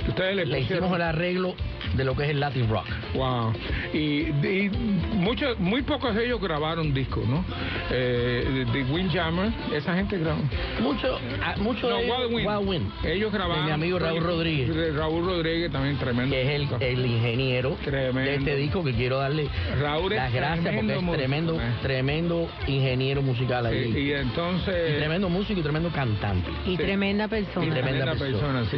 Ustedes 0.09 0.47
le 0.49 0.61
hicimos 0.61 0.93
el 0.95 1.03
arreglo 1.03 1.55
de 1.95 2.05
lo 2.05 2.15
que 2.17 2.25
es 2.25 2.31
el 2.31 2.41
Latin 2.41 2.69
Rock. 2.69 2.87
Wow. 3.15 3.53
Y, 3.93 3.99
y 4.29 4.71
muchos, 5.15 5.59
muy 5.59 5.83
pocos 5.83 6.15
de 6.15 6.27
ellos 6.27 6.41
grabaron 6.41 6.93
discos, 6.95 7.27
¿no? 7.27 7.45
Eh, 7.91 8.65
de, 8.73 8.79
de 8.85 8.85
Windjammer, 8.93 9.51
esa 9.75 9.95
gente 9.95 10.19
grabó. 10.19 10.41
Mucho, 10.81 11.19
ah, 11.43 11.55
mucho 11.59 11.89
No, 11.89 11.97
de 11.99 12.05
Wild 12.11 12.35
Wind. 12.35 12.49
Wild 12.49 12.69
Wind. 12.69 12.93
Ellos 13.05 13.33
grabaron. 13.33 13.65
De 13.65 13.69
mi 13.69 13.73
amigo 13.73 13.99
Raúl 13.99 14.23
Rodríguez. 14.23 14.95
Raúl 14.95 15.25
Rodríguez 15.25 15.71
también 15.73 15.97
tremendo. 15.99 16.35
que 16.35 16.43
es 16.43 16.49
el, 16.49 16.83
el 16.83 17.07
ingeniero 17.07 17.77
de 17.87 18.35
este 18.35 18.57
disco 18.57 18.85
que 18.85 18.93
quiero 18.95 19.19
darle 19.19 19.49
Raúl 19.81 20.13
es 20.13 20.19
las 20.19 20.33
gracias 20.33 20.57
porque 20.59 20.71
tremendo 20.71 20.93
es 20.95 21.03
músico, 21.03 21.17
tremendo, 21.19 21.61
eh. 21.61 21.65
tremendo 21.83 22.49
ingeniero 22.67 23.23
musical 23.23 23.67
Sí, 23.71 23.77
ahí. 23.77 23.99
y 24.09 24.13
entonces. 24.13 24.93
Y 24.95 24.99
tremendo 24.99 25.29
músico 25.29 25.61
y 25.61 25.63
tremendo 25.63 25.91
cantante. 25.91 26.51
Y 26.67 26.71
Sí. 26.71 26.77
tremenda 26.77 27.25
Y 27.25 27.29
persona. 27.29 27.75
tremenda, 27.75 28.15
persona, 28.15 28.65
sí. 28.71 28.77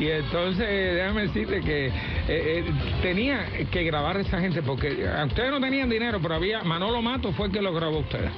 Y 0.00 0.08
entonces, 0.08 0.57
déjame 0.64 1.22
decirte 1.22 1.60
que 1.60 1.86
eh, 1.86 1.92
eh, 2.28 2.64
tenía 3.02 3.46
que 3.70 3.82
grabar 3.84 4.16
a 4.16 4.20
esa 4.20 4.40
gente 4.40 4.62
porque 4.62 4.88
eh, 4.88 5.24
ustedes 5.26 5.50
no 5.50 5.60
tenían 5.60 5.88
dinero, 5.88 6.18
pero 6.22 6.34
había. 6.34 6.62
Manolo 6.62 7.00
Mato 7.02 7.32
fue 7.32 7.46
el 7.46 7.52
que 7.52 7.60
lo 7.62 7.72
grabó 7.72 7.96
a 7.96 8.00
ustedes. 8.00 8.30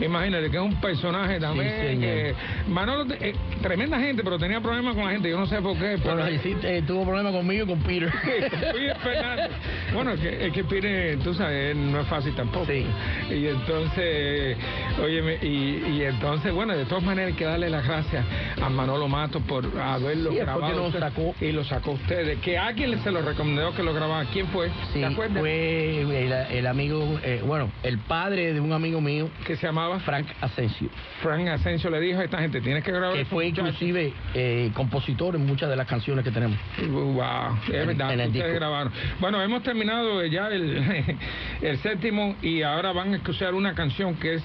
Imagínate 0.00 0.50
que 0.50 0.56
es 0.56 0.62
un 0.62 0.80
personaje 0.80 1.38
también. 1.40 2.00
que 2.00 2.34
Manolo, 2.68 3.06
eh, 3.20 3.34
tremenda 3.62 3.98
gente, 3.98 4.22
pero 4.22 4.38
tenía 4.38 4.60
problemas 4.60 4.94
con 4.94 5.04
la 5.04 5.10
gente. 5.12 5.30
Yo 5.30 5.38
no 5.38 5.46
sé 5.46 5.60
por 5.60 5.74
qué. 5.78 5.96
Pero, 6.02 6.16
Bueno, 6.16 6.38
sí, 6.42 6.56
tuvo 6.86 7.04
problemas 7.04 7.32
conmigo 7.32 7.64
y 7.64 7.68
con 7.68 7.80
Peter. 7.80 8.10
Peter 8.22 8.96
Fernández. 9.02 9.50
Bueno, 9.92 10.12
es 10.12 10.20
que, 10.20 10.46
es 10.46 10.52
que 10.52 10.64
Peter, 10.64 11.18
tú 11.20 11.34
sabes, 11.34 11.74
no 11.76 12.00
es 12.00 12.06
fácil 12.06 12.34
tampoco. 12.34 12.66
Sí. 12.66 12.86
Y 13.30 13.46
entonces, 13.46 14.56
óyeme, 15.02 15.38
y, 15.42 15.82
y 15.96 16.02
entonces, 16.04 16.52
bueno, 16.52 16.76
de 16.76 16.84
todas 16.84 17.02
maneras 17.04 17.32
hay 17.32 17.36
que 17.36 17.44
darle 17.44 17.70
las 17.70 17.86
gracias 17.86 18.24
a 18.60 18.68
Manolo 18.68 19.08
Mato 19.08 19.40
por 19.40 19.64
haberlo 19.80 20.30
Sí, 20.30 20.36
grabado. 20.38 20.74
lo 20.90 20.92
sacó. 20.92 21.34
Y 21.40 21.52
lo 21.52 21.64
sacó 21.68 21.92
ustedes. 21.92 22.38
Que 22.40 22.58
alguien 22.58 22.98
se 23.02 23.10
lo 23.10 23.22
recomendó 23.22 23.74
que 23.74 23.82
lo 23.82 23.92
grabara. 23.94 24.26
¿Quién 24.32 24.46
fue? 24.48 24.68
Sí, 24.92 25.00
¿Te 25.00 25.06
acuerdas? 25.06 25.38
fue 25.38 26.00
el, 26.00 26.32
el 26.32 26.66
amigo, 26.66 27.18
eh, 27.22 27.42
bueno, 27.44 27.70
el 27.82 27.98
padre 27.98 28.52
de 28.54 28.60
un 28.60 28.72
amigo 28.72 29.00
mío, 29.00 29.30
Que 29.46 29.56
se 29.56 29.66
llamaba 29.66 29.98
Frank 30.00 30.26
Asensio, 30.40 30.88
Frank 31.22 31.46
Asensio. 31.48 31.90
Le 31.90 32.00
dijo 32.00 32.20
a 32.20 32.24
esta 32.24 32.38
gente, 32.38 32.60
tienes 32.60 32.82
que 32.84 32.90
grabar. 32.92 33.16
que 33.16 33.24
fue 33.26 33.44
muchachos". 33.46 33.68
inclusive 33.74 34.12
eh, 34.34 34.70
compositor 34.74 35.36
en 35.36 35.46
muchas 35.46 35.68
de 35.68 35.76
las 35.76 35.86
canciones 35.86 36.24
que 36.24 36.30
tenemos. 36.30 36.58
Wow, 36.88 37.56
es 37.68 37.74
En- 37.74 37.86
verdad, 37.88 38.12
en 38.14 38.20
el 38.20 38.26
ustedes 38.28 38.32
disco. 38.46 38.54
grabaron. 38.54 38.92
Bueno, 39.20 39.42
hemos 39.42 39.62
terminado 39.62 40.24
ya 40.26 40.48
el, 40.48 41.16
el 41.62 41.78
séptimo 41.78 42.36
y 42.42 42.62
ahora 42.62 42.92
van 42.92 43.12
a 43.12 43.16
escuchar 43.16 43.54
una 43.54 43.74
canción 43.74 44.14
que 44.16 44.34
es 44.34 44.42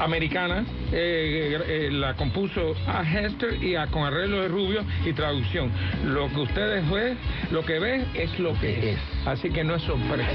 americana, 0.00 0.64
eh, 0.92 1.58
eh, 1.66 1.88
la 1.90 2.14
compuso 2.14 2.74
a 2.86 3.02
Hester 3.02 3.62
y 3.62 3.74
con 3.90 4.04
arreglo 4.04 4.42
de 4.42 4.48
Rubio 4.48 4.84
y 5.04 5.12
traducción. 5.12 5.70
Lo 6.04 6.28
que 6.28 6.40
ustedes 6.40 6.88
ven, 6.90 7.18
lo 7.50 7.64
que 7.64 7.78
ven 7.78 8.06
es 8.14 8.38
lo 8.38 8.58
que 8.58 8.92
es. 8.92 8.98
Así 9.24 9.50
que 9.50 9.64
no 9.64 9.76
es 9.76 9.82
sorpresa. 9.82 10.30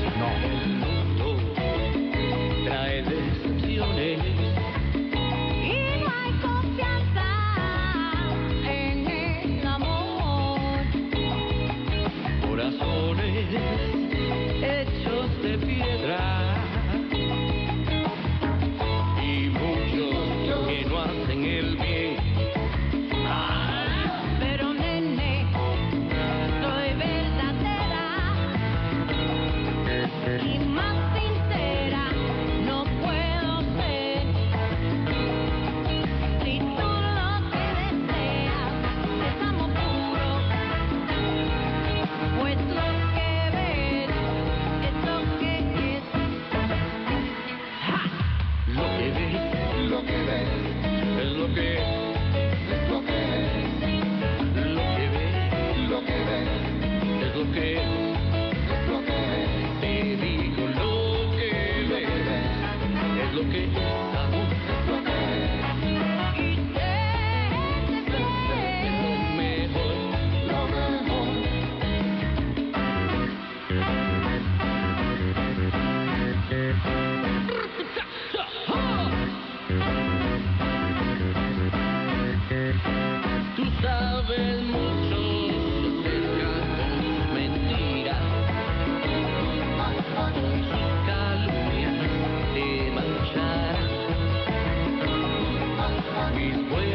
trae 2.65 3.03
no 9.63 9.75
amor. 9.75 10.59
corazones 12.47 13.47
hechos 14.61 15.43
de 15.43 15.57
piedra 15.57 16.50
no 20.85 21.01
hacen 21.01 21.43
el 21.45 21.75
bien. 21.77 22.10
Mis 96.41 96.69
buenas 96.69 96.90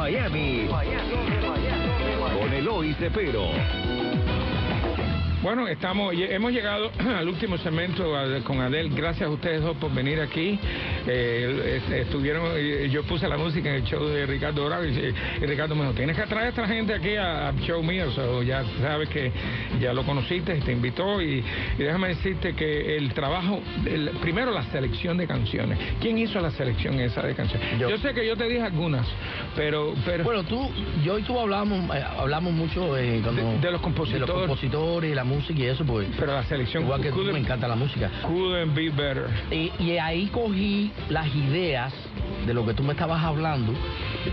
Miami. 0.00 0.66
Con 2.40 2.52
Eloy 2.54 2.94
Cepero. 2.94 3.50
Bueno, 5.42 5.66
estamos, 5.68 6.12
hemos 6.16 6.52
llegado 6.52 6.90
al 7.18 7.26
último 7.28 7.56
segmento 7.58 8.04
con 8.44 8.60
Adel. 8.60 8.90
Gracias 8.94 9.26
a 9.28 9.30
ustedes 9.32 9.62
dos 9.62 9.76
por 9.78 9.92
venir 9.92 10.20
aquí. 10.20 10.58
Eh, 11.06 11.80
es- 11.86 11.92
estuvieron, 12.06 12.44
eh, 12.56 12.88
yo 12.90 13.02
puse 13.04 13.26
la 13.28 13.36
música 13.38 13.68
en 13.70 13.76
el 13.76 13.84
show 13.84 14.04
de 14.06 14.26
Ricardo 14.26 14.66
Bravo 14.66 14.84
y, 14.84 15.14
y 15.42 15.46
Ricardo 15.46 15.74
me 15.74 15.82
dijo, 15.82 15.94
tienes 15.94 16.16
que 16.16 16.22
traer 16.26 16.46
a 16.46 16.48
esta 16.50 16.66
gente 16.66 16.94
aquí 16.94 17.16
al 17.16 17.58
show 17.60 17.82
mío. 17.82 18.10
So, 18.12 18.42
ya 18.42 18.64
sabes 18.82 19.08
que 19.08 19.32
ya 19.80 19.92
lo 19.92 20.04
conociste 20.04 20.54
te 20.60 20.72
invitó. 20.72 21.20
Y, 21.22 21.42
y 21.78 21.82
déjame 21.82 22.08
decirte 22.08 22.54
que 22.54 22.96
el 22.96 23.12
trabajo, 23.14 23.60
el- 23.86 24.10
primero 24.20 24.50
la 24.52 24.62
selección 24.64 25.16
de 25.16 25.26
canciones. 25.26 25.78
¿Quién 26.00 26.18
hizo 26.18 26.40
la 26.40 26.50
selección 26.50 26.98
esa 27.00 27.22
de 27.22 27.34
canciones? 27.34 27.78
Yo, 27.78 27.96
sé 27.98 28.12
que 28.14 28.26
yo 28.26 28.36
te 28.36 28.44
dije 28.48 28.62
algunas, 28.62 29.06
pero... 29.56 29.94
pero 30.04 30.24
Bueno, 30.24 30.44
tú, 30.44 30.70
yo 31.04 31.18
y 31.18 31.22
tú 31.22 31.38
hablamos, 31.38 31.94
eh, 31.96 32.02
hablamos 32.18 32.52
mucho 32.52 32.96
eh, 32.96 33.20
cuando- 33.22 33.42
De- 33.52 33.58
de 33.58 33.70
los 33.70 33.80
compositores. 33.80 34.26
de 34.26 34.32
los 34.34 34.40
compositores, 34.46 35.14
la 35.16 35.24
música 35.24 35.60
y 35.60 35.64
eso, 35.66 35.84
pues. 35.84 36.08
Pero 36.18 36.32
la 36.34 36.44
selección 36.44 36.84
Igual 36.84 37.00
que 37.02 37.10
tú, 37.10 37.22
me 37.24 37.38
encanta 37.38 37.66
la 37.68 37.76
música. 37.76 38.10
couldn't 38.22 38.74
be 38.74 38.90
better. 38.90 39.26
Y, 39.50 39.72
y 39.78 39.98
ahí 39.98 40.26
cogí 40.28 40.90
las 41.08 41.26
ideas 41.34 41.92
de 42.46 42.54
lo 42.54 42.64
que 42.66 42.74
tú 42.74 42.82
me 42.82 42.92
estabas 42.92 43.22
hablando, 43.22 43.72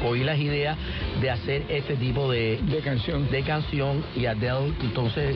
cogí 0.02 0.24
las 0.24 0.38
ideas 0.40 0.78
de 1.22 1.30
hacer 1.30 1.64
este 1.70 1.96
tipo 1.96 2.32
de, 2.32 2.60
de 2.64 2.78
canción. 2.80 3.30
De 3.30 3.42
canción 3.44 4.04
y 4.16 4.26
Adele 4.26 4.74
entonces 4.82 5.36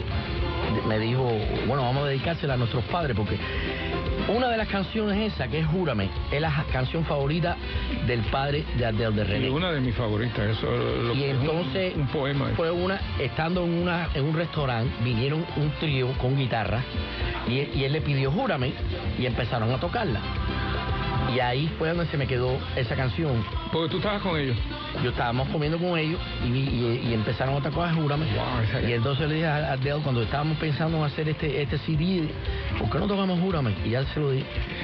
me 0.88 0.99
dijo, 0.99 1.30
bueno, 1.67 1.84
vamos 1.84 2.03
a 2.05 2.07
dedicársela 2.09 2.53
a 2.53 2.57
nuestros 2.57 2.84
padres 2.86 3.15
porque 3.15 3.38
una 4.28 4.47
de 4.49 4.57
las 4.57 4.67
canciones 4.67 5.34
esa, 5.34 5.47
que 5.47 5.59
es 5.59 5.65
Júrame, 5.65 6.09
es 6.32 6.39
la 6.39 6.63
canción 6.72 7.03
favorita 7.05 7.57
del 8.07 8.19
padre 8.22 8.63
de 8.78 8.86
Adele 8.86 9.11
de 9.11 9.22
Y 9.22 9.26
René. 9.26 9.49
una 9.49 9.72
de 9.72 9.82
mis 9.82 9.95
favoritas, 9.95 10.39
eso 10.57 10.67
lo, 10.72 11.13
Y 11.13 11.24
es 11.24 11.36
un- 11.36 11.41
entonces 11.41 11.93
un, 11.95 12.07
poema. 12.07 12.45
fue 12.55 12.72
una, 12.72 12.99
estando 13.19 13.63
en 13.63 13.74
una 13.82 14.07
en 14.13 14.26
un 14.26 14.34
restaurante, 14.36 14.91
vinieron 15.03 15.43
un 15.57 15.72
trío 15.80 16.07
con 16.19 16.38
guitarra 16.38 16.82
y, 17.47 17.53
y 17.78 17.84
él 17.84 17.93
le 17.93 18.01
pidió 18.01 18.32
Júrame 18.32 18.74
y 19.19 19.26
empezaron 19.26 19.72
a 19.72 19.80
tocarla. 19.80 20.19
Y 21.34 21.39
ahí 21.39 21.73
fue 21.77 21.89
donde 21.89 22.07
se 22.07 22.17
me 22.17 22.27
quedó 22.27 22.57
esa 22.75 22.95
canción. 22.95 23.43
Porque 23.72 23.89
tú 23.89 23.97
estabas 23.97 24.22
con 24.22 24.38
ellos. 24.38 24.57
Yo 25.03 25.11
estábamos 25.11 25.47
comiendo 25.49 25.78
con 25.78 25.97
ellos 25.97 26.19
y, 26.45 26.49
y- 26.49 27.01
y 27.09 27.13
empezaron 27.13 27.55
a 27.55 27.61
tocar 27.61 27.93
Júrame. 27.95 28.26
y 28.88 28.91
entonces 28.91 29.30
le 29.30 29.36
dije 29.36 29.47
a 29.47 29.72
Adele, 29.74 30.01
cuando 30.03 30.22
estábamos 30.24 30.57
pensando 30.57 30.97
en 30.97 31.03
hacer 31.05 31.30
este, 31.30 31.61
este 31.61 31.78
CD, 31.80 32.28
¿por 32.78 32.89
qué 32.89 32.97
no 32.99 33.07
tocamos 33.07 33.39
Júrame? 33.39 33.74
Y 33.86 33.91
ya 33.91 34.03
se 34.05 34.19
lo 34.19 34.32
di. 34.32 34.41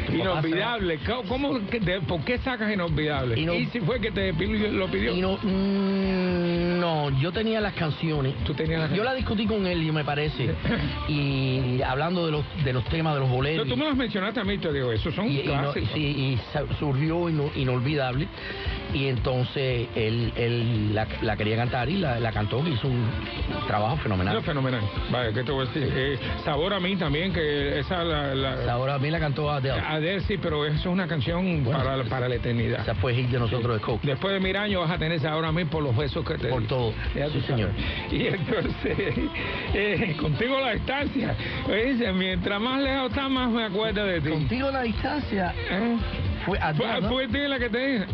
Tu 0.07 0.17
papá 0.19 0.41
se- 0.41 0.47
Inolvidable. 0.47 0.99
¿Cómo, 1.05 1.23
cómo 1.27 1.67
que 1.69 1.79
de- 1.81 1.99
¿Por 2.01 2.21
qué 2.23 2.37
sacas 2.39 2.71
inolvidable? 2.71 3.37
Ino- 3.39 3.53
¿Y 3.55 3.65
si 3.67 3.81
fue 3.81 3.99
que 3.99 4.11
te 4.11 4.31
lo 4.31 4.87
pidió? 4.87 5.13
Y 5.13 5.19
no, 5.21 5.37
mm, 5.41 6.79
no, 6.79 7.09
yo 7.19 7.31
tenía 7.33 7.59
las 7.59 7.73
canciones. 7.73 8.35
Tú 8.45 8.53
tenías 8.53 8.79
las 8.79 8.93
Yo 8.93 9.03
la 9.03 9.13
discutí 9.13 9.45
con 9.45 9.67
él, 9.67 9.91
me 9.91 10.05
parece. 10.05 10.55
y 11.09 11.81
hablando 11.81 12.25
de 12.25 12.31
los, 12.31 12.45
de 12.63 12.71
los 12.73 12.83
temas 12.85 13.13
de 13.15 13.19
los 13.19 13.29
boleros. 13.29 13.67
tú 13.67 13.75
me 13.75 13.85
las 13.85 13.95
mencionaste 13.97 14.39
a 14.39 14.43
mí, 14.43 14.57
te 14.57 14.71
digo, 14.71 14.91
esos 14.91 15.13
son 15.13 15.27
y, 15.29 15.41
y 15.41 15.47
no- 15.47 15.71
clásicos. 15.73 15.89
sí, 15.93 15.99
y 15.99 16.39
surgió 16.79 17.29
ino- 17.29 17.51
inolvidable. 17.55 18.27
Y 18.93 19.07
entonces 19.07 19.87
él, 19.95 20.31
él 20.35 20.95
la, 20.95 21.07
la 21.21 21.35
quería 21.35 21.55
cantar 21.57 21.89
y 21.89 21.97
la, 21.97 22.19
la 22.19 22.31
cantó 22.31 22.63
y 22.67 22.71
hizo 22.73 22.87
un 22.87 23.05
trabajo 23.67 23.97
fenomenal. 23.97 24.35
No, 24.35 24.41
fenomenal. 24.41 24.81
Vaya, 25.11 25.33
¿qué 25.33 25.43
te 25.43 25.51
voy 25.51 25.65
a 25.65 25.69
decir? 25.69 25.91
Eh, 25.95 26.17
sabor 26.45 26.73
a 26.73 26.79
mí 26.79 26.95
también, 26.95 27.33
que 27.33 27.79
esa 27.79 28.03
la... 28.03 28.33
la 28.33 28.73
Ahora 28.73 28.95
a 28.95 28.99
mí 28.99 29.09
la 29.09 29.19
cantó 29.19 29.51
Adele. 29.51 29.79
Adele, 29.79 30.21
sí, 30.21 30.37
pero 30.41 30.65
eso 30.65 30.75
es 30.75 30.85
una 30.85 31.07
canción 31.07 31.63
para, 31.65 32.03
para 32.05 32.29
la 32.29 32.35
eternidad. 32.35 32.81
Esa 32.81 32.95
fue 32.95 33.13
hit 33.13 33.29
de 33.29 33.39
nosotros 33.39 33.75
de 33.75 33.81
Coke. 33.81 34.05
Después 34.07 34.33
de 34.33 34.39
mil 34.39 34.55
años 34.55 34.81
vas 34.81 34.91
a 34.91 34.97
tener 34.97 35.19
sabor 35.19 35.45
a 35.45 35.51
mí 35.51 35.65
por 35.65 35.83
los 35.83 35.95
besos 35.95 36.25
que 36.25 36.35
te 36.35 36.47
Por 36.47 36.61
di. 36.61 36.67
todo. 36.67 36.93
Ya 37.15 37.27
Sí, 37.29 37.41
señor. 37.41 37.71
Y 38.11 38.27
entonces, 38.27 38.97
eh, 39.73 40.15
contigo 40.19 40.59
la 40.59 40.71
distancia. 40.71 41.35
Dice, 41.67 42.11
mientras 42.13 42.59
más 42.61 42.81
lejos 42.81 43.09
está, 43.09 43.27
más 43.29 43.49
me 43.49 43.65
acuerdo 43.65 44.05
de 44.05 44.21
ti. 44.21 44.29
Contigo 44.29 44.71
la 44.71 44.81
distancia 44.83 45.53
¿Eh? 45.69 45.97
fue 46.45 46.57
Fue, 46.57 46.67
Adele, 46.67 47.01
¿no? 47.01 47.09
fue 47.09 47.27
ti 47.27 47.37
la 47.39 47.59
que 47.59 47.69
te 47.69 47.87
dije. 47.87 48.05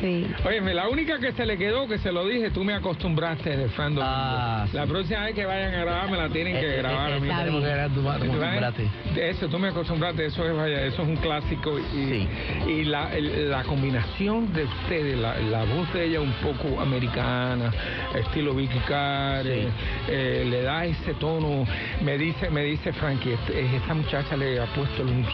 Sí. 0.00 0.26
Oye, 0.46 0.60
la 0.74 0.88
única 0.88 1.18
que 1.18 1.32
se 1.32 1.44
le 1.44 1.58
quedó, 1.58 1.86
que 1.86 1.98
se 1.98 2.10
lo 2.12 2.26
dije, 2.26 2.50
tú 2.50 2.64
me 2.64 2.74
acostumbraste 2.74 3.56
de 3.56 3.68
Fran 3.68 3.94
Domingo. 3.94 4.12
Ah, 4.14 4.66
La 4.72 4.86
próxima 4.86 5.24
vez 5.24 5.34
que 5.34 5.44
vayan 5.44 5.74
a 5.74 5.78
grabar, 5.80 6.10
me 6.10 6.16
la 6.16 6.28
tienen 6.30 6.54
que 6.54 6.60
Eh, 6.66 6.74
eh, 6.74 6.78
grabar 6.78 7.12
a 7.12 7.20
mí. 7.20 7.28
eh, 7.28 7.32
tenemos 7.38 7.60
que 7.62 7.68
grabar, 7.68 8.72
tú. 8.74 8.82
Eso, 9.20 9.48
tú 9.48 9.58
me 9.58 9.68
acostumbraste, 9.68 10.26
eso 10.26 10.44
es, 10.48 10.56
vaya, 10.56 10.82
eso 10.86 11.02
es 11.02 11.08
un 11.08 11.16
clásico. 11.16 11.78
Y, 11.78 12.26
y 12.70 12.84
la, 12.84 13.14
el- 13.14 13.50
la 13.50 13.62
combinación 13.64 14.52
de 14.52 14.64
ustedes, 14.64 15.18
la, 15.18 15.38
la 15.38 15.64
voz 15.64 15.92
de 15.92 16.04
ella 16.06 16.20
un 16.20 16.32
poco 16.34 16.80
americana, 16.80 17.70
estilo 18.14 18.54
Vicky 18.54 18.78
Carr, 18.88 19.46
eh, 19.46 19.68
eh, 20.08 20.46
le 20.48 20.62
da 20.62 20.84
ese 20.86 21.14
tono. 21.14 21.66
Me 22.02 22.16
dice, 22.16 22.48
me 22.50 22.62
dice 22.64 22.92
Frankie, 22.94 23.36
esta 23.54 23.94
muchacha 23.94 24.36
le 24.36 24.60
ha 24.60 24.66
puesto 24.66 25.02
un, 25.02 25.26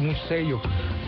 un 0.00 0.16
sello 0.28 0.60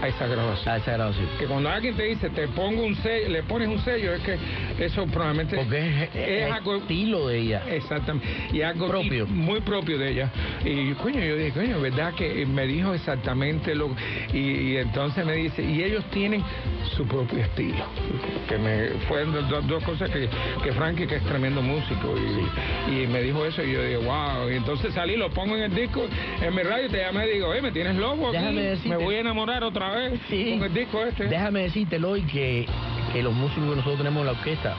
a 0.03 0.09
esa 0.09 0.27
grabación. 0.27 0.69
A 0.75 0.77
esa 0.79 0.93
grabación. 0.93 1.29
Que 1.39 1.47
cuando 1.47 1.71
alguien 1.71 1.95
te 1.95 2.03
dice, 2.05 2.31
te 2.31 2.49
pongo 2.49 2.80
un 2.83 2.95
sello, 2.97 3.29
le 3.29 3.43
pones 3.45 3.69
un 3.69 3.79
sello, 3.81 4.13
es 4.15 4.23
que 4.23 4.37
eso 4.85 5.07
probablemente 5.07 5.57
Porque 5.57 6.09
es, 6.15 6.53
algo 6.53 6.77
estilo 6.77 7.29
de 7.29 7.39
ella. 7.39 7.63
Exactamente. 7.71 8.27
Y 8.53 8.63
algo 8.63 8.89
Propio. 8.89 9.27
muy 9.27 9.61
propio 9.61 9.99
de 9.99 10.11
ella. 10.13 10.31
Y 10.65 10.93
coño, 10.95 11.21
yo 11.21 11.37
dije, 11.37 11.53
coño, 11.53 11.81
¿verdad? 11.81 12.15
Que 12.15 12.45
me 12.47 12.67
dijo 12.67 12.95
exactamente 12.95 13.75
lo. 13.75 13.95
Y, 14.33 14.39
y 14.73 14.77
entonces 14.77 15.25
me 15.25 15.35
dice, 15.35 15.63
y 15.63 15.83
ellos 15.83 16.05
tienen 16.11 16.43
su 16.97 17.07
propio 17.07 17.39
estilo. 17.41 17.85
Que 18.49 18.59
me 18.59 18.89
fueron 19.09 19.33
dos, 19.49 19.67
dos- 19.67 19.81
cosas 19.85 20.11
que, 20.11 20.29
que 20.63 20.73
Frankie, 20.73 21.07
que 21.07 21.17
es 21.17 21.25
tremendo 21.25 21.63
músico, 21.63 22.15
y, 22.89 23.03
y 23.03 23.07
me 23.07 23.23
dijo 23.23 23.45
eso 23.47 23.63
y 23.65 23.73
yo 23.73 23.83
dije, 23.83 23.97
wow. 23.97 24.51
Y 24.51 24.57
entonces 24.57 24.93
salí, 24.93 25.17
lo 25.17 25.31
pongo 25.31 25.57
en 25.57 25.63
el 25.65 25.75
disco, 25.75 26.07
en 26.41 26.55
mi 26.55 26.63
radio, 26.63 26.89
te 26.91 26.99
llamé 26.99 27.27
y 27.29 27.35
digo, 27.35 27.53
eh, 27.55 27.63
me 27.63 27.73
tienes 27.73 27.97
loco 27.97 28.29
aquí? 28.29 28.37
Déjame 28.37 28.63
decirte- 28.63 28.89
me 28.91 28.97
voy 29.03 29.15
a 29.17 29.21
enamorar 29.21 29.65
otra 29.65 29.91
vez 29.95 30.21
con 30.29 30.63
el 30.65 30.75
disco 30.75 31.03
este. 31.05 31.25
Déjame 31.29 31.63
decirte, 31.63 31.97
Eloy, 31.97 32.23
que, 32.23 32.67
que 33.13 33.23
los 33.23 33.33
músicos 33.35 33.69
que 33.71 33.77
nosotros 33.77 33.99
tenemos 33.99 34.21
en 34.21 34.27
la 34.27 34.33
orquesta, 34.33 34.75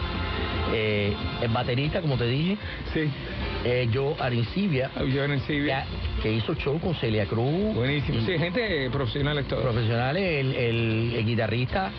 eh, 0.73 1.13
el 1.41 1.49
baterista, 1.49 2.01
como 2.01 2.17
te 2.17 2.25
dije, 2.27 2.57
sí. 2.93 3.01
eh, 3.65 3.87
yo, 3.91 4.15
Arincibia, 4.19 4.89
que, 4.95 6.21
que 6.23 6.31
hizo 6.33 6.55
show 6.55 6.79
con 6.79 6.95
Celia 6.95 7.25
Cruz. 7.25 7.73
Buenísimo. 7.75 8.25
Sí, 8.25 8.37
gente 8.37 8.89
profesional 8.89 9.43
todo. 9.45 9.61
Profesionales, 9.63 10.23
el, 10.23 10.55
el- 10.55 11.13
el 11.17 11.25
guitarrista 11.25 11.91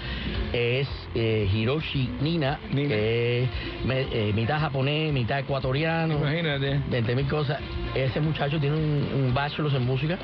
es 0.53 0.89
eh, 1.15 1.49
Hiroshi 1.53 2.09
Nina, 2.23 2.59
que 2.89 3.43
es 3.43 3.49
me- 3.85 4.07
eh, 4.11 4.33
mitad 4.35 4.59
japonés, 4.61 5.13
mitad 5.13 5.41
ecuatoriano. 5.41 6.15
Imagínate. 6.19 6.81
20 6.91 7.15
mil 7.17 7.27
cosas. 7.29 7.59
Ese 7.95 8.21
muchacho 8.21 8.59
tiene 8.59 8.77
un, 8.77 9.09
un 9.27 9.35
bachelor 9.35 9.75
en 9.75 9.85
música. 9.85 10.19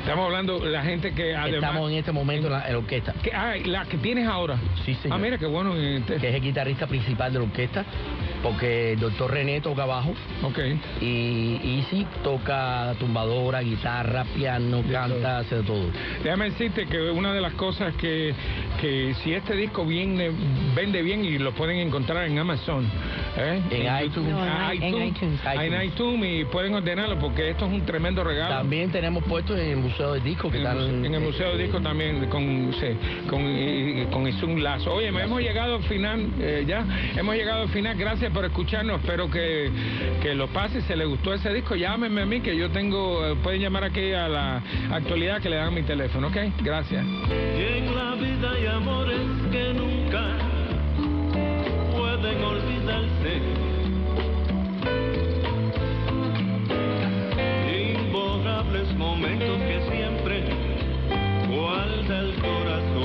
Estamos 0.00 0.24
hablando 0.26 0.58
de 0.58 0.70
la 0.70 0.82
gente 0.82 1.12
que 1.12 1.36
además... 1.36 1.62
Estamos 1.62 1.90
en 1.90 1.98
este 1.98 2.12
momento 2.12 2.46
en 2.46 2.52
la, 2.54 2.66
en 2.66 2.72
la 2.72 2.78
orquesta. 2.78 3.12
Que, 3.22 3.32
ah, 3.32 3.54
la 3.64 3.84
que 3.84 3.98
tienes 3.98 4.26
ahora. 4.26 4.56
Sí, 4.84 4.94
señor. 4.94 5.18
Ah, 5.18 5.20
mira, 5.22 5.38
qué 5.38 5.46
bueno. 5.46 5.74
Que 5.74 5.96
es 6.16 6.22
el 6.34 6.40
guitarrista 6.40 6.86
principal 6.86 7.32
de 7.32 7.38
la 7.38 7.44
orquesta, 7.44 7.84
porque 8.42 8.92
el 8.92 9.00
doctor 9.00 9.30
René 9.30 9.60
toca 9.60 9.84
bajo. 9.84 10.14
Ok. 10.42 10.58
Y 11.02 11.60
Easy 11.78 12.06
toca 12.24 12.94
tumbadora, 12.98 13.60
guitarra, 13.60 14.24
piano, 14.34 14.82
canta, 14.90 15.38
hace 15.38 15.56
de 15.56 15.62
todo. 15.64 15.90
Déjame 16.24 16.46
decirte 16.46 16.86
que 16.86 17.10
una 17.10 17.32
de 17.34 17.40
las 17.42 17.52
cosas 17.52 17.94
que, 17.96 18.34
que 18.80 19.14
si 19.22 19.34
este 19.34 19.54
disco 19.54 19.84
viene, 19.84 20.30
vende 20.74 21.02
bien 21.02 21.24
y 21.24 21.38
lo 21.38 21.52
pueden 21.52 21.76
encontrar 21.76 22.24
en 22.24 22.38
Amazon, 22.38 22.86
¿eh? 23.36 23.60
En 23.70 24.06
iTunes. 24.06 24.34
Ah, 24.36 24.72
No, 24.72 24.72
en 24.72 24.86
iTunes. 24.88 25.08
iTunes. 25.08 25.40
Ah, 25.44 25.64
En 25.64 25.82
iTunes 25.82 26.40
y 26.40 26.44
pueden 26.46 26.74
ordenarlo 26.74 27.18
porque 27.18 27.50
esto 27.50 27.66
es 27.66 27.72
un 27.72 27.82
tremendo 27.84 28.24
regalo. 28.24 28.56
También 28.56 28.90
tenemos 28.90 29.22
puesto 29.24 29.56
en 29.56 29.89
Museo 29.90 30.12
de 30.14 30.20
Disco, 30.20 30.50
que 30.50 30.58
En 30.58 30.66
el, 30.66 30.68
están 30.72 30.78
muse- 31.00 31.06
en 31.06 31.14
el 31.14 31.20
Museo 31.20 31.56
de 31.56 31.62
Disco 31.64 31.80
también 31.80 32.26
con 32.26 32.72
sí, 32.74 32.86
con, 33.28 33.40
y- 33.42 34.02
y- 34.02 34.06
con 34.06 34.26
Isun 34.26 34.62
Lazo. 34.62 34.92
Oye, 34.94 35.10
me 35.10 35.22
hemos 35.24 35.40
llegado 35.40 35.76
al 35.76 35.82
final, 35.84 36.28
eh, 36.40 36.64
ya, 36.66 36.84
hemos 37.16 37.34
llegado 37.34 37.62
al 37.62 37.68
final. 37.70 37.96
Gracias 37.96 38.32
por 38.32 38.44
escucharnos. 38.44 39.00
Espero 39.00 39.30
que, 39.30 39.70
que 40.22 40.34
lo 40.34 40.46
pase. 40.48 40.80
Si 40.82 40.94
les 40.94 41.08
gustó 41.08 41.34
ese 41.34 41.52
disco, 41.52 41.74
llámenme 41.74 42.22
a 42.22 42.26
mí, 42.26 42.40
que 42.40 42.56
yo 42.56 42.70
tengo, 42.70 43.26
eh, 43.26 43.36
pueden 43.42 43.60
llamar 43.60 43.84
aquí 43.84 44.12
a 44.12 44.28
la 44.28 44.62
actualidad 44.92 45.40
que 45.42 45.50
le 45.50 45.56
dan 45.56 45.74
mi 45.74 45.82
teléfono, 45.82 46.28
¿ok? 46.28 46.36
Gracias. 46.62 47.04
Y 47.04 47.78
en 47.78 47.94
la 47.96 48.14
vida 48.14 48.52
hay 48.52 48.66
amores 48.66 49.20
que 49.50 49.74
nunca 49.74 50.22
pueden 51.96 52.44
olvidarse. 52.44 53.40
Guarda 61.70 62.18
el 62.18 62.34
corazón. 62.42 62.99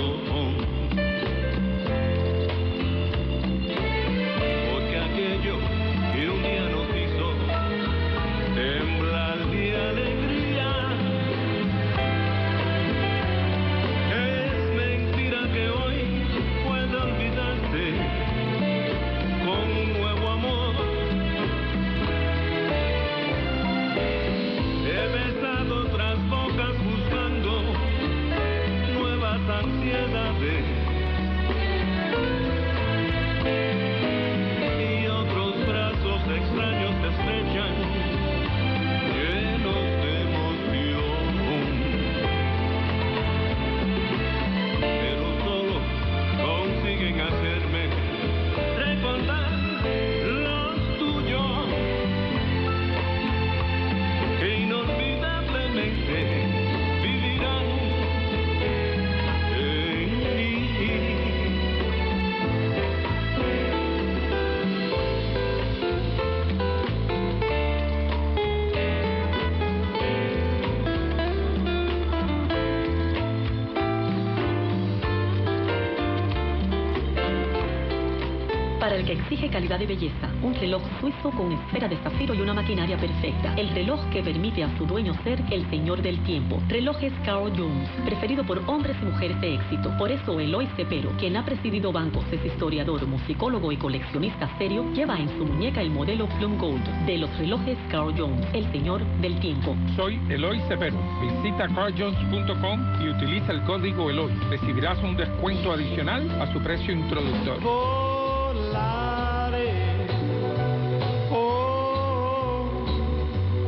Exige 79.25 79.49
calidad 79.49 79.79
de 79.79 79.87
belleza, 79.87 80.29
un 80.43 80.53
reloj 80.53 80.83
suizo 80.99 81.31
con 81.31 81.51
esfera 81.51 81.87
de 81.87 81.97
zafiro 81.97 82.35
y 82.35 82.41
una 82.41 82.53
maquinaria 82.53 82.95
perfecta. 82.95 83.55
El 83.55 83.69
reloj 83.69 83.99
que 84.11 84.21
permite 84.21 84.63
a 84.63 84.77
su 84.77 84.85
dueño 84.85 85.15
ser 85.23 85.41
el 85.51 85.67
señor 85.71 86.01
del 86.03 86.19
tiempo. 86.23 86.61
Relojes 86.67 87.11
Carl 87.25 87.51
Jones, 87.57 87.89
preferido 88.05 88.45
por 88.45 88.59
hombres 88.67 88.95
y 89.01 89.05
mujeres 89.05 89.41
de 89.41 89.55
éxito. 89.55 89.91
Por 89.97 90.11
eso 90.11 90.39
Eloy 90.39 90.67
Cepero, 90.75 91.09
quien 91.17 91.37
ha 91.37 91.45
presidido 91.45 91.91
bancos, 91.91 92.23
es 92.31 92.45
historiador, 92.45 93.05
musicólogo 93.07 93.71
y 93.71 93.77
coleccionista 93.77 94.47
serio, 94.59 94.85
lleva 94.93 95.17
en 95.17 95.29
su 95.29 95.45
muñeca 95.45 95.81
el 95.81 95.89
modelo 95.89 96.27
Plum 96.37 96.57
Gold 96.59 96.85
de 97.07 97.17
los 97.17 97.37
relojes 97.39 97.77
Carl 97.89 98.13
Jones, 98.15 98.45
el 98.53 98.71
señor 98.71 99.03
del 99.21 99.39
tiempo. 99.39 99.75
Soy 99.95 100.19
Eloy 100.29 100.59
Cepero. 100.67 100.97
Visita 101.21 101.67
carjones.com 101.67 103.03
y 103.03 103.09
utiliza 103.09 103.51
el 103.53 103.63
código 103.63 104.11
Eloy. 104.11 104.31
Recibirás 104.51 105.01
un 105.01 105.17
descuento 105.17 105.71
adicional 105.71 106.29
a 106.39 106.53
su 106.53 106.59
precio 106.59 106.93
introductorio. 106.93 108.04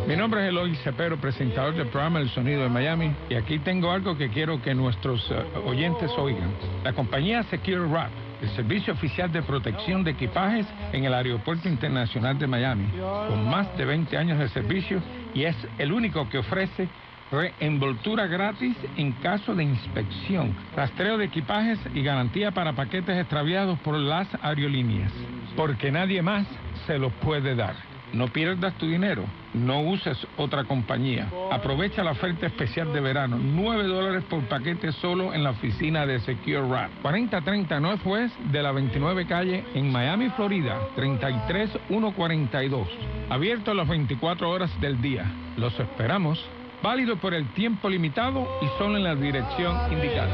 Mi 0.08 0.16
nombre 0.16 0.41
es 0.41 0.47
Eloy 0.47 0.74
Cepero, 0.78 1.18
presentador 1.18 1.76
del 1.76 1.88
programa 1.88 2.22
El 2.22 2.30
Sonido 2.30 2.64
de 2.64 2.70
Miami, 2.70 3.14
y 3.30 3.36
aquí 3.36 3.60
tengo 3.60 3.91
algo 3.91 4.18
que 4.18 4.30
quiero 4.30 4.62
que 4.62 4.74
nuestros 4.74 5.30
eh, 5.30 5.36
oyentes 5.66 6.10
oigan. 6.18 6.49
La 6.86 6.93
compañía 6.93 7.43
Secure 7.43 7.82
Wrap, 7.82 8.10
el 8.41 8.49
servicio 8.51 8.93
oficial 8.93 9.30
de 9.34 9.41
protección 9.41 10.05
de 10.05 10.12
equipajes 10.12 10.66
en 10.93 11.03
el 11.03 11.14
Aeropuerto 11.14 11.68
Internacional 11.68 12.39
de 12.39 12.47
Miami, 12.47 12.88
con 13.28 13.49
más 13.49 13.78
de 13.78 13.84
20 13.84 14.18
años 14.18 14.39
de 14.39 14.47
servicio 14.47 15.01
y 15.34 15.43
es 15.43 15.58
el 15.78 15.91
único 15.91 16.30
que 16.30 16.38
ofrece 16.38 16.88
reenvoltura 17.30 18.28
gratis 18.28 18.78
en 18.95 19.12
caso 19.12 19.53
de 19.55 19.66
inspección, 19.66 20.55
rastreo 20.74 21.18
de 21.18 21.26
equipajes 21.26 21.80
y 21.93 22.01
garantía 22.01 22.51
para 22.51 22.72
paquetes 22.72 23.18
extraviados 23.18 23.78
por 23.80 23.95
las 23.95 24.30
aerolíneas, 24.41 25.12
porque 25.58 25.91
nadie 25.91 26.22
más 26.22 26.47
se 26.86 26.97
los 26.97 27.12
puede 27.16 27.55
dar. 27.55 27.87
No 28.14 28.28
pierdas 28.28 28.74
tu 28.76 28.88
dinero, 28.88 29.26
no 29.53 29.82
uses 29.82 30.18
otra 30.38 30.64
compañía. 30.64 31.28
Aprovecha 31.51 32.03
la 32.03 32.12
oferta 32.12 32.47
especial 32.47 32.93
de 32.93 33.01
verano, 33.01 33.38
9 33.39 33.84
dólares 33.84 34.24
por 34.30 34.41
paquete 34.43 34.91
solo 34.93 35.34
en 35.34 35.43
la 35.43 35.49
oficina 35.51 36.05
de 36.05 36.20
Secure 36.22 36.62
Wrap. 36.62 36.89
4030 37.01 37.80
Northwest 37.80 38.38
de 38.39 38.64
la 38.64 38.72
29 38.72 39.26
calle 39.28 39.66
en 39.74 39.91
Miami, 39.91 40.30
Florida, 40.30 40.80
33142. 40.95 42.88
Abierto 43.30 43.74
las 43.74 43.88
24 43.88 44.49
horas 44.49 44.72
del 44.80 45.01
día. 45.01 45.26
Los 45.58 45.78
esperamos. 45.80 46.43
Válido 46.82 47.18
por 47.18 47.34
el 47.34 47.47
tiempo 47.53 47.89
limitado 47.89 48.47
y 48.62 48.68
solo 48.78 48.97
en 48.97 49.03
la 49.03 49.16
dirección 49.16 49.91
indicada. 49.91 50.30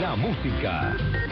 La 0.00 0.16
música, 0.16 0.96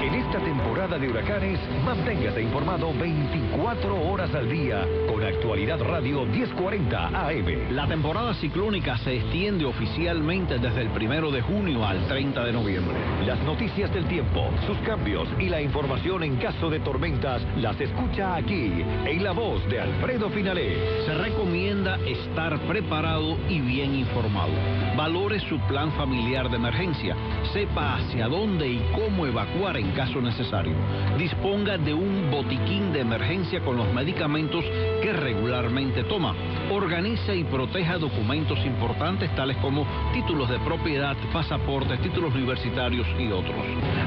En 0.00 0.14
esta 0.14 0.38
temporada 0.38 0.98
de 0.98 1.10
huracanes, 1.10 1.60
manténgase 1.84 2.40
informado 2.40 2.90
24 2.94 4.10
horas 4.10 4.34
al 4.34 4.48
día 4.48 4.86
con 5.06 5.22
Actualidad 5.22 5.78
Radio 5.82 6.24
1040 6.24 7.08
AM. 7.08 7.74
La 7.74 7.86
temporada 7.86 8.32
ciclónica 8.32 8.96
se 8.96 9.16
extiende 9.16 9.66
oficialmente 9.66 10.58
desde 10.58 10.80
el 10.80 10.88
primero 10.88 11.30
de 11.30 11.42
junio 11.42 11.84
al 11.84 12.08
30 12.08 12.44
de 12.46 12.52
noviembre. 12.52 12.96
Las 13.26 13.42
noticias 13.42 13.92
del 13.92 14.06
tiempo, 14.06 14.48
sus 14.66 14.78
cambios 14.78 15.28
y 15.38 15.50
la 15.50 15.60
información 15.60 16.22
en 16.22 16.36
caso 16.36 16.70
de 16.70 16.80
tormentas 16.80 17.42
las 17.58 17.78
escucha 17.78 18.36
aquí, 18.36 18.82
en 19.04 19.22
la 19.22 19.32
voz 19.32 19.68
de 19.68 19.80
Alfredo 19.80 20.30
Finalé. 20.30 21.04
Se 21.04 21.14
recomienda 21.14 21.98
estar 22.06 22.58
preparado 22.60 23.36
y 23.50 23.60
bien 23.60 23.94
informado. 23.94 24.52
Valore 24.96 25.40
su 25.40 25.58
plan 25.68 25.92
familiar 25.92 26.48
de 26.48 26.56
emergencia. 26.56 27.14
Sepa 27.52 27.96
hacia 27.96 28.28
dónde 28.28 28.66
y 28.66 28.78
cómo 28.94 29.26
evacuar 29.26 29.76
en 29.76 29.89
caso 29.92 30.20
necesario. 30.20 30.74
Disponga 31.18 31.78
de 31.78 31.94
un 31.94 32.30
botiquín 32.30 32.92
de 32.92 33.00
emergencia 33.00 33.60
con 33.60 33.76
los 33.76 33.92
medicamentos 33.92 34.64
que 35.02 35.12
regularmente 35.12 36.04
toma. 36.04 36.34
Organice 36.70 37.36
y 37.36 37.44
proteja 37.44 37.98
documentos 37.98 38.58
importantes 38.64 39.34
tales 39.34 39.56
como 39.58 39.86
títulos 40.12 40.48
de 40.48 40.58
propiedad, 40.60 41.16
pasaportes, 41.32 42.00
títulos 42.00 42.34
universitarios 42.34 43.06
y 43.18 43.30
otros. 43.30 43.56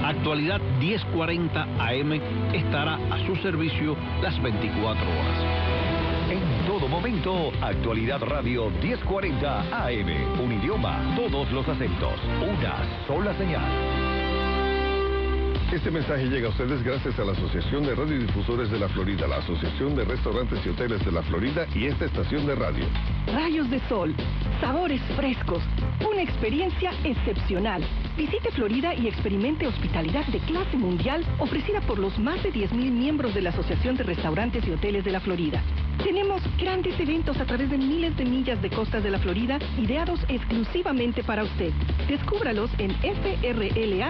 Actualidad 0.03 0.61
1040 0.79 1.63
AM 1.79 2.13
estará 2.53 2.95
a 3.11 3.25
su 3.25 3.35
servicio 3.37 3.95
las 4.21 4.41
24 4.41 5.03
horas. 5.03 5.83
En 6.29 6.65
todo 6.65 6.87
momento, 6.87 7.51
Actualidad 7.61 8.21
Radio 8.21 8.69
1040 8.69 9.85
AM. 9.85 10.41
Un 10.43 10.53
idioma, 10.53 11.13
todos 11.15 11.51
los 11.51 11.67
acentos, 11.67 12.19
una 12.41 13.05
sola 13.07 13.33
señal. 13.37 14.12
Este 15.73 15.89
mensaje 15.89 16.27
llega 16.27 16.49
a 16.49 16.51
ustedes 16.51 16.83
gracias 16.83 17.17
a 17.17 17.25
la 17.25 17.31
Asociación 17.31 17.81
de 17.81 17.95
Radiodifusores 17.95 18.69
de 18.69 18.77
la 18.77 18.87
Florida, 18.89 19.27
la 19.27 19.37
Asociación 19.37 19.95
de 19.95 20.05
Restaurantes 20.05 20.63
y 20.63 20.69
Hoteles 20.69 21.03
de 21.03 21.11
la 21.11 21.23
Florida 21.23 21.65
y 21.73 21.87
esta 21.87 22.05
estación 22.05 22.45
de 22.45 22.53
radio. 22.53 22.85
Rayos 23.33 23.67
de 23.71 23.79
sol, 23.89 24.13
sabores 24.61 25.01
frescos, 25.15 25.63
una 26.07 26.21
experiencia 26.21 26.91
excepcional. 27.03 27.83
Visite 28.15 28.51
Florida 28.51 28.93
y 28.93 29.07
experimente 29.07 29.65
hospitalidad 29.65 30.27
de 30.27 30.37
clase 30.41 30.77
mundial 30.77 31.25
ofrecida 31.39 31.81
por 31.81 31.97
los 31.97 32.19
más 32.19 32.43
de 32.43 32.53
10.000 32.53 32.91
miembros 32.91 33.33
de 33.33 33.41
la 33.41 33.49
Asociación 33.49 33.97
de 33.97 34.03
Restaurantes 34.03 34.63
y 34.67 34.71
Hoteles 34.71 35.03
de 35.03 35.11
la 35.11 35.21
Florida. 35.21 35.63
Tenemos 36.01 36.41
grandes 36.57 36.99
eventos 36.99 37.39
a 37.39 37.45
través 37.45 37.69
de 37.69 37.77
miles 37.77 38.17
de 38.17 38.25
millas 38.25 38.61
de 38.61 38.69
costas 38.69 39.03
de 39.03 39.11
la 39.11 39.19
Florida, 39.19 39.59
ideados 39.77 40.19
exclusivamente 40.27 41.23
para 41.23 41.43
usted. 41.43 41.71
Descúbralos 42.07 42.71
en 42.77 42.91
frla.org. 42.95 44.03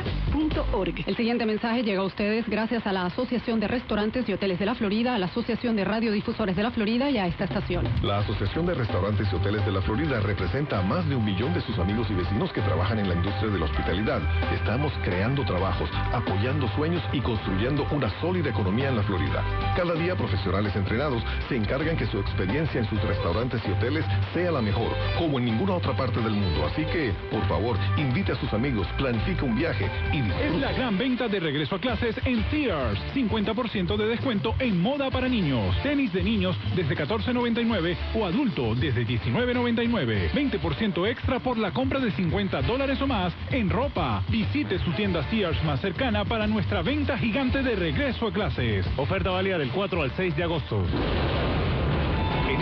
El 1.06 1.16
siguiente 1.16 1.46
mensaje 1.46 1.84
llega 1.84 2.02
a 2.02 2.06
ustedes 2.06 2.48
gracias 2.48 2.88
a 2.88 2.94
la 2.94 3.06
Asociación 3.06 3.60
de 3.60 3.68
Restaurantes 3.68 4.28
y 4.28 4.34
Hoteles 4.34 4.60
de 4.60 4.66
la 4.66 4.76
Florida, 4.76 5.16
a 5.16 5.20
la 5.20 5.26
Asociación 5.26 5.76
de 5.76 5.84
Radiodifusores 5.84 6.56
de 6.56 6.64
la 6.64 6.72
Florida 6.72 7.10
y 7.10 7.18
a 7.18 7.28
esta 7.28 7.44
estación. 7.44 7.88
La 8.02 8.20
Asociación 8.20 8.66
de 8.66 8.76
Restaurantes 8.76 9.28
y 9.32 9.36
Hoteles 9.36 9.66
de 9.66 9.72
la 9.72 9.82
Florida 9.82 10.20
representa 10.22 10.80
a 10.80 10.82
más 10.82 11.08
de 11.10 11.16
un 11.16 11.26
millón 11.26 11.54
de 11.54 11.62
sus 11.62 11.78
amigos 11.80 12.08
y 12.10 12.14
vecinos 12.14 12.52
que 12.54 12.62
trabajan 12.62 13.00
en 13.00 13.10
la 13.10 13.16
industria 13.16 13.52
de 13.52 13.60
la 13.60 13.66
hospitalidad. 13.66 14.22
Estamos 14.54 14.94
creando 15.04 15.44
trabajos, 15.44 15.90
apoyando 16.14 16.68
sueños 16.76 17.04
y 17.12 17.20
construyendo 17.22 17.86
una 17.92 18.10
sólida 18.22 18.50
economía 18.50 18.90
en 18.90 18.96
la 18.98 19.04
Florida. 19.04 19.44
Cada 19.76 19.94
día 19.96 20.16
profesionales 20.16 20.76
entrenados 20.76 21.22
se 21.50 21.56
encargan 21.56 21.72
que 21.74 22.05
su 22.05 22.19
experiencia 22.19 22.82
en 22.82 22.88
sus 22.88 23.01
restaurantes 23.01 23.59
y 23.67 23.71
hoteles 23.71 24.05
sea 24.32 24.51
la 24.51 24.61
mejor, 24.61 24.91
como 25.17 25.39
en 25.39 25.45
ninguna 25.45 25.74
otra 25.74 25.95
parte 25.95 26.19
del 26.21 26.34
mundo. 26.34 26.67
Así 26.67 26.86
que, 26.86 27.11
por 27.32 27.43
favor, 27.47 27.78
invite 27.97 28.32
a 28.32 28.36
sus 28.36 28.53
amigos, 28.53 28.88
planifique 28.95 29.43
un 29.43 29.55
viaje 29.55 29.89
y 30.13 30.19
Es 30.19 30.61
la 30.61 30.71
gran 30.71 30.95
venta 30.99 31.28
de 31.28 31.39
regreso 31.39 31.76
a 31.76 31.80
clases 31.80 32.15
en 32.26 32.45
Sears. 32.51 32.99
50% 33.15 33.97
de 33.97 34.05
descuento 34.05 34.53
en 34.59 34.80
moda 34.80 35.09
para 35.09 35.28
niños. 35.28 35.76
Tenis 35.82 36.13
de 36.13 36.21
niños 36.21 36.55
desde 36.76 36.95
14.99 36.95 37.97
o 38.15 38.26
adulto 38.26 38.76
desde 38.76 39.03
19.99. 39.03 40.32
20% 40.32 41.07
extra 41.09 41.39
por 41.39 41.57
la 41.57 41.71
compra 41.71 41.99
de 41.99 42.11
50 42.11 42.61
dólares 42.61 43.01
o 43.01 43.07
más 43.07 43.34
en 43.49 43.71
ropa. 43.71 44.24
Visite 44.30 44.78
su 44.78 44.91
tienda 44.91 45.28
Sears 45.32 45.61
más 45.63 45.82
cercana 45.82 46.24
para 46.24 46.45
nuestra 46.45 46.84
venta 46.84 47.17
gigante 47.17 47.63
de 47.63 47.76
regreso 47.76 48.28
a 48.28 48.32
clases. 48.32 48.86
Oferta 48.95 49.32
válida 49.32 49.57
del 49.57 49.71
4 49.71 50.03
al 50.03 50.11
6 50.15 50.36
de 50.36 50.43
agosto. 50.43 50.84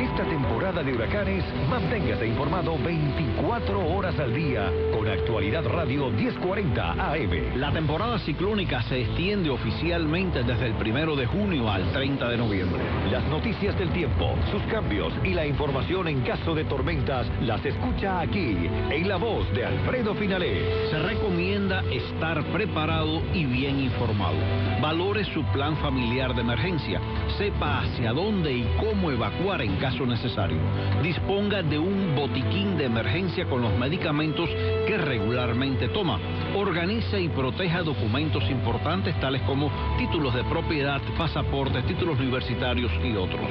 Esta 0.01 0.23
temporada 0.23 0.81
de 0.81 0.95
huracanes, 0.95 1.45
manténgase 1.69 2.25
informado 2.25 2.75
24 2.75 3.87
horas 3.87 4.17
al 4.17 4.33
día 4.33 4.71
con 4.91 5.07
Actualidad 5.07 5.63
Radio 5.63 6.09
1040 6.09 6.93
AM. 6.93 7.55
La 7.57 7.71
temporada 7.71 8.17
ciclónica 8.17 8.81
se 8.81 9.01
extiende 9.01 9.51
oficialmente 9.51 10.41
desde 10.41 10.65
el 10.65 10.73
primero 10.73 11.15
de 11.15 11.27
junio 11.27 11.69
al 11.69 11.91
30 11.93 12.29
de 12.29 12.37
noviembre. 12.37 12.81
Las 13.11 13.23
noticias 13.27 13.77
del 13.77 13.91
tiempo, 13.91 14.33
sus 14.51 14.63
cambios 14.63 15.13
y 15.23 15.35
la 15.35 15.45
información 15.45 16.07
en 16.07 16.21
caso 16.21 16.55
de 16.55 16.65
tormentas 16.65 17.27
las 17.39 17.63
escucha 17.63 18.21
aquí, 18.21 18.57
en 18.89 19.07
la 19.07 19.17
voz 19.17 19.53
de 19.53 19.65
Alfredo 19.65 20.15
Finalé. 20.15 20.89
Se 20.89 20.97
recomienda 20.97 21.83
estar 21.91 22.43
preparado 22.45 23.21
y 23.35 23.45
bien 23.45 23.79
informado. 23.79 24.37
Valore 24.81 25.25
su 25.25 25.43
plan 25.51 25.77
familiar 25.77 26.33
de 26.33 26.41
emergencia. 26.41 26.99
Sepa 27.37 27.81
hacia 27.81 28.13
dónde 28.13 28.51
y 28.51 28.67
cómo 28.79 29.11
evacuar 29.11 29.61
en 29.61 29.75
caso 29.75 29.90
necesario. 29.99 30.57
Disponga 31.03 31.61
de 31.61 31.77
un 31.77 32.15
botiquín 32.15 32.77
de 32.77 32.85
emergencia 32.85 33.45
con 33.45 33.61
los 33.61 33.77
medicamentos 33.77 34.49
que 34.87 34.97
regularmente 34.97 35.89
toma. 35.89 36.19
Organice 36.55 37.21
y 37.21 37.29
proteja 37.29 37.83
documentos 37.83 38.49
importantes 38.49 39.19
tales 39.19 39.41
como 39.43 39.69
títulos 39.97 40.33
de 40.33 40.43
propiedad, 40.45 41.01
pasaportes, 41.17 41.85
títulos 41.85 42.19
universitarios 42.19 42.91
y 43.03 43.15
otros. 43.15 43.41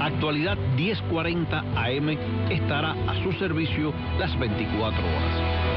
Actualidad 0.00 0.56
1040 0.76 1.58
AM 1.74 2.10
estará 2.50 2.92
a 2.92 3.22
su 3.22 3.32
servicio 3.32 3.92
las 4.18 4.38
24 4.38 5.00
horas. 5.00 5.76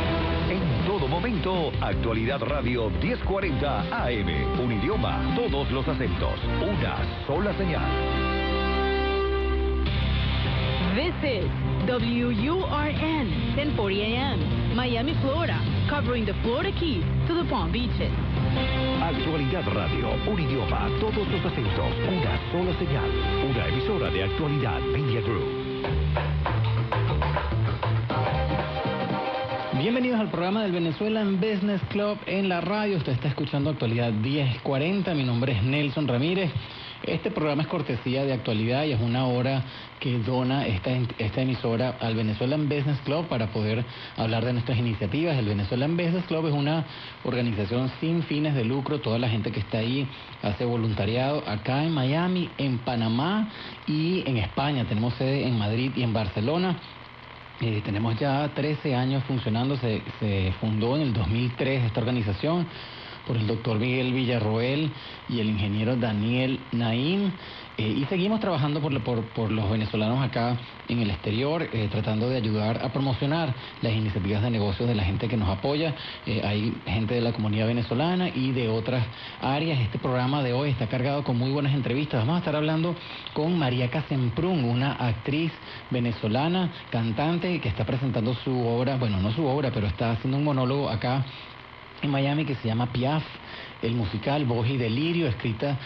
En 0.50 0.88
todo 0.88 1.08
momento, 1.08 1.72
Actualidad 1.82 2.42
Radio 2.42 2.90
1040 2.90 4.06
AM. 4.06 4.60
Un 4.60 4.72
idioma, 4.72 5.36
todos 5.36 5.72
los 5.72 5.88
acentos, 5.88 6.40
una 6.62 7.26
sola 7.28 7.54
señal. 7.54 8.39
This 11.00 11.16
is 11.24 11.50
WURN 11.88 13.56
1040 13.56 14.02
AM, 14.04 14.76
Miami, 14.76 15.16
Florida, 15.22 15.58
covering 15.90 16.26
the 16.26 16.34
Florida 16.44 16.78
Keys 16.78 17.06
to 17.26 17.34
the 17.42 17.50
Palm 17.50 17.72
Beaches. 17.72 18.12
Actualidad 19.02 19.64
Radio, 19.74 20.12
un 20.28 20.38
idioma, 20.42 20.90
todos 21.00 21.26
los 21.26 21.46
acentos, 21.46 21.94
una 22.06 22.52
sola 22.52 22.78
señal. 22.78 23.10
Una 23.50 23.68
emisora 23.68 24.10
de 24.10 24.24
Actualidad 24.26 24.82
Media 24.82 25.22
Group. 25.22 25.70
Bienvenidos 29.80 30.20
al 30.20 30.30
programa 30.30 30.64
del 30.64 30.74
Venezuelan 30.74 31.40
Business 31.40 31.82
Club 31.92 32.18
en 32.26 32.50
la 32.50 32.60
radio. 32.60 32.98
Usted 32.98 33.14
está 33.14 33.30
escuchando 33.30 33.70
Actualidad 33.70 34.12
1040. 34.12 35.14
Mi 35.14 35.24
nombre 35.24 35.54
es 35.54 35.64
Nelson 35.64 36.10
Ramírez. 36.10 36.52
Este 37.04 37.32
programa 37.32 37.64
es 37.64 37.70
cortesía 37.70 38.26
de 38.26 38.34
actualidad 38.34 38.84
y 38.84 38.92
es 38.92 39.00
una 39.00 39.26
hora 39.26 39.64
que 40.02 40.20
dona 40.20 40.68
esta, 40.68 40.92
esta 41.18 41.42
emisora 41.42 41.96
al 42.02 42.14
Venezuelan 42.14 42.68
Business 42.68 43.00
Club 43.06 43.28
para 43.28 43.48
poder 43.48 43.86
hablar 44.18 44.44
de 44.44 44.52
nuestras 44.52 44.78
iniciativas. 44.78 45.38
El 45.38 45.46
Venezuelan 45.46 45.96
Business 45.96 46.26
Club 46.26 46.48
es 46.48 46.54
una 46.54 46.86
organización 47.24 47.90
sin 48.02 48.24
fines 48.24 48.54
de 48.54 48.66
lucro. 48.66 49.00
Toda 49.00 49.18
la 49.18 49.30
gente 49.30 49.52
que 49.52 49.62
está 49.62 49.78
ahí 49.78 50.08
hace 50.42 50.66
voluntariado 50.66 51.42
acá 51.48 51.86
en 51.86 51.94
Miami, 51.94 52.50
en 52.58 52.80
Panamá 52.80 53.48
y 53.88 54.24
en 54.28 54.38
España. 54.38 54.84
Tenemos 54.84 55.14
sede 55.14 55.48
en 55.48 55.58
Madrid 55.58 55.94
y 55.96 56.04
en 56.04 56.12
Barcelona. 56.12 56.76
Eh, 57.62 57.82
tenemos 57.84 58.18
ya 58.20 58.50
13 58.54 58.96
años 58.96 59.24
funcionando, 59.26 59.78
se, 59.78 60.02
se 60.20 60.54
fundó 60.60 60.96
en 60.98 61.04
el 61.04 61.14
2003 61.14 61.84
esta 61.84 62.00
organización 62.02 62.68
por 63.30 63.38
el 63.38 63.46
doctor 63.46 63.78
Miguel 63.78 64.12
Villarroel 64.12 64.90
y 65.30 65.40
el 65.40 65.52
ingeniero 65.52 65.96
Daniel 65.96 66.60
Naín. 66.72 67.32
Eh, 67.78 67.96
y 68.02 68.06
seguimos 68.06 68.40
trabajando 68.40 68.82
por, 68.82 69.00
por, 69.04 69.22
por, 69.22 69.52
los 69.52 69.70
venezolanos 69.70 70.22
acá 70.22 70.58
en 70.90 71.00
el 71.00 71.12
exterior, 71.12 71.70
eh, 71.72 71.88
tratando 71.92 72.28
de 72.28 72.38
ayudar 72.38 72.84
a 72.84 72.92
promocionar 72.92 73.54
las 73.84 73.94
iniciativas 73.94 74.42
de 74.42 74.50
negocios 74.50 74.90
de 74.90 74.96
la 74.96 75.04
gente 75.04 75.28
que 75.28 75.38
nos 75.38 75.48
apoya. 75.48 75.94
Eh, 76.26 76.42
hay 76.44 76.76
gente 76.88 77.14
de 77.14 77.22
la 77.22 77.32
comunidad 77.32 77.68
venezolana 77.68 78.30
y 78.30 78.52
de 78.52 78.68
otras 78.68 79.06
áreas. 79.42 79.80
Este 79.80 80.00
programa 80.00 80.42
de 80.42 80.52
hoy 80.52 80.72
está 80.72 80.88
cargado 80.88 81.24
con 81.24 81.38
muy 81.38 81.52
buenas 81.52 81.76
entrevistas. 81.76 82.22
Vamos 82.22 82.38
a 82.38 82.40
estar 82.40 82.56
hablando 82.56 82.96
con 83.34 83.58
María 83.60 83.92
Casemprún, 83.92 84.64
una 84.64 84.94
actriz 84.94 85.52
venezolana, 85.92 86.72
cantante, 86.90 87.62
que 87.62 87.70
está 87.70 87.86
presentando 87.86 88.34
su 88.44 88.60
obra, 88.66 88.98
bueno, 88.98 89.22
no 89.22 89.32
su 89.32 89.46
obra, 89.46 89.70
pero 89.72 89.86
está 89.86 90.14
haciendo 90.14 90.38
un 90.38 90.44
monólogo 90.44 90.90
acá 90.90 91.24
en 92.02 92.12
Miami 92.12 92.46
que 92.46 92.56
se 92.56 92.68
llama 92.68 92.92
Piaf, 92.92 93.24
el 93.82 93.94
musical 93.94 94.46
Voz 94.46 94.68
y 94.70 94.78
Delirio, 94.78 95.28
escrita 95.28 95.78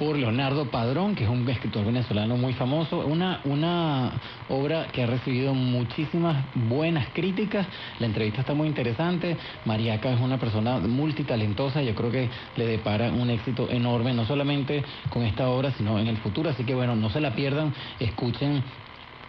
por 0.00 0.16
Leonardo 0.16 0.64
Padrón, 0.70 1.14
que 1.14 1.24
es 1.24 1.30
un 1.30 1.46
escritor 1.46 1.84
venezolano 1.84 2.38
muy 2.38 2.54
famoso. 2.54 3.00
Una, 3.00 3.42
una 3.44 4.12
obra 4.48 4.86
que 4.86 5.02
ha 5.02 5.06
recibido 5.06 5.52
muchísimas 5.52 6.42
buenas 6.54 7.08
críticas. 7.12 7.66
La 7.98 8.06
entrevista 8.06 8.40
está 8.40 8.54
muy 8.54 8.66
interesante. 8.66 9.36
Mariaca 9.66 10.10
es 10.10 10.18
una 10.18 10.38
persona 10.38 10.78
multitalentosa. 10.78 11.82
Yo 11.82 11.94
creo 11.94 12.10
que 12.10 12.30
le 12.56 12.66
depara 12.66 13.12
un 13.12 13.28
éxito 13.28 13.68
enorme, 13.70 14.14
no 14.14 14.24
solamente 14.24 14.82
con 15.10 15.22
esta 15.22 15.50
obra, 15.50 15.70
sino 15.72 15.98
en 15.98 16.06
el 16.06 16.16
futuro. 16.16 16.48
Así 16.48 16.64
que 16.64 16.74
bueno, 16.74 16.96
no 16.96 17.10
se 17.10 17.20
la 17.20 17.34
pierdan. 17.34 17.74
Escuchen 17.98 18.62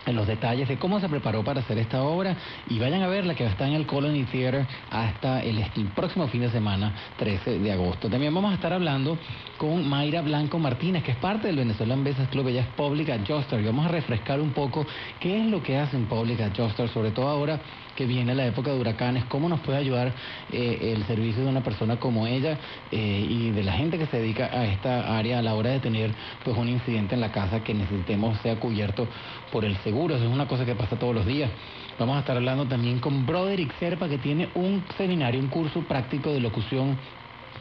en 0.05 0.15
los 0.15 0.27
detalles 0.27 0.67
de 0.67 0.77
cómo 0.77 0.99
se 0.99 1.09
preparó 1.09 1.43
para 1.43 1.61
hacer 1.61 1.77
esta 1.77 2.03
obra 2.03 2.35
y 2.69 2.79
vayan 2.79 3.03
a 3.03 3.07
verla 3.07 3.35
que 3.35 3.45
estar 3.45 3.67
en 3.67 3.75
el 3.75 3.85
Colony 3.85 4.23
Theater 4.23 4.65
hasta 4.89 5.41
el, 5.43 5.59
el 5.59 5.85
próximo 5.95 6.27
fin 6.27 6.41
de 6.41 6.49
semana, 6.49 6.93
13 7.17 7.59
de 7.59 7.71
agosto. 7.71 8.09
También 8.09 8.33
vamos 8.33 8.51
a 8.51 8.55
estar 8.55 8.73
hablando 8.73 9.17
con 9.57 9.87
Mayra 9.87 10.21
Blanco 10.21 10.57
Martínez, 10.59 11.03
que 11.03 11.11
es 11.11 11.17
parte 11.17 11.47
del 11.47 11.57
Venezuelan 11.57 12.03
Business 12.03 12.29
Club, 12.29 12.47
ella 12.47 12.61
es 12.61 12.67
Public 12.67 13.09
Adjuster 13.09 13.59
y 13.59 13.65
vamos 13.65 13.85
a 13.85 13.89
refrescar 13.89 14.39
un 14.39 14.51
poco 14.51 14.85
qué 15.19 15.39
es 15.39 15.45
lo 15.45 15.61
que 15.61 15.77
hacen 15.77 16.05
Public 16.05 16.41
Adjuster, 16.41 16.89
sobre 16.89 17.11
todo 17.11 17.27
ahora 17.27 17.59
que 17.95 18.05
viene 18.05 18.33
la 18.33 18.45
época 18.45 18.71
de 18.71 18.79
huracanes, 18.79 19.25
cómo 19.25 19.49
nos 19.49 19.59
puede 19.59 19.77
ayudar 19.77 20.13
eh, 20.51 20.93
el 20.95 21.03
servicio 21.05 21.43
de 21.43 21.49
una 21.49 21.61
persona 21.61 21.97
como 21.97 22.25
ella 22.25 22.57
eh, 22.91 23.27
y 23.29 23.51
de 23.51 23.63
la 23.63 23.73
gente 23.73 23.97
que 23.97 24.05
se 24.07 24.17
dedica 24.17 24.45
a 24.45 24.65
esta 24.65 25.17
área 25.17 25.39
a 25.39 25.41
la 25.41 25.53
hora 25.55 25.71
de 25.71 25.79
tener 25.79 26.11
pues 26.43 26.57
un 26.57 26.69
incidente 26.69 27.15
en 27.15 27.21
la 27.21 27.31
casa 27.31 27.63
que 27.63 27.73
necesitemos 27.73 28.39
sea 28.41 28.55
cubierto 28.55 29.07
por 29.51 29.65
el 29.65 29.75
seguro. 29.77 29.90
Eso 29.91 30.23
es 30.23 30.31
una 30.31 30.47
cosa 30.47 30.65
que 30.65 30.75
pasa 30.75 30.97
todos 30.97 31.13
los 31.13 31.25
días. 31.25 31.51
Vamos 31.99 32.15
a 32.15 32.19
estar 32.21 32.35
hablando 32.35 32.65
también 32.65 32.99
con 32.99 33.25
Broderick 33.25 33.77
Serpa, 33.77 34.07
que 34.07 34.17
tiene 34.17 34.49
un 34.55 34.83
seminario, 34.97 35.39
un 35.39 35.47
curso 35.47 35.81
práctico 35.81 36.31
de 36.31 36.39
locución 36.39 36.97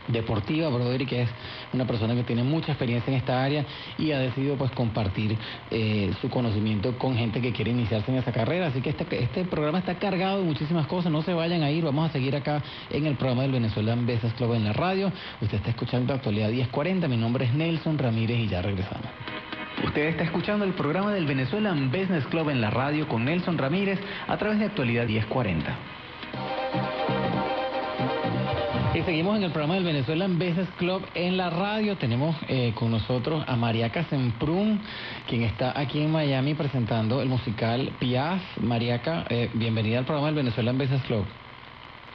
deportiva, 0.09 0.69
Broderick 0.69 1.13
es 1.13 1.29
una 1.73 1.87
persona 1.87 2.15
que 2.15 2.23
tiene 2.23 2.43
mucha 2.43 2.73
experiencia 2.73 3.11
en 3.13 3.19
esta 3.19 3.43
área 3.43 3.65
y 3.99 4.13
ha 4.13 4.19
decidido 4.19 4.57
pues 4.57 4.71
compartir 4.73 5.37
eh, 5.71 6.13
su 6.21 6.29
conocimiento 6.29 6.97
con 6.99 7.17
gente 7.17 7.41
que 7.41 7.53
quiere 7.53 7.71
iniciarse 7.71 8.11
en 8.11 8.19
esa 8.19 8.33
carrera. 8.33 8.69
Así 8.69 8.81
que 8.81 8.91
este, 8.91 9.23
este 9.23 9.45
programa 9.45 9.79
está 9.79 9.97
cargado 9.97 10.39
de 10.39 10.45
muchísimas 10.45 10.87
cosas, 10.87 11.13
no 11.13 11.23
se 11.23 11.35
vayan 11.35 11.63
a 11.63 11.71
ir, 11.71 11.85
vamos 11.85 12.09
a 12.09 12.13
seguir 12.13 12.37
acá 12.37 12.63
en 12.91 13.07
el 13.07 13.17
programa 13.17 13.43
del 13.43 13.53
Venezuelan 13.53 14.07
Business 14.07 14.33
Club 14.35 14.55
en 14.55 14.65
la 14.65 14.73
radio. 14.73 15.13
Usted 15.41 15.59
está 15.59 15.71
escuchando 15.71 16.15
Actualidad 16.15 16.51
1040, 16.51 17.09
mi 17.09 17.17
nombre 17.17 17.45
es 17.45 17.55
Nelson 17.55 17.99
Ramírez 17.99 18.39
y 18.39 18.49
ya 18.49 18.63
regresamos. 18.63 19.07
Usted 19.85 20.09
está 20.09 20.25
escuchando 20.25 20.65
el 20.65 20.73
programa 20.73 21.13
del 21.13 21.27
Venezuelan 21.27 21.91
Business 21.91 22.27
Club 22.27 22.51
en 22.51 22.61
la 22.61 22.71
radio 22.71 23.09
con 23.09 23.25
Nelson 23.25 23.57
Ramírez 23.57 23.99
a 24.29 24.37
través 24.37 24.59
de 24.59 24.67
Actualidad 24.67 25.07
1040. 25.07 25.77
Y 28.95 29.03
seguimos 29.03 29.37
en 29.39 29.45
el 29.45 29.51
programa 29.51 29.75
del 29.77 29.85
Venezuelan 29.85 30.39
Business 30.39 30.69
Club 30.77 31.03
en 31.15 31.37
la 31.37 31.49
radio. 31.49 31.97
Tenemos 31.97 32.37
eh, 32.49 32.73
con 32.75 32.91
nosotros 32.91 33.43
a 33.47 33.57
Mariaca 33.57 34.05
Semprún, 34.05 34.81
quien 35.27 35.45
está 35.45 35.79
aquí 35.79 36.03
en 36.03 36.13
Miami 36.13 36.55
presentando 36.55 37.23
el 37.23 37.29
musical 37.29 37.93
Piaf. 37.99 38.43
Mariaca, 38.61 39.25
eh, 39.31 39.49
bienvenida 39.55 39.99
al 40.01 40.05
programa 40.05 40.27
del 40.27 40.37
Venezuelan 40.37 40.77
Business 40.77 41.03
Club. 41.05 41.25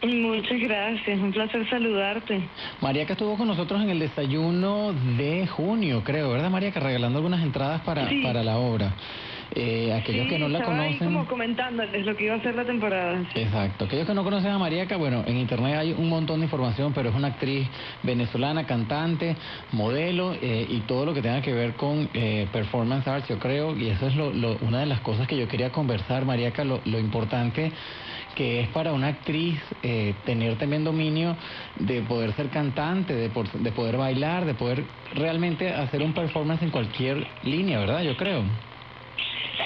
Muchas 0.03 0.59
gracias, 0.59 1.19
un 1.19 1.31
placer 1.31 1.67
saludarte. 1.69 2.49
Mariaca 2.79 3.13
estuvo 3.13 3.37
con 3.37 3.47
nosotros 3.47 3.81
en 3.81 3.89
el 3.89 3.99
desayuno 3.99 4.93
de 4.93 5.47
junio, 5.47 6.03
creo, 6.03 6.29
¿verdad, 6.31 6.49
Mariaca? 6.51 6.79
Regalando 6.79 7.17
algunas 7.17 7.41
entradas 7.41 7.81
para, 7.81 8.07
Sí. 8.09 8.21
para 8.21 8.43
la 8.43 8.57
obra. 8.57 8.93
Eh, 9.51 9.93
aquellos 9.93 10.23
Sí, 10.23 10.29
que 10.29 10.39
no 10.39 10.47
la 10.49 10.59
estaba 10.59 10.75
ahí 10.81 10.97
conocen. 10.97 11.07
como 11.07 11.27
comentándoles 11.27 12.05
lo 12.05 12.15
que 12.15 12.25
iba 12.25 12.35
a 12.35 12.41
ser 12.41 12.55
la 12.55 12.65
temporada. 12.65 13.23
Exacto. 13.35 13.85
Aquellos 13.85 14.05
que 14.05 14.13
no 14.13 14.23
conocen 14.23 14.51
a 14.51 14.57
Mariaca, 14.59 14.97
bueno, 14.97 15.23
en 15.25 15.37
internet 15.37 15.75
hay 15.77 15.93
un 15.93 16.09
montón 16.09 16.39
de 16.41 16.45
información, 16.45 16.93
pero 16.93 17.09
es 17.09 17.15
una 17.15 17.29
actriz 17.29 17.69
venezolana, 18.03 18.65
cantante, 18.65 19.37
modelo 19.71 20.33
eh, 20.39 20.67
y 20.69 20.81
todo 20.81 21.05
lo 21.05 21.13
que 21.13 21.21
tenga 21.21 21.41
que 21.41 21.53
ver 21.53 21.75
con 21.75 22.09
eh, 22.13 22.47
performance 22.51 23.07
arts, 23.07 23.27
yo 23.29 23.39
creo, 23.39 23.75
y 23.77 23.87
eso 23.87 24.07
es 24.07 24.15
lo, 24.15 24.33
lo- 24.33 24.57
una 24.57 24.79
de 24.81 24.87
las 24.87 24.99
cosas 25.01 25.27
que 25.27 25.37
yo 25.37 25.47
quería 25.47 25.71
conversar, 25.71 26.25
Mariaca, 26.25 26.63
lo, 26.63 26.81
lo 26.85 26.99
importante 26.99 27.71
que 28.35 28.59
es 28.59 28.67
para 28.69 28.91
una 28.93 29.07
actriz 29.07 29.59
eh, 29.81 30.13
tener 30.25 30.57
también 30.57 30.83
dominio 30.83 31.37
de 31.75 32.01
poder 32.03 32.33
ser 32.33 32.49
cantante, 32.49 33.13
de, 33.15 33.29
por- 33.29 33.49
de 33.51 33.71
poder 33.71 33.97
bailar, 33.97 34.45
de 34.45 34.53
poder 34.53 34.85
realmente 35.13 35.69
hacer 35.73 36.03
un 36.03 36.13
performance 36.13 36.61
en 36.61 36.69
cualquier 36.69 37.25
línea, 37.41 37.79
¿verdad? 37.79 38.03
Yo 38.03 38.15
creo. 38.17 38.43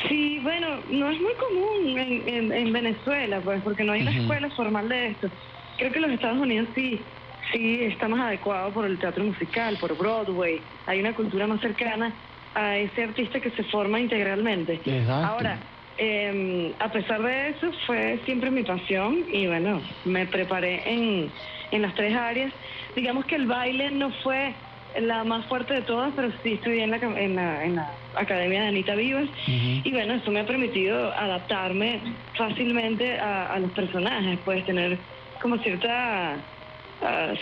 Sí, 0.07 0.39
bueno, 0.43 0.83
no 0.89 1.09
es 1.09 1.19
muy 1.19 1.33
común 1.35 1.97
en, 1.99 2.29
en, 2.29 2.53
en 2.53 2.71
Venezuela, 2.73 3.41
pues, 3.41 3.61
porque 3.63 3.83
no 3.83 3.93
hay 3.93 4.01
una 4.01 4.11
Ujú. 4.11 4.19
escuela 4.21 4.49
formal 4.55 4.87
de 4.87 5.07
esto. 5.07 5.29
Creo 5.77 5.91
que 5.91 5.99
los 5.99 6.11
Estados 6.11 6.39
Unidos 6.39 6.69
sí, 6.75 7.05
sí 7.51 7.79
está 7.81 8.07
más 8.07 8.21
adecuado 8.27 8.71
por 8.73 8.85
el 8.85 8.99
teatro 8.99 9.23
musical, 9.23 9.77
por 9.79 9.97
Broadway. 9.97 10.63
Hay 10.85 10.99
una 10.99 11.15
cultura 11.15 11.47
más 11.47 11.59
cercana 11.61 12.15
a 12.53 12.77
ese 12.77 13.03
artista 13.03 13.39
que 13.39 13.51
se 13.51 13.63
forma 13.65 13.99
integralmente. 13.99 14.75
Exacto. 14.85 15.27
Ahora, 15.27 15.69
eh, 15.99 16.73
a 16.79 16.91
pesar 16.91 17.21
de 17.21 17.49
eso, 17.49 17.71
fue 17.85 18.19
siempre 18.25 18.49
mi 18.49 18.63
pasión 18.63 19.25
y 19.31 19.47
bueno, 19.47 19.81
me 20.05 20.25
preparé 20.25 20.81
en, 20.85 21.29
en 21.71 21.81
las 21.81 21.93
tres 21.95 22.15
áreas. 22.15 22.51
Digamos 22.95 23.25
que 23.25 23.35
el 23.35 23.45
baile 23.45 23.91
no 23.91 24.09
fue 24.23 24.53
la 24.99 25.23
más 25.23 25.45
fuerte 25.45 25.73
de 25.75 25.81
todas, 25.81 26.11
pero 26.15 26.31
sí 26.41 26.53
estudié 26.53 26.83
en 26.83 26.91
la, 26.91 26.97
en 26.97 27.35
la, 27.35 27.63
en 27.63 27.75
la 27.75 27.91
Academia 28.15 28.61
de 28.63 28.67
Anita 28.69 28.95
Vivas 28.95 29.29
y 29.45 29.91
bueno, 29.91 30.15
eso 30.15 30.31
me 30.31 30.39
ha 30.39 30.45
permitido 30.45 31.13
adaptarme 31.13 32.01
fácilmente 32.35 33.19
a, 33.19 33.53
a 33.53 33.59
los 33.59 33.71
personajes, 33.71 34.39
puedes 34.43 34.65
tener 34.65 34.97
como 35.41 35.57
cierta 35.59 36.37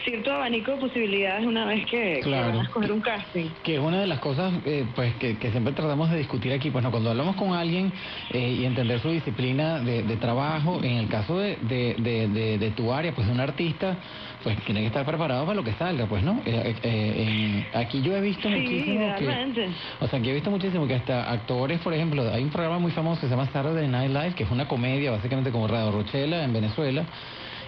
cierto 0.03 0.31
abanico 0.31 0.71
de 0.73 0.77
posibilidades 0.77 1.45
una 1.45 1.65
vez 1.65 1.85
que, 1.85 2.15
que 2.15 2.19
Claro. 2.21 2.47
van 2.49 2.59
a 2.59 2.63
escoger 2.63 2.91
un 2.91 3.01
casting. 3.01 3.49
Que 3.63 3.75
es 3.75 3.79
una 3.79 3.99
de 4.01 4.07
las 4.07 4.19
cosas 4.19 4.53
eh, 4.65 4.85
pues 4.93 5.15
que, 5.15 5.37
que 5.37 5.51
siempre 5.51 5.73
tratamos 5.73 6.09
de 6.11 6.17
discutir 6.17 6.53
aquí. 6.53 6.69
Bueno, 6.69 6.91
cuando 6.91 7.09
hablamos 7.09 7.35
con 7.35 7.53
alguien 7.53 7.91
eh, 8.31 8.57
y 8.59 8.65
entender 8.65 8.99
su 8.99 9.09
disciplina 9.09 9.79
de, 9.79 10.03
de 10.03 10.17
trabajo, 10.17 10.79
en 10.83 10.97
el 10.97 11.07
caso 11.07 11.39
de, 11.39 11.57
de, 11.61 12.57
de, 12.59 12.71
tu 12.71 12.93
área, 12.93 13.13
pues 13.13 13.27
de 13.27 13.33
un 13.33 13.39
artista, 13.39 13.97
pues 14.43 14.57
tiene 14.63 14.81
que 14.81 14.87
estar 14.87 15.05
preparado 15.05 15.45
para 15.45 15.55
lo 15.55 15.63
que 15.63 15.73
salga, 15.73 16.05
pues, 16.05 16.21
¿no? 16.23 16.41
Eh, 16.45 16.75
eh, 16.83 17.65
en- 17.73 17.77
aquí 17.79 18.01
yo 18.01 18.15
he 18.15 18.21
visto 18.21 18.47
Sí, 18.47 18.55
muchísimo 18.55 19.15
que... 19.17 19.69
O 19.99 20.07
sea, 20.07 20.19
que 20.21 20.29
he 20.29 20.33
visto 20.33 20.51
muchísimo 20.51 20.87
que 20.87 20.93
hasta 20.95 21.31
actores, 21.31 21.79
por 21.79 21.93
ejemplo, 21.93 22.23
hay 22.31 22.43
un 22.43 22.49
programa 22.51 22.77
muy 22.79 22.91
famoso 22.91 23.21
que 23.21 23.27
se 23.27 23.31
llama 23.31 23.47
Saturday 23.51 23.87
Night 23.87 24.11
Live, 24.11 24.33
que 24.35 24.43
es 24.43 24.51
una 24.51 24.67
comedia 24.67 25.11
básicamente 25.11 25.51
como 25.51 25.67
Radio 25.67 25.91
Rochela 25.91 26.43
en 26.43 26.53
Venezuela, 26.53 27.03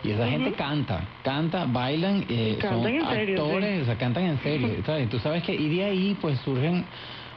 y 0.04 0.12
esa 0.12 0.28
gente 0.28 0.54
canta, 0.54 1.10
canta, 1.24 1.66
bailan, 1.66 2.26
eh, 2.30 2.58
Cantan 2.60 2.84
son 2.84 2.94
en 2.94 3.06
serio, 3.08 3.44
actores, 3.44 3.76
sí. 3.76 3.82
o 3.82 3.86
sea, 3.86 3.98
cantan 3.98 4.24
en 4.24 4.40
serio, 4.40 4.70
¿sabes? 4.86 5.10
Tú 5.10 5.20
sabes 5.20 5.44
que, 5.44 5.54
y 5.54 5.76
de 5.76 5.84
ahí 5.84 6.18
pues 6.20 6.40
surgen 6.40 6.86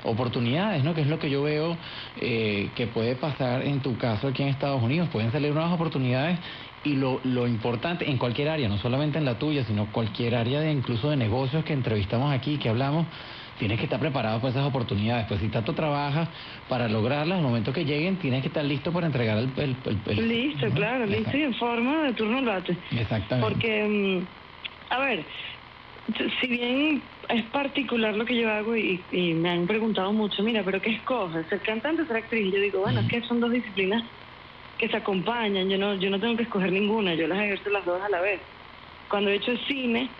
oportunidades, 0.04 0.84
¿no? 0.84 0.94
Que 0.94 1.02
es 1.02 1.06
lo 1.06 1.18
que 1.18 1.30
yo 1.30 1.42
veo 1.42 1.76
eh, 2.16 2.70
que 2.74 2.86
puede 2.86 3.16
pasar 3.16 3.62
en 3.62 3.80
tu 3.80 3.96
caso 3.96 4.28
aquí 4.28 4.42
en 4.42 4.48
Estados 4.48 4.82
Unidos, 4.82 5.08
pueden 5.08 5.32
salir 5.32 5.52
nuevas 5.52 5.72
oportunidades 5.72 6.38
y 6.84 6.94
lo, 6.96 7.20
lo 7.24 7.46
importante 7.46 8.10
en 8.10 8.18
cualquier 8.18 8.48
área, 8.48 8.68
no 8.68 8.78
solamente 8.78 9.18
en 9.18 9.24
la 9.24 9.38
tuya, 9.38 9.64
sino 9.64 9.86
cualquier 9.92 10.34
área 10.34 10.60
de 10.60 10.72
incluso 10.72 11.10
de 11.10 11.16
negocios 11.16 11.64
que 11.64 11.72
entrevistamos 11.72 12.32
aquí, 12.32 12.58
que 12.58 12.68
hablamos, 12.68 13.06
tienes 13.58 13.78
que 13.78 13.84
estar 13.84 14.00
preparado 14.00 14.40
para 14.40 14.50
esas 14.50 14.64
oportunidades. 14.66 15.26
Pues 15.28 15.40
si 15.40 15.48
tanto 15.48 15.74
trabajas 15.74 16.28
para 16.68 16.88
lograrlas, 16.88 17.38
al 17.38 17.44
momento 17.44 17.72
que 17.72 17.84
lleguen, 17.84 18.18
tienes 18.18 18.42
que 18.42 18.48
estar 18.48 18.64
listo 18.64 18.92
para 18.92 19.06
entregar 19.06 19.38
el... 19.38 19.52
el- 19.56 19.76
el- 19.84 20.02
el- 20.18 20.28
Listo, 20.28 20.70
claro, 20.72 21.06
listo 21.06 21.36
y 21.36 21.42
en 21.42 21.54
forma 21.54 22.04
de 22.04 22.14
turno 22.14 22.40
late. 22.40 22.78
Exactamente. 22.90 23.40
Porque, 23.40 23.82
mm, 23.84 24.26
a 24.90 24.98
ver, 25.00 25.26
si 26.40 26.46
bien 26.48 27.10
es 27.28 27.44
particular 27.50 28.16
lo 28.16 28.24
que 28.24 28.36
yo 28.36 28.50
hago 28.50 28.76
y, 28.76 29.06
y 29.10 29.34
me 29.34 29.50
han 29.50 29.66
preguntado 29.66 30.12
mucho, 30.12 30.42
mira, 30.42 30.64
pero 30.64 30.80
¿qué 30.80 30.90
escoges? 30.90 31.46
¿Ser 31.48 31.62
cantante 31.62 32.02
o 32.02 32.06
ser 32.06 32.16
actriz? 32.16 32.52
Yo 32.52 32.60
digo, 32.60 32.80
bueno, 32.80 33.00
es 33.00 33.06
que 33.06 33.22
son 33.22 33.40
dos 33.40 33.50
disciplinas 33.52 34.02
que 34.78 34.88
se 34.88 34.96
acompañan, 34.96 35.68
yo 35.68 35.78
no, 35.78 35.94
yo 35.94 36.10
no 36.10 36.18
tengo 36.18 36.36
que 36.36 36.42
escoger 36.42 36.72
ninguna, 36.72 37.14
yo 37.14 37.26
las 37.28 37.38
ejerzo 37.40 37.70
las 37.70 37.84
dos 37.84 38.02
a 38.02 38.08
la 38.08 38.20
vez. 38.20 38.42
Cuando 39.08 39.30
he 39.30 39.36
hecho 39.36 39.56
cine, 39.68 40.10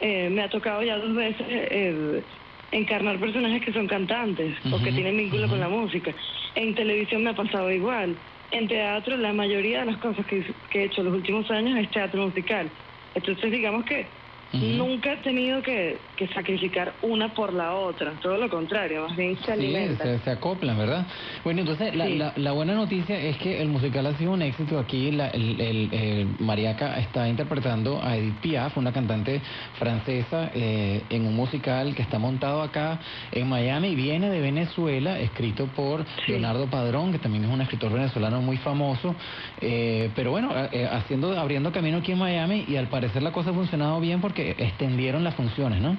eh, 0.00 0.28
me 0.28 0.42
ha 0.42 0.50
tocado 0.50 0.82
ya 0.82 0.98
dos 0.98 1.14
veces 1.14 1.46
eh, 1.48 2.24
encarnar 2.72 3.18
personajes 3.18 3.62
que 3.62 3.72
son 3.72 3.86
cantantes 3.86 4.56
o 4.72 4.82
que 4.82 4.92
tienen 4.92 5.16
vínculo 5.16 5.48
con 5.48 5.60
la 5.60 5.68
música. 5.68 6.12
En 6.54 6.74
televisión 6.74 7.22
me 7.22 7.30
ha 7.30 7.34
pasado 7.34 7.70
igual. 7.70 8.16
En 8.50 8.68
teatro, 8.68 9.16
la 9.16 9.32
mayoría 9.32 9.80
de 9.80 9.92
las 9.92 9.98
cosas 9.98 10.26
que, 10.26 10.44
que 10.70 10.80
he 10.80 10.84
hecho 10.84 11.02
los 11.02 11.14
últimos 11.14 11.50
años 11.50 11.78
es 11.78 11.90
teatro 11.90 12.26
musical. 12.26 12.68
Entonces, 13.14 13.50
digamos 13.50 13.84
que 13.84 14.06
nunca 14.52 15.14
he 15.14 15.16
tenido 15.18 15.62
que, 15.62 15.96
que 16.28 16.34
sacrificar 16.34 16.94
una 17.02 17.34
por 17.34 17.52
la 17.52 17.74
otra. 17.74 18.12
Todo 18.20 18.36
lo 18.36 18.48
contrario, 18.48 19.06
más 19.08 19.16
bien 19.16 19.36
se 19.44 19.56
Sí, 19.56 19.96
se, 20.02 20.18
se 20.20 20.30
acoplan, 20.30 20.78
¿verdad? 20.78 21.06
Bueno, 21.44 21.60
entonces 21.60 21.94
la, 21.94 22.06
Sí. 22.06 22.16
la, 22.16 22.32
la 22.36 22.52
buena 22.52 22.74
noticia 22.74 23.18
es 23.18 23.36
que 23.38 23.60
el 23.60 23.68
musical 23.68 24.06
ha 24.06 24.14
sido 24.14 24.32
un 24.32 24.42
éxito. 24.42 24.78
Aquí 24.78 25.10
la, 25.10 25.28
el, 25.28 25.60
el- 25.60 25.92
el 25.92 26.28
Mariaca 26.38 26.98
está 26.98 27.28
interpretando 27.28 28.00
a 28.02 28.16
Edith 28.16 28.36
Piaf, 28.40 28.76
una 28.76 28.92
cantante 28.92 29.40
francesa, 29.78 30.50
eh, 30.54 31.02
en 31.10 31.26
un 31.26 31.34
musical 31.34 31.94
que 31.94 32.02
está 32.02 32.18
montado 32.18 32.62
acá 32.62 32.98
en 33.32 33.48
Miami. 33.48 33.94
Viene 33.94 34.30
de 34.30 34.40
Venezuela, 34.40 35.18
escrito 35.18 35.66
por 35.66 36.04
Leonardo 36.26 36.66
Padrón, 36.68 37.12
que 37.12 37.18
también 37.18 37.44
es 37.44 37.50
un 37.50 37.60
escritor 37.60 37.92
venezolano 37.92 38.40
muy 38.40 38.56
famoso. 38.58 39.14
Eh, 39.60 40.10
pero 40.14 40.30
bueno, 40.30 40.52
eh, 40.72 40.88
haciendo, 40.90 41.38
abriendo 41.38 41.72
camino 41.72 41.98
aquí 41.98 42.12
en 42.12 42.18
Miami 42.18 42.64
y 42.68 42.76
al 42.76 42.88
parecer 42.88 43.22
la 43.22 43.32
cosa 43.32 43.50
ha 43.50 43.54
funcionado 43.54 44.00
bien 44.00 44.20
porque 44.20 44.50
extendieron 44.58 45.24
las 45.24 45.34
funciones, 45.34 45.80
¿no? 45.80 45.96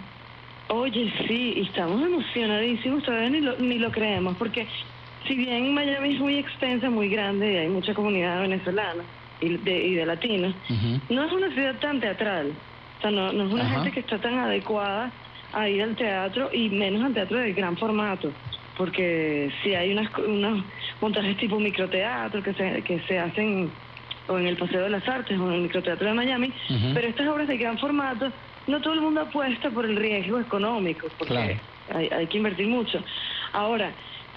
Oye, 0.70 1.14
sí, 1.28 1.54
y 1.58 1.62
estamos 1.62 2.02
emocionadísimos, 2.02 3.04
todavía 3.04 3.30
ni 3.30 3.42
lo, 3.42 3.58
ni 3.58 3.78
lo 3.78 3.92
creemos, 3.92 4.36
porque 4.38 4.68
si 5.28 5.36
bien 5.36 5.74
Miami 5.74 6.14
es 6.14 6.20
muy 6.20 6.38
extensa, 6.38 6.90
muy 6.90 7.10
grande, 7.10 7.54
y 7.54 7.58
hay 7.58 7.70
mucha 7.70 7.94
comunidad 7.94 8.42
venezolana 8.42 9.04
y 9.40 9.58
de, 9.58 9.88
y 9.88 9.96
de 9.96 10.06
latinos, 10.06 10.56
no 11.10 11.24
es 11.24 11.32
una 11.32 11.54
ciudad 11.54 11.76
tan 11.80 12.00
teatral. 12.00 12.52
O 12.98 13.02
sea, 13.02 13.12
no, 13.12 13.34
no 13.34 13.46
es 13.46 13.54
una 13.54 13.70
gente 13.70 13.92
que 13.92 14.00
está 14.00 14.18
tan 14.20 14.40
adecuada 14.40 15.12
a 15.54 15.70
ir 15.70 15.84
al 15.84 15.96
teatro 15.96 16.50
y 16.52 16.70
menos 16.70 17.04
al 17.04 17.14
teatro 17.14 17.38
de 17.38 17.54
gran 17.54 17.78
formato. 17.78 18.32
Porque 18.78 19.52
si 19.62 19.76
hay 19.76 19.92
unas, 19.92 20.10
unos 20.18 20.64
montajes 21.00 21.38
tipo 21.38 21.60
microteatro 21.60 22.42
que 22.42 22.54
se, 22.54 22.82
que 22.82 23.00
se 23.02 23.20
hacen 23.20 23.70
o 24.28 24.38
en 24.38 24.48
el 24.48 24.58
Paseo 24.58 24.84
de 24.84 24.90
las 24.90 25.08
Artes 25.08 25.38
o 25.38 25.48
en 25.48 25.54
el 25.54 25.62
microteatro 25.62 26.08
de 26.08 26.14
Miami, 26.14 26.52
pero 26.94 27.08
estas 27.08 27.28
obras 27.28 27.48
de 27.48 27.58
gran 27.58 27.78
formato, 27.78 28.32
no 28.68 28.82
todo 28.82 28.94
el 28.94 29.02
mundo 29.02 29.22
apuesta 29.22 29.70
por 29.72 29.86
el 29.86 29.96
riesgo 29.96 30.40
económico, 30.40 31.08
porque 31.18 31.34
Claro. 31.34 31.60
hay, 32.00 32.08
hay 32.10 32.28
que 32.28 32.38
invertir 32.38 32.68
mucho. 32.68 33.04
Ahora, 33.52 33.96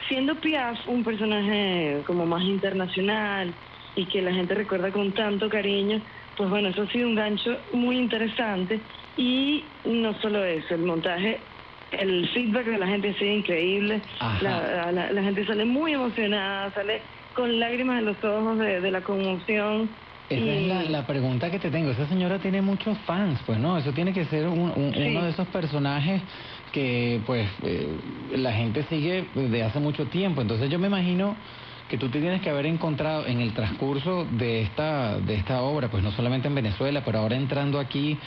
siendo 0.09 0.41
Piaf 0.41 0.87
un 0.89 1.03
personaje 1.05 2.03
como 2.07 2.27
más 2.27 2.43
internacional 2.45 3.55
y 3.95 4.07
que 4.09 4.21
la 4.23 4.33
gente 4.33 4.55
recuerda 4.55 4.93
con 4.93 5.13
tanto 5.15 5.49
cariño, 5.49 6.03
pues 6.37 6.51
bueno, 6.51 6.69
eso 6.69 6.83
ha 6.83 6.87
sido 6.89 7.09
un 7.09 7.15
gancho 7.15 7.57
muy 7.73 7.97
interesante 7.99 8.83
y 9.17 9.71
no 9.85 10.13
solo 10.21 10.45
eso, 10.45 10.75
el 10.75 10.83
montaje, 10.83 11.47
el 11.93 12.29
feedback 12.35 12.67
de 12.67 12.79
la 12.79 12.87
gente 12.89 13.11
ha 13.11 13.15
sido 13.15 13.33
increíble, 13.33 14.03
la, 14.43 14.93
la- 14.93 15.13
la 15.13 15.23
gente 15.23 15.47
sale 15.47 15.65
muy 15.65 15.93
emocionada, 15.95 16.71
sale 16.73 17.03
con 17.33 17.59
lágrimas 17.59 18.01
en 18.01 18.05
los 18.07 18.23
ojos 18.25 18.59
de, 18.59 18.81
de 18.81 18.91
la 18.91 19.03
conmoción. 19.03 19.97
Esa 20.29 20.45
y- 20.45 20.49
es 20.49 20.67
la, 20.67 20.83
la 20.85 21.07
pregunta 21.07 21.51
que 21.51 21.59
te 21.59 21.71
tengo. 21.71 21.91
Esa 21.91 22.07
señora 22.09 22.39
tiene 22.41 22.61
muchos 22.63 22.99
fans, 22.99 23.41
pues, 23.47 23.59
¿no? 23.59 23.79
Eso 23.79 23.93
tiene 23.93 24.13
que 24.13 24.25
ser 24.27 24.49
un- 24.49 24.73
un- 24.77 24.93
Sí. 24.95 25.03
uno 25.07 25.23
de 25.23 25.31
esos 25.31 25.47
personajes 25.49 26.23
que, 26.73 27.23
pues, 27.27 27.49
eh, 27.63 27.97
la 28.37 28.53
gente 28.53 28.83
sigue 28.85 29.31
desde 29.35 29.63
hace 29.63 29.79
mucho 29.79 30.09
tiempo. 30.09 30.43
Entonces 30.43 30.69
yo 30.69 30.79
me 30.79 30.89
imagino 30.89 31.37
que 31.89 31.97
tú 31.99 32.09
te 32.09 32.21
tienes 32.21 32.41
que 32.43 32.51
haber 32.51 32.67
encontrado 32.67 33.27
en 33.27 33.41
el 33.41 33.53
transcurso 33.55 34.25
de 34.29 34.63
esta, 34.63 35.21
de 35.21 35.35
esta 35.37 35.63
obra, 35.63 35.89
pues 35.89 36.03
no 36.03 36.11
solamente 36.11 36.49
en 36.49 36.55
Venezuela, 36.57 37.05
pero 37.05 37.21
ahora 37.21 37.37
entrando 37.37 37.79
aquí, 37.79 38.21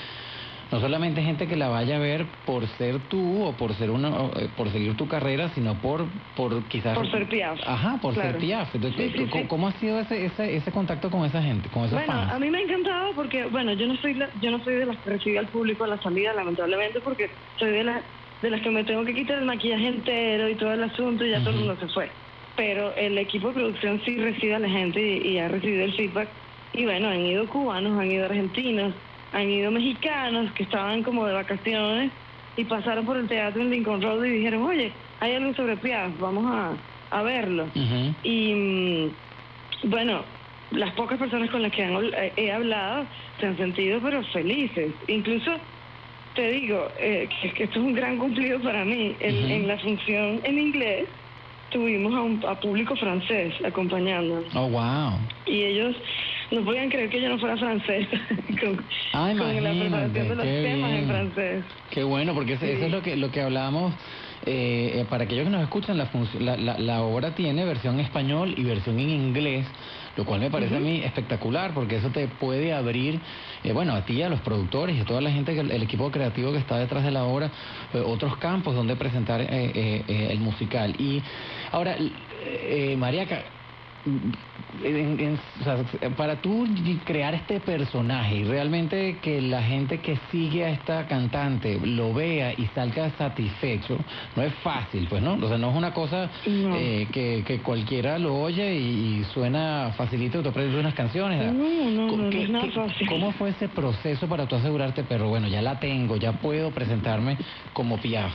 no 0.71 0.79
solamente 0.79 1.21
gente 1.21 1.47
que 1.47 1.55
la 1.55 1.67
vaya 1.69 1.95
a 1.95 1.99
ver 1.99 2.27
por 2.45 2.67
ser 2.67 2.99
tú 3.07 3.43
o 3.43 3.57
por 3.57 3.73
ser 3.73 3.89
una, 3.91 4.09
eh, 4.35 4.49
por 4.55 4.69
seguir 4.71 4.95
tu 4.95 5.07
carrera, 5.07 5.49
sino 5.49 5.81
por, 5.81 6.09
por 6.35 6.67
quizás 6.67 6.95
Por 6.95 7.09
ser 7.09 7.27
Piaf. 7.27 7.59
Ajá, 7.65 7.99
por 8.01 8.13
ser. 8.15 8.37
Piaf. 8.37 8.73
Entonces, 8.75 9.11
Sí, 9.11 9.17
sí, 9.17 9.29
¿cómo, 9.29 9.41
sí. 9.43 9.47
cómo 9.47 9.67
ha 9.67 9.71
sido 9.73 9.99
ese, 9.99 10.25
ese, 10.25 10.55
ese 10.55 10.71
contacto 10.71 11.09
con 11.09 11.25
esa 11.25 11.41
gente, 11.41 11.69
con 11.69 11.85
esos 11.85 11.97
Bueno, 11.97 12.13
fans? 12.13 12.31
a 12.33 12.39
mí 12.39 12.49
me 12.51 12.59
ha 12.59 12.61
encantado 12.61 13.15
porque, 13.15 13.45
bueno, 13.45 13.73
yo 13.73 13.87
no 13.87 13.95
soy 13.97 14.13
la- 14.13 14.29
yo 14.39 14.51
no 14.51 14.63
soy 14.63 14.75
de 14.75 14.85
las 14.85 14.97
que 14.99 15.09
recibe 15.09 15.39
al 15.39 15.49
público 15.49 15.83
a 15.85 15.87
la 15.87 15.97
salida, 16.01 16.33
lamentablemente, 16.33 17.01
porque 17.01 17.31
soy 17.57 17.71
de 17.71 17.83
las 17.83 18.03
de 18.41 18.49
las 18.49 18.61
que 18.61 18.69
me 18.69 18.85
tengo 18.85 19.03
que 19.03 19.13
quitar 19.13 19.39
el 19.39 19.45
maquillaje 19.45 19.87
entero 19.87 20.47
y 20.49 20.55
todo 20.55 20.71
el 20.71 20.81
asunto 20.83 21.25
y 21.25 21.31
ya 21.31 21.39
todo 21.41 21.49
el 21.49 21.57
mundo 21.57 21.77
se 21.77 21.87
fue. 21.93 22.09
Pero 22.55 22.95
el 22.95 23.17
equipo 23.17 23.49
de 23.49 23.53
producción 23.55 24.01
sí 24.05 24.15
recibe 24.17 24.55
a 24.55 24.59
la 24.59 24.69
gente 24.69 25.01
y, 25.01 25.27
y 25.33 25.37
ha 25.39 25.49
recibido 25.49 25.83
el 25.83 25.93
feedback. 25.93 26.29
Y 26.71 26.85
bueno, 26.85 27.09
han 27.09 27.19
ido 27.19 27.49
cubanos, 27.49 27.99
han 27.99 28.09
ido 28.09 28.25
argentinos, 28.25 28.95
han 29.33 29.49
ido 29.49 29.71
mexicanos 29.71 30.51
que 30.53 30.63
estaban 30.63 31.03
como 31.03 31.25
de 31.25 31.33
vacaciones 31.33 32.11
y 32.57 32.63
pasaron 32.65 33.05
por 33.05 33.17
el 33.17 33.27
teatro 33.27 33.61
en 33.61 33.69
Lincoln 33.69 34.01
Road 34.01 34.23
y 34.25 34.29
dijeron, 34.29 34.63
oye, 34.63 34.91
hay 35.19 35.35
algo 35.35 35.53
sobre 35.53 35.77
Piaf, 35.77 36.11
vamos 36.19 36.45
a, 36.47 36.73
a 37.17 37.21
verlo. 37.23 37.67
Y 38.23 38.53
mm, 38.53 39.89
bueno, 39.89 40.23
las 40.71 40.91
pocas 40.93 41.17
personas 41.17 41.49
con 41.49 41.61
las 41.61 41.71
que 41.71 41.83
han 41.83 41.95
eh, 42.03 42.33
he 42.35 42.51
hablado 42.51 43.05
se 43.39 43.47
han 43.47 43.57
sentido 43.57 43.99
pero 44.01 44.23
felices. 44.25 44.91
Incluso 45.07 45.51
te 46.35 46.51
digo 46.51 46.87
eh, 46.99 47.27
que, 47.41 47.51
que 47.51 47.63
esto 47.65 47.79
es 47.79 47.85
un 47.85 47.93
gran 47.93 48.17
cumplido 48.17 48.59
para 48.61 48.83
mí. 48.85 49.15
En 49.19 49.67
la 49.67 49.77
función 49.77 50.41
en 50.43 50.59
inglés 50.59 51.07
tuvimos 51.71 52.13
a, 52.15 52.21
un, 52.21 52.43
a 52.47 52.59
público 52.59 52.95
francés 52.95 53.53
acompañándonos 53.63 54.55
Oh, 54.55 54.67
wow. 54.69 55.13
y 55.45 55.63
ellos 55.63 55.95
no 56.51 56.63
podían 56.65 56.89
creer 56.89 57.09
que 57.09 57.21
yo 57.21 57.29
no 57.29 57.37
fuera 57.39 57.57
francesa 57.57 58.17
con, 58.61 58.85
Ah, 59.13 59.33
con 59.37 59.63
la 59.63 59.71
preparación 59.71 60.13
de 60.29 60.35
los 60.35 60.45
temas 60.45 60.91
en 60.91 61.07
francés. 61.07 61.65
Qué 61.89 62.03
bueno, 62.03 62.33
porque 62.33 62.53
eso 62.53 62.65
es 62.65 62.91
lo 62.91 63.01
que 63.01 63.15
lo 63.15 63.31
que 63.31 63.41
hablábamos. 63.41 63.93
eh, 64.45 65.01
eh, 65.01 65.05
para 65.09 65.25
aquellos 65.25 65.43
que 65.45 65.49
nos 65.51 65.61
escuchan, 65.61 65.97
la, 65.97 66.09
la, 66.39 66.57
la, 66.57 66.79
la 66.79 67.01
obra 67.03 67.35
tiene 67.35 67.65
versión 67.65 67.99
español 67.99 68.53
y 68.57 68.63
versión 68.63 68.97
en 68.99 69.09
inglés, 69.09 69.67
lo 70.15 70.23
cual 70.25 70.39
me 70.39 70.49
parece 70.49 70.77
a 70.77 70.79
mí 70.79 71.01
espectacular, 71.03 71.73
porque 71.73 71.97
eso 71.97 72.09
te 72.09 72.27
puede 72.27 72.73
abrir, 72.73 73.19
eh, 73.63 73.73
bueno, 73.73 73.93
a 73.93 74.05
ti, 74.05 74.21
a 74.21 74.29
los 74.29 74.39
productores 74.41 74.95
y 74.95 75.01
a 75.01 75.05
toda 75.05 75.19
la 75.21 75.29
gente, 75.31 75.53
que 75.53 75.59
el 75.61 75.83
equipo 75.83 76.09
creativo 76.09 76.51
que 76.53 76.57
está 76.59 76.77
detrás 76.77 77.03
de 77.03 77.11
la 77.11 77.25
obra, 77.25 77.51
eh, 77.93 77.99
otros 77.99 78.37
campos 78.37 78.75
donde 78.75 78.95
presentar 78.95 79.41
eh, 79.41 79.47
eh, 79.51 80.27
el 80.31 80.39
musical. 80.39 80.95
Y 80.97 81.21
ahora, 81.71 81.95
eh, 82.41 82.95
Mariaca, 82.97 83.43
en- 84.05 85.19
en- 85.19 85.39
o 85.59 85.63
sea, 85.63 85.83
para 86.15 86.41
tú 86.41 86.67
crear 87.05 87.33
este 87.35 87.59
personaje 87.59 88.37
y 88.37 88.43
realmente 88.43 89.19
que 89.19 89.41
la 89.41 89.61
gente 89.61 90.01
que 90.01 90.17
sigue 90.31 90.65
a 90.65 90.69
esta 90.71 91.07
cantante 91.07 91.79
lo 91.83 92.13
vea 92.13 92.53
y 92.55 92.67
salga 92.67 93.09
satisfecho, 93.11 94.03
no 94.35 94.43
es 94.43 94.53
fácil, 94.55 95.07
pues, 95.09 95.21
¿no? 95.21 95.33
O 95.35 95.47
sea, 95.47 95.57
no 95.57 95.71
es 95.71 95.75
una 95.75 95.93
cosa 95.93 96.29
No. 96.45 96.75
eh, 96.77 97.07
que, 97.11 97.43
que 97.45 97.61
cualquiera 97.61 98.17
lo 98.19 98.35
oye 98.37 98.75
y, 98.79 99.19
y 99.19 99.23
suena 99.25 99.93
facilito, 99.97 100.41
te 100.41 100.49
aprendes 100.49 100.75
unas 100.79 100.93
canciones. 100.93 101.53
No, 101.53 101.53
no, 101.53 101.91
no, 101.91 102.17
no 102.17 102.29
¿Qué- 102.29 102.43
es 102.43 102.49
nada 102.49 102.67
fácil. 102.71 103.07
¿Cómo 103.07 103.31
fue 103.33 103.49
ese 103.49 103.67
proceso 103.69 104.27
para 104.29 104.47
tú 104.47 104.55
asegurarte, 104.55 105.03
pero 105.03 105.27
bueno, 105.29 105.47
ya 105.47 105.61
la 105.61 105.79
tengo, 105.79 106.17
ya 106.17 106.33
puedo 106.33 106.71
presentarme 106.71 107.37
como 107.73 107.99
Piaf? 107.99 108.33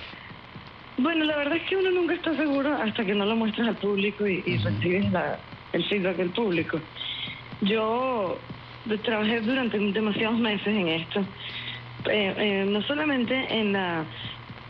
Bueno, 0.97 1.25
la 1.25 1.37
verdad 1.37 1.57
es 1.57 1.69
que 1.69 1.77
uno 1.77 1.91
nunca 1.91 2.15
está 2.15 2.37
seguro 2.37 2.73
hasta 2.77 3.05
que 3.05 3.15
no 3.15 3.27
lo 3.27 3.35
muestras 3.35 3.67
al 3.67 3.79
público 3.79 4.27
y, 4.29 4.45
y 4.47 4.59
recibes 4.59 5.11
la- 5.11 5.41
el 5.75 5.85
feedback 5.85 6.17
del 6.17 6.31
público. 6.31 6.81
Yo 7.61 8.41
trabajé 9.03 9.41
durante 9.41 9.79
demasiados 9.79 10.39
meses 10.39 10.67
en 10.69 10.89
esto, 10.89 11.21
Eh, 12.11 12.35
eh, 12.37 12.65
no 12.67 12.83
solamente 12.83 13.35
en 13.49 13.73
la, 13.73 14.07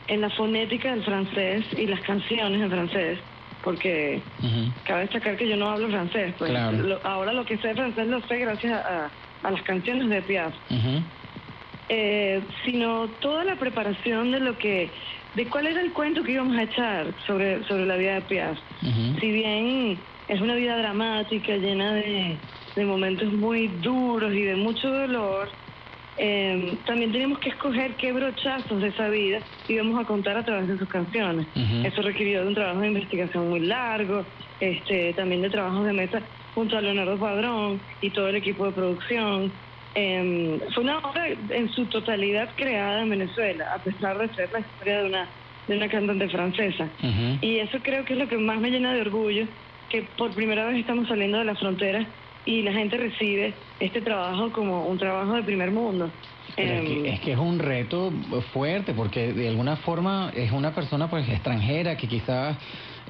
en 0.06 0.20
la 0.20 0.31
fonética 0.31 0.90
del 0.94 1.02
francés 1.05 1.64
y 1.76 1.86
las 1.89 2.01
canciones 2.02 2.62
en 2.62 2.70
francés, 2.70 3.18
porque 3.60 4.22
cabe 4.85 5.01
destacar 5.02 5.36
que 5.36 5.48
yo 5.48 5.56
no 5.56 5.68
hablo 5.68 5.89
francés, 5.89 6.35
pues 6.39 6.51
Claro. 6.52 6.76
lo- 6.78 7.05
ahora 7.05 7.32
lo 7.32 7.44
que 7.44 7.59
sé 7.59 7.68
de 7.68 7.74
francés 7.74 8.06
lo 8.06 8.20
sé 8.28 8.39
gracias 8.39 8.72
a, 8.72 9.12
a 9.43 9.51
las 9.51 9.62
canciones 9.62 10.09
de 10.09 10.22
Piaf 10.22 10.55
eh, 11.89 12.47
sino 12.64 13.10
toda 13.20 13.44
la 13.44 13.56
preparación 13.56 14.31
de 14.31 14.40
lo 14.40 14.56
que, 14.56 14.94
de 15.35 15.48
cuál 15.48 15.66
era 15.66 15.81
el 15.82 15.93
cuento 15.93 16.22
que 16.22 16.32
íbamos 16.32 16.56
a 16.56 16.62
echar 16.62 17.14
sobre, 17.26 17.62
sobre 17.64 17.85
la 17.86 17.97
vida 17.97 18.14
de 18.14 18.22
Piaf. 18.22 18.59
Si 19.20 19.31
bien 19.32 20.06
es 20.29 20.41
una 20.41 20.55
vida 20.55 20.77
dramática, 20.77 21.57
llena 21.57 21.95
de, 21.95 22.37
de 22.77 22.85
momentos 22.85 23.33
muy 23.33 23.69
duros 23.69 24.33
y 24.35 24.43
de 24.43 24.57
mucho 24.57 24.89
dolor, 24.91 25.49
eh, 26.17 26.77
también 26.87 27.11
teníamos 27.11 27.39
que 27.41 27.49
escoger 27.49 27.95
qué 27.97 28.13
brochazos 28.13 28.81
de 28.81 28.89
esa 28.89 29.09
vida 29.09 29.41
íbamos 29.69 30.01
a 30.01 30.07
contar 30.07 30.37
a 30.37 30.45
través 30.45 30.69
de 30.69 30.79
sus 30.79 30.89
canciones. 30.89 31.47
Eso 31.85 32.03
requirió 32.03 32.43
de 32.43 32.49
un 32.49 32.55
trabajo 32.55 32.81
de 32.81 32.89
investigación 32.89 33.51
muy 33.51 33.61
largo, 33.61 34.25
este, 34.61 35.13
también 35.15 35.43
de 35.43 35.51
trabajos 35.51 35.85
de 35.85 35.93
mesa 35.93 36.21
junto 36.55 36.79
a 36.79 36.81
Leonardo 36.81 37.19
Padrón 37.19 37.81
y 38.01 38.11
todo 38.11 38.29
el 38.29 38.37
equipo 38.37 38.67
de 38.67 38.73
producción. 38.73 39.53
Eh, 39.97 40.61
fue 40.73 40.85
una 40.85 40.99
obra 40.99 41.29
en 41.29 41.69
su 41.73 41.87
totalidad 41.87 42.49
creada 42.57 43.03
en 43.03 43.11
Venezuela, 43.11 43.75
a 43.75 43.79
pesar 43.79 44.19
de 44.19 44.33
ser 44.35 44.51
la 44.53 44.61
historia 44.61 45.03
de 45.03 45.09
una, 45.09 45.29
de 45.67 45.77
una 45.77 45.89
cantante 45.89 46.29
francesa. 46.29 46.89
Y 47.41 47.59
eso 47.59 47.79
creo 47.83 48.05
que 48.05 48.13
es 48.13 48.19
lo 48.21 48.29
que 48.29 48.39
más 48.39 48.61
me 48.61 48.71
llena 48.71 48.93
de 48.93 49.01
orgullo, 49.01 49.47
que 49.89 50.02
por 50.16 50.35
primera 50.35 50.66
vez 50.66 50.78
estamos 50.81 51.09
saliendo 51.09 51.39
de 51.39 51.44
la 51.44 51.55
frontera 51.55 52.06
y 52.47 52.62
la 52.62 52.73
gente 52.73 52.97
recibe 52.97 53.55
este 53.81 54.01
trabajo 54.02 54.52
como 54.52 54.86
un 54.86 54.98
trabajo 54.98 55.32
de 55.35 55.43
primer 55.43 55.70
mundo. 55.70 56.12
Es, 56.56 56.70
Em, 56.70 56.85
que, 57.02 57.09
es 57.11 57.20
que 57.20 57.32
es 57.32 57.39
un 57.39 57.59
reto 57.59 58.12
fuerte 58.52 58.93
porque 58.94 59.32
de 59.32 59.48
alguna 59.48 59.77
forma 59.77 60.31
es 60.35 60.52
una 60.52 60.74
persona 60.74 61.09
pues 61.09 61.28
extranjera 61.28 61.97
que 61.97 62.06
quizás 62.06 62.56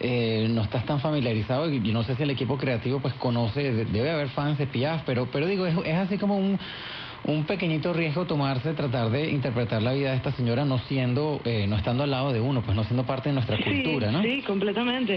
eh, 0.00 0.46
no 0.50 0.62
estás 0.62 0.84
tan 0.86 1.00
familiarizado 1.00 1.70
y 1.70 1.80
yo 1.82 1.92
no 1.92 2.02
sé 2.04 2.14
si 2.16 2.22
el 2.22 2.30
equipo 2.30 2.56
creativo 2.56 3.00
pues 3.00 3.14
conoce, 3.14 3.72
de- 3.72 3.84
debe 3.86 4.10
haber 4.10 4.28
fans 4.28 4.56
de 4.58 4.66
Piaf, 4.66 5.02
pero, 5.04 5.30
pero 5.30 5.46
digo, 5.46 5.66
es, 5.66 5.76
es 5.84 5.94
así 5.94 6.16
como 6.18 6.36
un, 6.36 6.58
un 7.24 7.46
pequeñito 7.46 7.92
riesgo 7.92 8.26
tomarse, 8.26 8.74
tratar 8.74 9.10
de 9.10 9.30
interpretar 9.30 9.82
la 9.82 9.92
vida 9.94 10.10
de 10.10 10.16
esta 10.16 10.32
señora 10.32 10.64
no 10.64 10.78
siendo, 10.80 11.40
eh, 11.44 11.66
no 11.66 11.76
estando 11.76 12.02
al 12.04 12.10
lado 12.10 12.32
de 12.32 12.40
uno, 12.40 12.62
pues 12.62 12.76
no 12.76 12.84
siendo 12.84 13.06
parte 13.06 13.30
de 13.30 13.34
nuestra 13.34 13.56
cultura, 13.56 14.10
¿no? 14.10 14.22
Sí, 14.22 14.42
completamente, 14.42 15.16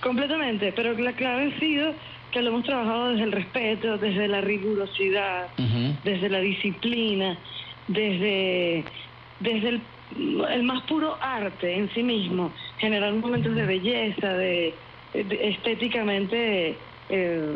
completamente, 0.00 0.72
pero 0.72 0.92
la 0.94 1.14
clave 1.14 1.52
ha 1.52 1.58
sido 1.58 1.94
que 2.30 2.42
lo 2.42 2.50
hemos 2.50 2.64
trabajado 2.64 3.10
desde 3.10 3.24
el 3.24 3.32
respeto, 3.32 3.98
desde 3.98 4.28
la 4.28 4.40
rigurosidad, 4.40 5.50
desde 6.04 6.28
la 6.28 6.40
disciplina, 6.40 7.38
desde, 7.88 8.84
desde 9.40 9.68
el, 9.68 9.88
el 10.50 10.62
más 10.62 10.82
puro 10.84 11.18
arte 11.20 11.74
en 11.74 11.90
sí 11.90 12.02
mismo, 12.02 12.54
generar 12.76 13.12
momentos 13.14 13.54
de 13.54 13.64
belleza, 13.64 14.32
de, 14.34 14.78
de- 15.12 15.48
estéticamente 15.48 16.68
eh, 16.70 16.84
eh, 17.08 17.52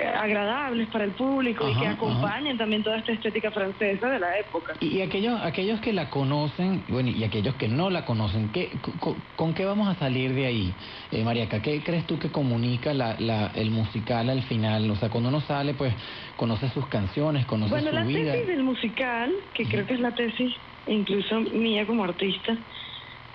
agradables 0.00 0.88
para 0.88 1.04
el 1.04 1.14
público 1.14 1.68
y 1.68 1.72
que 1.74 1.86
ajá. 1.86 1.90
acompañen 1.92 2.56
también 2.56 2.82
toda 2.82 2.98
esta 2.98 3.12
estética 3.12 3.50
francesa 3.50 4.08
de 4.08 4.18
la 4.18 4.38
época. 4.38 4.72
Y, 4.80 4.98
y 4.98 5.00
aquellos, 5.02 5.40
aquellos 5.42 5.80
que 5.80 5.92
la 5.92 6.08
conocen, 6.08 6.84
bueno, 6.88 7.10
y 7.10 7.22
aquellos 7.24 7.56
que 7.56 7.68
no 7.68 7.90
la 7.90 8.04
conocen, 8.04 8.52
¿qué, 8.52 8.80
co- 8.80 9.22
¿con 9.36 9.52
qué 9.54 9.64
vamos 9.64 9.88
a 9.88 9.98
salir 9.98 10.32
de 10.34 10.46
ahí, 10.46 10.76
eh, 11.10 11.24
Mariaca? 11.24 11.60
¿Qué 11.60 11.82
crees 11.84 12.06
tú 12.06 12.18
que 12.18 12.30
comunica 12.32 12.94
la, 12.94 13.16
la, 13.18 13.52
el 13.54 13.70
musical 13.70 14.30
al 14.30 14.42
final? 14.44 14.90
O 14.90 14.96
sea, 14.96 15.10
cuando 15.10 15.28
uno 15.28 15.40
sale, 15.42 15.74
pues, 15.74 15.94
conoce 16.36 16.68
sus 16.70 16.88
canciones, 16.88 17.44
conoce 17.46 17.72
Bueno, 17.74 17.90
su 17.90 17.96
la 17.96 18.04
vida. 18.04 18.32
tesis 18.32 18.46
del 18.46 18.64
musical, 18.64 19.32
que 19.54 19.68
creo 19.68 19.86
que 19.86 19.94
es 19.94 20.00
la 20.00 20.14
tesis 20.14 20.54
incluso 20.86 21.40
mía 21.42 21.86
como 21.86 22.02
artista, 22.04 22.58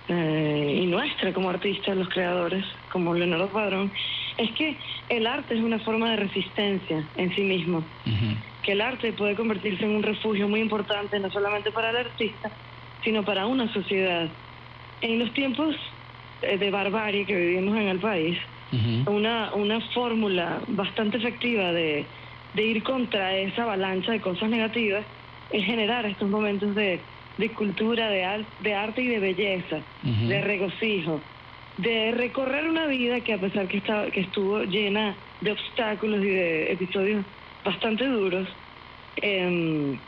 eh, 0.08 0.80
y 0.82 0.86
nuestra 0.86 1.32
como 1.32 1.50
artistas, 1.50 1.96
los 1.96 2.08
creadores, 2.08 2.64
como 2.90 3.14
Leonardo 3.14 3.52
Padrón, 3.52 3.92
es 4.38 4.50
que 4.56 4.78
el 5.08 5.26
arte 5.26 5.54
es 5.54 5.60
una 5.60 5.78
forma 5.80 6.10
de 6.10 6.16
resistencia 6.16 7.10
en 7.14 7.34
sí 7.34 7.42
mismo. 7.42 7.90
Que 8.62 8.72
el 8.72 8.80
arte 8.80 9.12
puede 9.14 9.34
convertirse 9.34 9.84
en 9.84 9.90
un 9.92 10.02
refugio 10.02 10.48
muy 10.48 10.60
importante, 10.60 11.18
no 11.20 11.30
solamente 11.30 11.70
para 11.72 11.90
el 11.90 11.96
artista, 11.96 12.50
sino 13.02 13.24
para 13.24 13.46
una 13.46 13.72
sociedad. 13.72 14.36
En 15.00 15.18
los 15.18 15.32
tiempos 15.32 15.74
eh, 16.42 16.58
de 16.58 16.70
barbarie 16.70 17.24
que 17.24 17.34
vivimos 17.36 17.76
en 17.78 17.88
el 17.88 18.00
país, 18.00 18.38
una, 19.06 19.54
una 19.54 19.80
fórmula 19.94 20.62
bastante 20.68 21.16
efectiva 21.16 21.72
de, 21.72 22.10
de 22.52 22.62
ir 22.66 22.82
contra 22.82 23.38
esa 23.38 23.62
avalancha 23.62 24.12
de 24.12 24.20
cosas 24.20 24.50
negativas 24.50 25.06
es 25.48 25.64
generar 25.64 26.04
estos 26.04 26.28
momentos 26.28 26.74
de, 26.74 27.06
de 27.38 27.54
cultura, 27.54 28.10
de, 28.10 28.24
al- 28.24 28.52
de 28.58 28.74
arte 28.74 29.00
y 29.02 29.06
de 29.08 29.20
belleza, 29.20 29.86
de 30.28 30.40
regocijo, 30.42 31.24
de 31.78 32.12
recorrer 32.12 32.68
una 32.68 32.86
vida 32.86 33.20
que 33.20 33.34
a 33.34 33.38
pesar 33.38 33.68
que, 33.68 33.78
estaba, 33.78 34.10
que 34.10 34.20
estuvo 34.20 34.62
llena 34.64 35.16
de 35.40 35.52
obstáculos 35.52 36.22
y 36.22 36.28
de 36.28 36.72
episodios 36.72 37.24
bastante 37.64 38.04
duros, 38.06 38.48
em, 39.16 39.98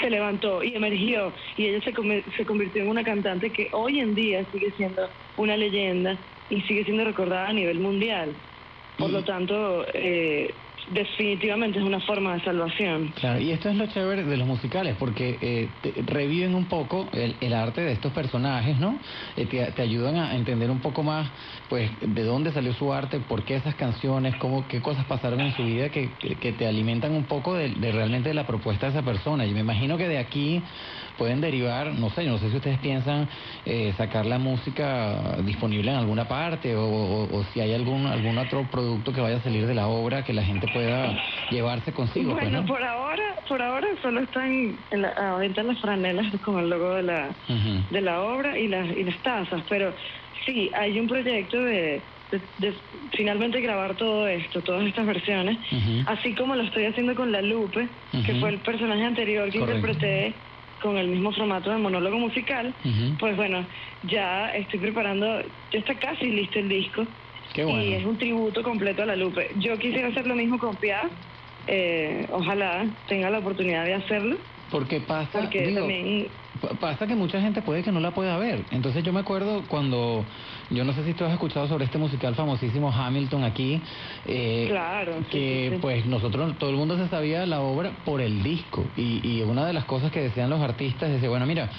se 0.00 0.10
levantó 0.10 0.62
y 0.62 0.74
emergió 0.74 1.32
y 1.56 1.66
ella 1.66 1.80
se, 1.82 1.92
se 2.36 2.44
convirtió 2.44 2.82
en 2.82 2.88
una 2.88 3.04
cantante 3.04 3.50
que 3.50 3.68
hoy 3.72 4.00
en 4.00 4.14
día 4.14 4.44
sigue 4.52 4.70
siendo 4.76 5.08
una 5.36 5.56
leyenda 5.56 6.16
y 6.50 6.60
sigue 6.62 6.84
siendo 6.84 7.04
recordada 7.04 7.48
a 7.48 7.52
nivel 7.52 7.80
mundial. 7.80 8.34
Por 8.98 9.10
lo 9.10 9.24
tanto, 9.24 9.86
eh, 9.92 10.52
definitivamente 10.88 11.78
es 11.78 11.84
una 11.84 12.00
forma 12.00 12.34
de 12.34 12.44
salvación. 12.44 13.08
Claro, 13.18 13.40
y 13.40 13.50
esto 13.50 13.68
es 13.68 13.76
lo 13.76 13.86
chévere 13.86 14.24
de 14.24 14.36
los 14.36 14.46
musicales, 14.46 14.96
porque 14.98 15.38
eh, 15.40 16.02
reviven 16.06 16.54
un 16.54 16.66
poco 16.66 17.10
el, 17.12 17.36
el 17.40 17.52
arte 17.54 17.80
de 17.80 17.92
estos 17.92 18.12
personajes, 18.12 18.78
¿no? 18.78 19.00
Eh, 19.36 19.46
te, 19.46 19.82
ayudan 19.82 20.16
a 20.16 20.34
entender 20.36 20.70
un 20.70 20.80
poco 20.80 21.02
más, 21.02 21.30
pues, 21.68 21.90
de 22.00 22.22
dónde 22.22 22.52
salió 22.52 22.72
su 22.74 22.92
arte, 22.92 23.20
por 23.20 23.44
qué 23.44 23.56
esas 23.56 23.74
canciones, 23.74 24.34
cómo, 24.36 24.66
qué 24.68 24.80
cosas 24.80 25.04
pasaron 25.06 25.40
en 25.40 25.52
su 25.56 25.64
vida 25.64 25.90
que, 25.90 26.14
que- 26.16 26.36
que 26.36 26.52
te 26.52 26.66
alimentan 26.66 27.12
un 27.12 27.26
poco 27.26 27.54
de, 27.54 27.70
de 27.70 27.92
realmente 27.92 28.28
de 28.30 28.34
la 28.34 28.46
propuesta 28.46 28.86
de 28.86 28.92
esa 28.92 29.02
persona. 29.04 29.46
Y 29.46 29.54
me 29.54 29.60
imagino 29.60 29.96
que 29.96 30.08
de 30.08 30.18
aquí 30.18 30.64
pueden 31.16 31.40
derivar, 31.40 31.94
no 31.94 32.10
sé, 32.10 32.24
no 32.26 32.38
sé 32.38 32.50
si 32.50 32.56
ustedes 32.56 32.78
piensan 32.78 33.28
eh, 33.64 33.92
sacar 33.96 34.26
la 34.26 34.38
música 34.38 35.36
disponible 35.44 35.90
en 35.90 35.96
alguna 35.96 36.26
parte 36.28 36.74
o, 36.74 36.84
o- 36.86 37.36
o 37.38 37.44
si 37.44 37.60
hay 37.60 37.72
algún 37.72 38.06
algún 38.06 38.38
otro 38.38 38.68
producto 38.70 39.12
que 39.12 39.20
vaya 39.20 39.36
a 39.36 39.40
salir 39.40 39.66
de 39.66 39.74
la 39.74 39.86
obra 39.88 40.24
que 40.24 40.32
la 40.32 40.42
gente 40.42 40.66
pueda 40.68 41.16
llevarse 41.50 41.92
consigo. 41.92 42.32
pues, 42.32 42.44
Bueno, 42.44 42.60
¿no? 42.62 42.66
por 42.66 42.82
ahora, 42.82 43.22
por 43.48 43.62
ahora 43.62 43.86
solo 44.02 44.22
están 44.22 44.78
en 44.90 45.02
la, 45.02 45.08
ahorita 45.10 45.62
las 45.62 45.80
franelas 45.80 46.32
con 46.40 46.58
el 46.58 46.68
logo 46.70 46.94
de 46.94 47.02
la 47.02 47.36
de 47.90 48.00
la 48.00 48.22
obra 48.22 48.58
y 48.58 48.68
las 48.68 48.88
y 48.96 49.04
las 49.04 49.20
tazas, 49.22 49.62
pero 49.68 49.94
sí 50.44 50.70
hay 50.74 50.98
un 50.98 51.06
proyecto 51.06 51.58
de, 51.62 52.04
de, 52.30 52.48
de 52.58 52.74
finalmente 53.12 53.60
grabar 53.60 53.96
todo 53.96 54.26
esto, 54.26 54.62
todas 54.62 54.86
estas 54.86 55.06
versiones, 55.06 55.58
así 56.06 56.34
como 56.34 56.56
lo 56.56 56.64
estoy 56.64 56.86
haciendo 56.86 57.14
con 57.14 57.30
la 57.30 57.40
Lupe, 57.42 57.88
que 58.24 58.34
fue 58.40 58.50
el 58.50 58.60
personaje 58.62 59.04
anterior 59.04 59.50
que 59.50 59.58
Correcto. 59.60 59.80
interpreté 59.82 60.42
con 60.84 60.98
el 60.98 61.08
mismo 61.08 61.32
formato 61.32 61.70
de 61.70 61.78
monólogo 61.78 62.18
musical. 62.18 62.74
Pues 63.18 63.36
bueno, 63.36 63.66
ya 64.02 64.50
estoy 64.50 64.78
preparando, 64.80 65.40
ya 65.72 65.78
está 65.78 65.94
casi 65.98 66.26
listo 66.30 66.58
el 66.58 66.68
disco. 66.68 67.06
Qué 67.54 67.64
bueno. 67.64 67.82
Y 67.82 67.94
es 67.94 68.04
un 68.04 68.18
tributo 68.18 68.62
completo 68.62 69.02
a 69.02 69.06
la 69.06 69.16
Lupe. 69.16 69.48
Yo 69.56 69.78
quisiera 69.78 70.08
hacer 70.08 70.26
lo 70.26 70.34
mismo 70.34 70.58
con 70.58 70.76
Piaf. 70.76 71.10
eh, 71.66 72.26
ojalá 72.30 72.86
tenga 73.08 73.30
la 73.30 73.38
oportunidad 73.38 73.86
de 73.86 73.94
hacerlo. 73.94 74.36
Porque 74.70 75.00
pasa, 75.00 75.30
Porque 75.32 75.62
digo, 75.68 75.80
también 75.80 76.28
pa- 76.60 76.74
pasa 76.74 77.06
que 77.06 77.14
mucha 77.14 77.40
gente 77.40 77.62
puede 77.62 77.82
que 77.82 77.90
no 77.92 78.00
la 78.00 78.10
pueda 78.10 78.36
ver. 78.36 78.66
Entonces 78.70 79.02
yo 79.02 79.12
me 79.14 79.20
acuerdo 79.20 79.64
cuando, 79.66 80.26
yo 80.70 80.84
no 80.84 80.92
sé 80.92 81.04
si 81.04 81.14
tú 81.14 81.24
has 81.24 81.32
escuchado 81.32 81.68
sobre 81.68 81.84
este 81.84 81.98
musical 81.98 82.34
famosísimo 82.34 82.92
Hamilton 82.92 83.44
aquí, 83.44 83.82
eh, 84.24 84.66
Claro, 84.68 85.22
sí, 85.24 85.30
que 85.30 85.66
sí, 85.70 85.74
sí. 85.76 85.80
pues 85.80 86.06
nosotros, 86.06 86.58
todo 86.58 86.70
el 86.70 86.76
mundo 86.76 86.96
se 86.96 87.08
sabía 87.08 87.44
la 87.46 87.60
obra 87.60 87.92
por 88.04 88.20
el 88.20 88.42
disco. 88.42 88.90
Y, 88.96 89.20
y 89.28 89.42
una 89.42 89.66
de 89.66 89.72
las 89.72 89.84
cosas 89.84 90.10
que 90.10 90.20
decían 90.20 90.50
los 90.50 90.60
artistas 90.60 91.10
es, 91.10 91.28
bueno, 91.28 91.46
mira, 91.46 91.70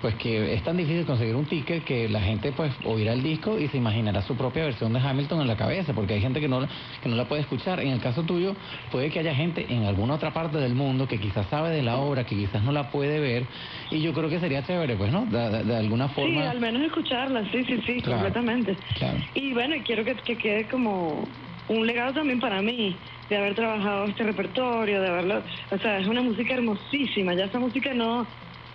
pues 0.00 0.14
que 0.16 0.54
es 0.54 0.62
tan 0.62 0.76
difícil 0.76 1.04
conseguir 1.06 1.34
un 1.36 1.46
ticket 1.46 1.84
que 1.84 2.08
la 2.08 2.20
gente 2.20 2.52
pues 2.52 2.72
oirá 2.84 3.12
el 3.12 3.22
disco 3.22 3.58
y 3.58 3.68
se 3.68 3.76
imaginará 3.78 4.22
su 4.22 4.36
propia 4.36 4.64
versión 4.64 4.92
de 4.92 5.00
Hamilton 5.00 5.40
en 5.40 5.46
la 5.46 5.56
cabeza, 5.56 5.94
porque 5.94 6.14
hay 6.14 6.20
gente 6.20 6.40
que 6.40 6.48
no, 6.48 6.60
la- 6.60 6.68
que 7.00 7.08
no 7.08 7.16
la 7.16 7.26
puede 7.28 7.42
escuchar. 7.42 7.80
En 7.80 7.88
el 7.88 8.00
caso 8.00 8.24
tuyo, 8.24 8.56
puede 8.90 9.10
que 9.10 9.20
haya 9.20 9.34
gente 9.34 9.72
en 9.72 9.84
alguna 9.84 10.14
otra 10.14 10.32
parte 10.32 10.58
del 10.58 10.74
mundo 10.74 11.08
que 11.08 11.18
quizás 11.18 11.46
sabe 11.48 11.70
de 11.70 11.82
la 11.82 11.96
obra, 11.98 12.24
que 12.24 12.36
quizás 12.36 12.62
no 12.62 12.72
la 12.72 12.90
puede 12.90 13.20
ver, 13.20 13.46
y 13.90 14.00
yo 14.00 14.12
creo 14.12 14.28
que 14.28 14.38
sería 14.40 14.62
chévere, 14.62 14.96
pues, 14.96 15.10
¿no? 15.12 15.26
De, 15.26 15.38
de- 15.50 15.64
de 15.64 15.76
alguna 15.76 16.08
Sí, 16.08 16.14
forma. 16.14 16.50
al 16.50 16.60
menos 16.60 16.82
escucharla, 16.82 17.42
sí, 17.50 17.64
sí, 17.64 17.80
sí, 17.86 18.00
Claro. 18.02 18.22
completamente. 18.22 18.78
Claro. 18.98 19.18
Y 19.34 19.52
bueno, 19.54 19.74
quiero 19.84 20.04
que, 20.04 20.14
que 20.16 20.36
quede 20.36 20.68
como 20.68 21.28
un 21.68 21.86
legado 21.86 22.12
también 22.14 22.38
para 22.38 22.62
mí, 22.62 23.00
de 23.28 23.36
haber 23.36 23.54
trabajado 23.56 24.06
este 24.06 24.22
repertorio, 24.22 25.00
de 25.00 25.08
haberlo, 25.08 25.42
o 25.72 25.78
sea, 25.78 25.98
es 25.98 26.06
una 26.06 26.22
música 26.22 26.54
hermosísima, 26.54 27.34
ya 27.34 27.46
esa 27.46 27.58
música 27.58 27.92
no, 27.92 28.28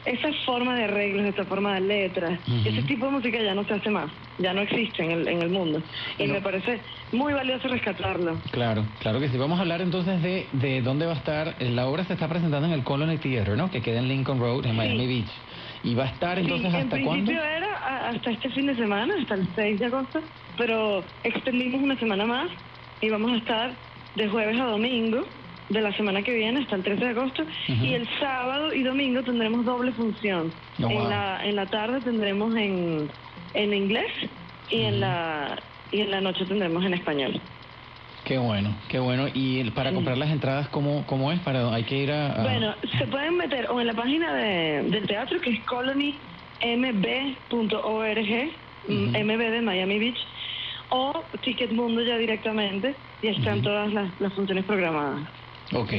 esa 0.05 0.29
forma 0.45 0.75
de 0.75 0.85
arreglos, 0.85 1.25
esa 1.25 1.45
forma 1.45 1.75
de 1.75 1.81
letras, 1.81 2.39
ese 2.65 2.81
tipo 2.83 3.05
de 3.05 3.11
música 3.11 3.39
ya 3.41 3.53
no 3.53 3.63
se 3.65 3.73
hace 3.75 3.89
más, 3.89 4.11
ya 4.39 4.53
no 4.53 4.61
existe 4.61 5.03
en 5.03 5.11
el, 5.11 5.27
en 5.27 5.41
el 5.43 5.49
mundo. 5.49 5.81
Y 6.17 6.27
me 6.27 6.41
parece 6.41 6.79
muy 7.11 7.33
valioso 7.33 7.67
rescatarlo. 7.67 8.37
Claro, 8.51 8.85
claro 8.99 9.19
que 9.19 9.29
sí. 9.29 9.37
Vamos 9.37 9.59
a 9.59 9.61
hablar 9.61 9.81
entonces 9.81 10.21
de, 10.23 10.47
de 10.53 10.81
dónde 10.81 11.05
va 11.05 11.13
a 11.13 11.17
estar. 11.17 11.55
eh, 11.59 11.69
La 11.69 11.87
obra 11.87 12.03
se 12.05 12.13
está 12.13 12.27
presentando 12.27 12.67
en 12.67 12.73
el 12.73 12.83
Colony 12.83 13.17
Theater, 13.17 13.55
¿no? 13.57 13.69
Que 13.69 13.81
queda 13.81 13.99
en 13.99 14.07
Lincoln 14.07 14.39
Road, 14.39 14.65
en 14.65 14.75
Miami 14.75 15.05
Beach. 15.07 15.29
¿Y 15.83 15.95
va 15.95 16.03
a 16.05 16.07
estar 16.07 16.37
entonces 16.39 16.71
Sí, 16.71 16.77
en 16.77 16.83
hasta 16.83 17.01
cuándo? 17.01 17.25
principio 17.25 17.43
era 17.43 18.07
hasta 18.09 18.31
este 18.31 18.49
fin 18.49 18.67
de 18.67 18.75
semana, 18.75 19.13
hasta 19.19 19.35
el 19.35 19.47
6 19.55 19.79
de 19.79 19.85
agosto, 19.85 20.21
pero 20.57 21.03
extendimos 21.23 21.81
una 21.81 21.97
semana 21.97 22.25
más 22.25 22.49
y 23.01 23.09
vamos 23.09 23.31
a 23.31 23.37
estar 23.37 23.71
de 24.15 24.27
jueves 24.27 24.59
a 24.59 24.65
domingo 24.65 25.25
de 25.71 25.81
la 25.81 25.93
semana 25.95 26.21
que 26.21 26.33
viene 26.33 26.59
hasta 26.61 26.75
el 26.75 26.83
13 26.83 27.03
de 27.05 27.09
agosto 27.11 27.43
y 27.67 27.93
el 27.93 28.07
sábado 28.19 28.73
y 28.73 28.83
domingo 28.83 29.23
tendremos 29.23 29.65
doble 29.65 29.91
función. 29.93 30.53
Oh, 30.79 30.83
wow. 30.83 30.91
en, 30.91 31.09
la, 31.09 31.45
en 31.45 31.55
la 31.55 31.65
tarde 31.67 32.01
tendremos 32.01 32.55
en, 32.57 33.09
en 33.53 33.73
inglés 33.73 34.11
y 34.69 34.81
en 34.81 34.99
la 34.99 35.57
y 35.91 36.01
en 36.01 36.11
la 36.11 36.21
noche 36.21 36.45
tendremos 36.45 36.83
en 36.85 36.93
español. 36.93 37.39
Qué 38.23 38.37
bueno, 38.37 38.75
qué 38.89 38.99
bueno. 38.99 39.27
¿Y 39.33 39.59
el- 39.59 39.71
para 39.73 39.91
comprar 39.93 40.17
las 40.17 40.29
entradas, 40.29 40.67
cómo, 40.69 41.05
cómo 41.07 41.31
es? 41.31 41.39
Para, 41.39 41.73
¿Hay 41.73 41.83
que 41.83 41.97
ir 41.97 42.11
a...? 42.11 42.33
a- 42.33 42.43
Bueno, 42.43 42.75
se 42.97 43.07
pueden 43.07 43.35
meter 43.37 43.67
o 43.69 43.79
en 43.81 43.87
la 43.87 43.93
página 43.93 44.33
de, 44.33 44.83
del 44.83 45.07
teatro 45.07 45.39
que 45.41 45.49
es 45.51 45.59
colonymb.org, 45.65 46.19
mm, 48.87 49.25
MB 49.25 49.51
de 49.51 49.61
Miami 49.61 49.99
Beach, 49.99 50.17
o 50.89 51.23
Ticketmundo 51.41 52.01
ya 52.03 52.17
directamente, 52.17 52.95
y 53.21 53.27
están 53.27 53.61
todas 53.61 53.91
las, 53.93 54.09
las 54.19 54.33
funciones 54.33 54.65
programadas. 54.65 55.27
Ok, 55.73 55.93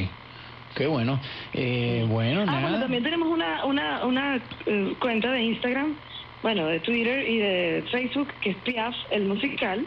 qué 0.76 0.86
bueno. 0.86 1.20
Eh, 1.52 2.04
bueno, 2.08 2.42
Ah, 2.42 2.46
nada. 2.46 2.60
bueno, 2.62 2.80
también 2.80 3.02
tenemos 3.02 3.28
una, 3.28 3.64
una, 3.64 4.04
una 4.06 4.36
eh, 4.66 4.94
cuenta 5.00 5.30
de 5.32 5.42
Instagram, 5.42 5.96
bueno, 6.42 6.66
de 6.66 6.80
Twitter 6.80 7.28
y 7.28 7.38
de 7.38 7.84
Facebook, 7.90 8.28
que 8.40 8.50
es 8.50 8.56
Piaf, 8.58 8.94
el 9.10 9.26
musical, 9.26 9.86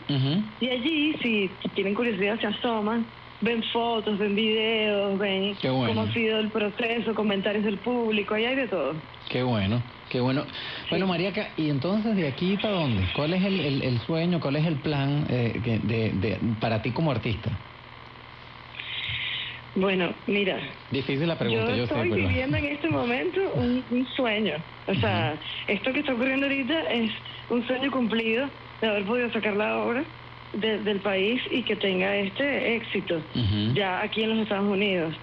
y 0.59 0.69
allí, 0.69 1.13
si 1.21 1.57
tienen 1.73 1.93
curiosidad, 1.93 2.39
se 2.39 2.47
asoman, 2.47 3.05
ven 3.41 3.61
fotos, 3.73 4.17
ven 4.17 4.35
videos, 4.35 5.19
ven 5.19 5.57
bueno. 5.63 5.85
cómo 5.85 6.01
ha 6.03 6.13
sido 6.13 6.39
el 6.39 6.49
proceso, 6.49 7.13
comentarios 7.13 7.63
del 7.65 7.79
público, 7.79 8.35
ahí 8.35 8.45
hay 8.45 8.55
de 8.55 8.67
todo. 8.69 8.95
Qué 9.29 9.43
bueno, 9.43 9.83
qué 10.09 10.19
bueno. 10.21 10.45
Bueno, 10.89 11.07
Mariaca, 11.07 11.49
¿y 11.57 11.69
entonces 11.69 12.15
de 12.15 12.27
aquí 12.27 12.55
para 12.57 12.75
dónde? 12.75 13.03
¿Cuál 13.15 13.33
es 13.33 13.43
el, 13.43 13.59
el- 13.59 13.81
el 13.83 13.99
sueño, 13.99 14.39
cuál 14.39 14.55
es 14.55 14.65
el 14.65 14.77
plan 14.79 15.25
eh, 15.29 15.59
de, 15.83 16.11
de- 16.11 16.39
para 16.59 16.81
ti 16.81 16.91
como 16.91 17.11
artista? 17.11 17.51
Bueno, 19.75 20.13
mira, 20.27 20.57
Difícil 20.89 21.27
la 21.27 21.37
pregunta, 21.37 21.71
yo 21.71 21.75
yo, 21.77 21.83
estoy 21.83 22.09
sé, 22.09 22.15
pero... 22.15 22.27
viviendo 22.29 22.57
en 22.57 22.65
este 22.65 22.89
momento 22.89 23.39
un, 23.55 23.83
un 23.89 24.07
sueño. 24.15 24.55
O 24.87 24.93
sea, 24.95 25.37
esto 25.67 25.91
que 25.91 25.99
está 25.99 26.13
ocurriendo 26.13 26.45
ahorita 26.45 26.79
es 26.91 27.11
un 27.49 27.65
sueño 27.67 27.91
cumplido 27.91 28.49
de 28.81 28.87
haber 28.87 29.03
podido 29.05 29.31
sacar 29.33 29.55
la 29.57 29.77
obra 29.83 30.03
de- 30.53 30.79
del 30.79 31.01
país 31.01 31.41
y 31.51 31.63
que 31.63 31.75
tenga 31.75 32.15
este 32.15 32.75
éxito 32.75 33.21
ya 33.73 34.01
aquí 34.01 34.23
en 34.23 34.29
los 34.29 34.39
Estados 34.39 34.71
Unidos. 34.71 35.13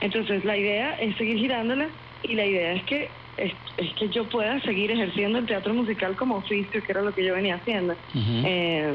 Entonces, 0.00 0.44
la 0.44 0.56
idea 0.56 0.94
es 1.00 1.16
seguir 1.16 1.38
girándola 1.38 1.88
y 2.22 2.34
la 2.34 2.46
idea 2.46 2.74
es 2.74 2.82
que 2.84 3.08
es, 3.38 3.52
es 3.78 3.92
que 3.98 4.08
yo 4.10 4.28
pueda 4.28 4.60
seguir 4.60 4.90
ejerciendo 4.92 5.38
el 5.40 5.46
teatro 5.46 5.74
musical 5.74 6.14
como 6.16 6.36
oficio, 6.36 6.80
que 6.82 6.92
era 6.92 7.02
lo 7.02 7.12
que 7.12 7.24
yo 7.24 7.34
venía 7.34 7.56
haciendo. 7.56 7.94
Eh, 8.14 8.94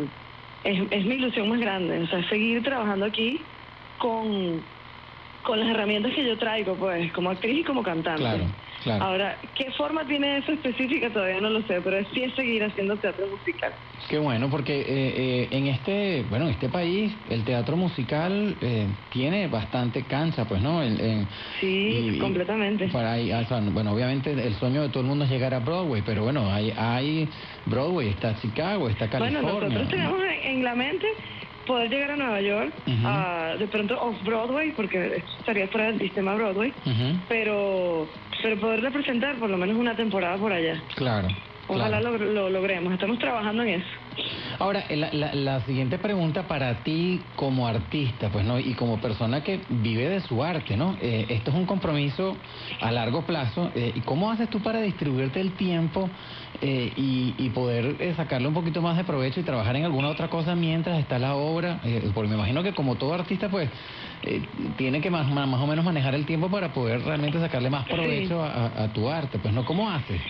es, 0.63 0.79
es 0.91 1.05
mi 1.05 1.15
ilusión 1.15 1.49
más 1.49 1.59
grande, 1.59 1.99
o 1.99 2.07
sea, 2.07 2.27
seguir 2.29 2.61
trabajando 2.63 3.05
aquí 3.05 3.41
con, 3.97 4.61
con 5.41 5.59
las 5.59 5.69
herramientas 5.69 6.13
que 6.13 6.25
yo 6.25 6.37
traigo, 6.37 6.77
pues, 6.77 7.11
como 7.13 7.29
actriz 7.31 7.59
y 7.59 7.63
como 7.63 7.81
cantante. 7.83 8.21
Claro, 8.21 8.45
claro. 8.83 9.03
Ahora, 9.03 9.39
¿qué 9.55 9.71
forma 9.71 10.05
tiene 10.07 10.37
eso 10.37 10.51
específica? 10.51 11.11
Todavía 11.11 11.41
no 11.41 11.49
lo 11.49 11.61
sé, 11.63 11.81
pero 11.81 12.03
sí 12.13 12.23
es 12.23 12.33
seguir 12.35 12.63
haciendo 12.63 12.97
teatro 12.97 13.27
musical. 13.27 13.73
Qué 14.09 14.17
bueno, 14.17 14.49
porque 14.49 14.79
eh, 14.81 14.85
eh, 14.87 15.47
en 15.51 15.67
este, 15.67 16.25
bueno, 16.29 16.45
en 16.45 16.51
este 16.51 16.69
país 16.69 17.17
el 17.29 17.43
teatro 17.43 17.77
musical 17.77 18.57
eh, 18.61 18.87
tiene 19.09 19.47
bastante 19.47 20.05
cancha, 20.05 20.45
pues, 20.47 20.61
¿no? 20.61 20.81
En- 20.83 20.99
en- 20.99 21.27
Sí, 21.59 22.17
completamente. 22.19 22.87
para 22.89 23.13
ahí, 23.13 23.31
o 23.31 23.45
sea, 23.45 23.59
bueno, 23.61 23.93
obviamente 23.93 24.31
el 24.31 24.55
sueño 24.55 24.81
de 24.81 24.89
todo 24.89 25.01
el 25.01 25.07
mundo 25.07 25.25
es 25.25 25.31
llegar 25.31 25.53
a 25.53 25.59
Broadway, 25.59 26.01
pero 26.03 26.23
bueno, 26.23 26.51
hay, 26.51 26.73
hay 26.75 27.29
Broadway, 27.65 28.09
está 28.09 28.35
Chicago, 28.39 28.89
está 28.89 29.09
California. 29.09 29.41
Bueno, 29.41 29.59
nosotros 29.67 29.83
¿no? 29.83 29.89
tenemos 29.89 30.19
en, 30.23 30.51
en 30.57 30.63
la 30.63 30.75
mente 30.75 31.07
poder 31.71 31.89
llegar 31.89 32.11
a 32.11 32.15
Nueva 32.17 32.41
York, 32.41 32.73
a, 33.05 33.55
de 33.57 33.65
pronto 33.67 33.97
off-Broadway, 33.97 34.71
porque 34.71 35.23
estaría 35.39 35.69
fuera 35.69 35.87
del 35.87 35.99
sistema 35.99 36.35
Broadway, 36.35 36.73
pero, 37.29 38.09
pero 38.41 38.59
poder 38.59 38.81
representar 38.81 39.37
por 39.37 39.49
lo 39.49 39.57
menos 39.57 39.77
una 39.77 39.95
temporada 39.95 40.37
por 40.37 40.51
allá. 40.51 40.81
Claro. 40.95 41.29
Ojalá 41.67 41.99
claro. 41.99 42.17
lo, 42.17 42.25
lo 42.25 42.49
logremos, 42.49 42.91
estamos 42.93 43.17
trabajando 43.19 43.63
en 43.63 43.81
eso. 43.81 43.87
Ahora, 44.59 44.83
eh, 44.89 44.97
la, 44.97 45.09
la- 45.13 45.33
la 45.33 45.61
siguiente 45.61 45.97
pregunta 45.99 46.47
para 46.47 46.83
ti 46.83 47.27
como 47.35 47.65
artista, 47.67 48.29
pues, 48.29 48.45
¿no? 48.45 48.59
Y 48.59 48.73
como 48.73 48.99
persona 48.99 49.41
que 49.43 49.61
vive 49.69 50.09
de 50.09 50.19
su 50.21 50.43
arte, 50.43 50.75
¿no? 50.75 50.97
Eh, 51.01 51.27
esto 51.29 51.51
es 51.51 51.57
un 51.57 51.65
compromiso 51.65 52.37
a 52.81 52.91
largo 52.91 53.25
plazo. 53.25 53.71
eh, 53.73 53.93
¿Y 53.95 54.01
cómo 54.01 54.29
haces 54.29 54.49
tú 54.49 54.61
para 54.61 54.81
distribuirte 54.81 55.39
el 55.39 55.53
tiempo 55.53 56.11
eh, 56.59 56.91
y, 56.95 57.35
y 57.37 57.49
poder 57.51 57.95
eh, 57.99 58.13
sacarle 58.15 58.47
un 58.49 58.53
poquito 58.53 58.81
más 58.81 58.97
de 58.97 59.03
provecho 59.05 59.39
y 59.39 59.43
trabajar 59.43 59.75
en 59.77 59.85
alguna 59.85 60.09
otra 60.09 60.29
cosa 60.29 60.55
mientras 60.55 60.99
está 60.99 61.17
la 61.17 61.35
obra? 61.35 61.79
Porque 62.13 62.29
me 62.29 62.35
imagino 62.35 62.63
que 62.63 62.73
como 62.73 62.97
todo 62.97 63.13
artista, 63.13 63.49
pues, 63.49 63.69
tiene 64.77 64.99
que 65.01 65.09
más, 65.09 65.29
más, 65.31 65.47
más 65.47 65.61
o 65.61 65.67
menos 65.67 65.85
manejar 65.85 66.15
el 66.15 66.25
tiempo 66.25 66.49
para 66.51 66.73
poder 66.73 67.01
realmente 67.01 67.39
sacarle 67.39 67.69
más 67.69 67.85
provecho 67.87 68.43
a- 68.43 68.83
a 68.83 68.93
tu 68.93 69.09
arte, 69.09 69.39
pues, 69.39 69.53
¿no? 69.53 69.63
¿Cómo 69.63 69.89
haces? 69.89 70.21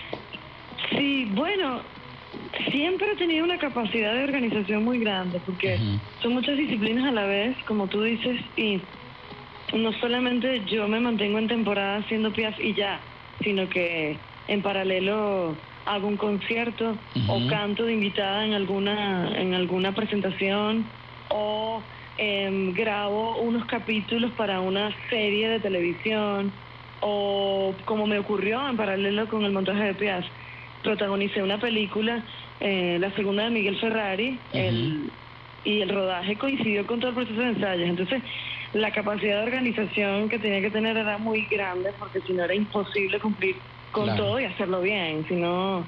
Sí, 0.90 1.28
bueno, 1.34 1.80
siempre 2.70 3.12
he 3.12 3.16
tenido 3.16 3.44
una 3.44 3.58
capacidad 3.58 4.14
de 4.14 4.24
organización 4.24 4.84
muy 4.84 4.98
grande, 4.98 5.40
porque 5.44 5.78
son 6.20 6.34
muchas 6.34 6.56
disciplinas 6.56 7.04
a 7.04 7.12
la 7.12 7.24
vez, 7.24 7.56
como 7.66 7.86
tú 7.86 8.02
dices, 8.02 8.40
y 8.56 8.80
no 9.74 9.92
solamente 9.94 10.62
yo 10.66 10.88
me 10.88 11.00
mantengo 11.00 11.38
en 11.38 11.48
temporada 11.48 11.98
haciendo 11.98 12.32
piaf 12.32 12.58
y 12.60 12.74
ya, 12.74 13.00
sino 13.42 13.68
que 13.68 14.18
en 14.48 14.62
paralelo 14.62 15.56
hago 15.86 16.08
un 16.08 16.16
concierto 16.16 16.96
o 17.28 17.46
canto 17.48 17.84
de 17.84 17.94
invitada 17.94 18.46
en 18.46 18.52
alguna 18.52 19.32
en 19.36 19.54
alguna 19.54 19.92
presentación 19.94 20.84
o 21.30 21.82
em, 22.18 22.72
grabo 22.72 23.40
unos 23.40 23.64
capítulos 23.64 24.30
para 24.32 24.60
una 24.60 24.94
serie 25.10 25.48
de 25.48 25.60
televisión 25.60 26.52
o 27.00 27.74
como 27.84 28.06
me 28.06 28.18
ocurrió 28.18 28.68
en 28.68 28.76
paralelo 28.76 29.28
con 29.28 29.44
el 29.44 29.52
montaje 29.52 29.84
de 29.84 29.94
Piaf, 29.94 30.24
protagonicé 30.82 31.42
una 31.42 31.58
película, 31.58 32.22
eh, 32.60 32.98
la 33.00 33.10
segunda 33.12 33.44
de 33.44 33.50
Miguel 33.50 33.78
Ferrari, 33.78 34.38
el, 34.52 35.10
y 35.64 35.80
el 35.80 35.88
rodaje 35.88 36.36
coincidió 36.36 36.86
con 36.86 37.00
todo 37.00 37.10
el 37.10 37.16
proceso 37.16 37.40
de 37.40 37.48
ensayos. 37.48 37.88
Entonces, 37.88 38.22
la 38.74 38.90
capacidad 38.90 39.38
de 39.38 39.44
organización 39.44 40.28
que 40.28 40.38
tenía 40.38 40.60
que 40.60 40.70
tener 40.70 40.96
era 40.96 41.18
muy 41.18 41.42
grande 41.50 41.92
porque 41.98 42.20
si 42.22 42.32
no 42.32 42.44
era 42.44 42.54
imposible 42.54 43.18
cumplir 43.20 43.56
con 43.92 44.04
Claro. 44.04 44.24
todo 44.24 44.40
y 44.40 44.44
hacerlo 44.44 44.80
bien. 44.80 45.24
Si 45.28 45.34
no, 45.34 45.84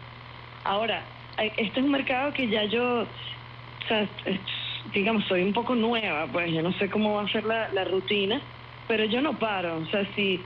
ahora, 0.65 1.03
eh, 1.39 1.53
este 1.57 1.81
es 1.81 1.85
un 1.85 1.91
mercado 1.93 2.33
que 2.33 2.47
ya 2.49 2.65
yo, 2.65 3.03
o 3.03 3.07
sea, 3.89 4.07
digamos, 4.93 5.25
soy 5.25 5.43
un 5.43 5.53
poco 5.53 5.75
nueva, 5.75 6.27
pues 6.31 6.53
yo 6.53 6.63
no 6.63 6.73
sé 6.75 6.91
cómo 6.91 7.15
va 7.15 7.23
a 7.23 7.29
ser 7.29 7.45
la, 7.45 7.69
la 7.73 7.85
rutina, 7.85 8.41
pero 8.87 9.05
yo 9.07 9.21
no 9.23 9.39
paro. 9.39 9.79
O 9.79 9.87
sea, 9.87 10.07
si, 10.15 10.41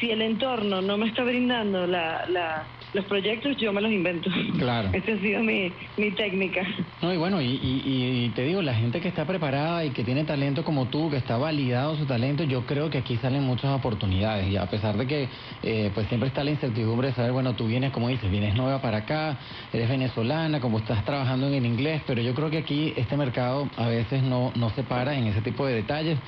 si 0.00 0.10
el 0.10 0.20
entorno 0.22 0.82
no 0.82 0.96
me 0.98 1.06
está 1.06 1.22
brindando 1.22 1.86
la, 1.86 2.24
la, 2.28 2.64
los 2.94 3.04
proyectos, 3.06 3.56
yo 3.58 3.72
me 3.72 3.80
los 3.80 3.90
invento. 3.92 4.30
Claro. 4.58 4.90
Esa 4.92 5.12
ha 5.12 5.18
sido 5.18 5.42
mi, 5.42 5.74
mi 5.96 6.12
técnica. 6.12 6.62
No, 7.02 7.12
y 7.12 7.16
bueno, 7.16 7.42
y, 7.42 7.46
y- 7.46 8.24
y 8.24 8.30
te 8.30 8.42
digo, 8.44 8.62
la 8.62 8.74
gente 8.74 9.00
que 9.00 9.08
está 9.08 9.26
preparada 9.26 9.84
y 9.84 9.90
que 9.90 10.04
tiene 10.04 10.24
talento 10.24 10.64
como 10.64 10.88
tú, 10.88 11.10
que 11.10 11.16
está 11.16 11.36
validado 11.36 11.96
su 11.96 12.06
talento, 12.06 12.44
yo 12.44 12.64
creo 12.66 12.88
que 12.90 12.98
aquí 12.98 13.16
salen 13.18 13.42
muchas 13.42 13.72
oportunidades. 13.72 14.48
Y 14.48 14.56
a 14.56 14.66
pesar 14.70 14.96
de 14.96 15.06
que 15.06 15.28
eh, 15.62 15.90
pues 15.92 16.06
siempre 16.08 16.28
está 16.28 16.44
la 16.44 16.52
incertidumbre 16.52 17.08
de 17.08 17.14
saber, 17.14 17.32
bueno, 17.32 17.54
tú 17.56 17.66
vienes, 17.66 17.90
como 17.90 18.08
dices, 18.08 18.30
vienes 18.30 18.54
nueva 18.54 18.80
para 18.80 18.98
acá, 18.98 19.38
eres 19.72 19.88
venezolana, 19.88 20.60
como 20.60 20.78
estás 20.78 21.04
trabajando 21.04 21.48
en 21.48 21.54
el 21.54 21.66
inglés, 21.66 22.02
pero 22.06 22.22
yo 22.22 22.32
creo 22.34 22.48
que 22.50 22.58
aquí 22.58 22.94
este 22.96 23.16
mercado 23.16 23.68
a 23.76 23.88
veces 23.88 24.22
no, 24.22 24.52
no 24.56 24.70
se 24.70 24.84
para 24.84 25.16
en 25.18 25.26
ese 25.26 25.42
tipo 25.42 25.66
de 25.66 25.74
detalles 25.74 26.18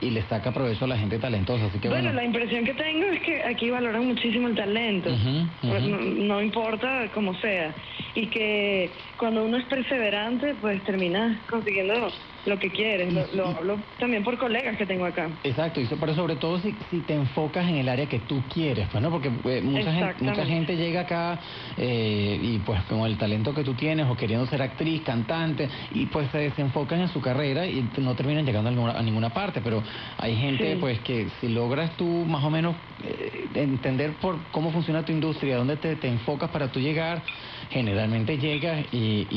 y 0.00 0.10
le 0.10 0.22
saca 0.22 0.52
provecho 0.52 0.84
a 0.84 0.88
la 0.88 0.98
gente 0.98 1.18
talentosa. 1.18 1.66
Así 1.66 1.78
que 1.78 1.88
bueno, 1.88 2.04
bueno. 2.04 2.16
la 2.20 2.24
impresión 2.26 2.64
que 2.64 2.74
tengo 2.74 3.06
es 3.12 3.20
que 3.22 3.42
aquí 3.44 3.70
valoran 3.70 4.06
muchísimo 4.06 4.48
el 4.48 4.54
talento, 4.56 5.10
no, 5.62 6.15
no 6.16 6.42
importa 6.42 7.10
cómo 7.12 7.34
sea, 7.34 7.74
y 8.14 8.30
que 8.30 8.96
cuando 9.18 9.44
uno 9.44 9.58
es 9.58 9.66
perseverante, 9.66 10.54
pues 10.56 10.82
termina 10.84 11.44
consiguiendo 11.48 12.12
lo 12.46 12.58
que 12.58 12.70
quieres. 12.70 13.12
Lo, 13.12 13.26
lo 13.34 13.48
hablo 13.48 13.82
también 13.98 14.22
por 14.22 14.38
colegas 14.38 14.76
que 14.76 14.86
tengo 14.86 15.04
acá. 15.04 15.30
Exacto, 15.42 15.80
y 15.80 15.86
so- 15.86 15.96
pero 15.98 16.14
sobre 16.14 16.36
todo 16.36 16.58
si, 16.60 16.78
si 16.90 17.02
te 17.02 17.14
enfocas 17.14 17.68
en 17.68 17.76
el 17.76 17.88
área 17.88 18.08
que 18.08 18.20
tú 18.20 18.44
quieres, 18.48 18.88
pues 18.90 19.02
no, 19.02 19.10
porque 19.10 19.28
eh, 19.28 19.60
mucha, 19.62 19.92
gente, 19.92 20.22
mucha 20.22 20.46
gente 20.46 20.76
llega 20.76 21.00
acá 21.00 21.40
eh, 21.76 22.38
y 22.40 22.58
pues 22.60 22.82
con 22.84 23.04
el 23.06 23.18
talento 23.18 23.52
que 23.54 23.64
tú 23.64 23.74
tienes 23.74 24.06
o 24.06 24.16
queriendo 24.16 24.46
ser 24.46 24.62
actriz, 24.62 25.02
cantante, 25.02 25.68
y 25.90 26.06
pues 26.06 26.30
se 26.30 26.38
desenfocan 26.38 27.00
en 27.00 27.08
su 27.08 27.20
carrera 27.20 27.66
y 27.66 27.90
no 27.98 28.14
terminan 28.14 28.46
llegando 28.46 28.68
a 28.68 28.72
ninguna, 28.72 28.92
a 28.92 29.02
ninguna 29.02 29.30
parte, 29.30 29.60
pero 29.60 29.82
hay 30.18 30.36
gente 30.36 30.74
Sí. 30.74 30.78
pues 30.80 31.00
que 31.00 31.28
si 31.40 31.48
logras 31.48 31.96
tú 31.96 32.24
más 32.26 32.42
o 32.44 32.50
menos 32.50 32.76
eh, 33.02 33.48
entender 33.54 34.16
por 34.18 34.50
cómo 34.50 34.70
funciona 34.70 35.04
tu 35.04 35.12
industria, 35.12 35.56
dónde 35.56 35.76
te, 35.76 35.96
te 35.96 36.08
enfocas 36.08 36.50
para 36.50 36.70
tú 36.72 36.80
llegar, 36.80 37.22
generalmente 37.70 38.38
llegas 38.38 38.86
y- 38.92 39.26
y 39.30 39.34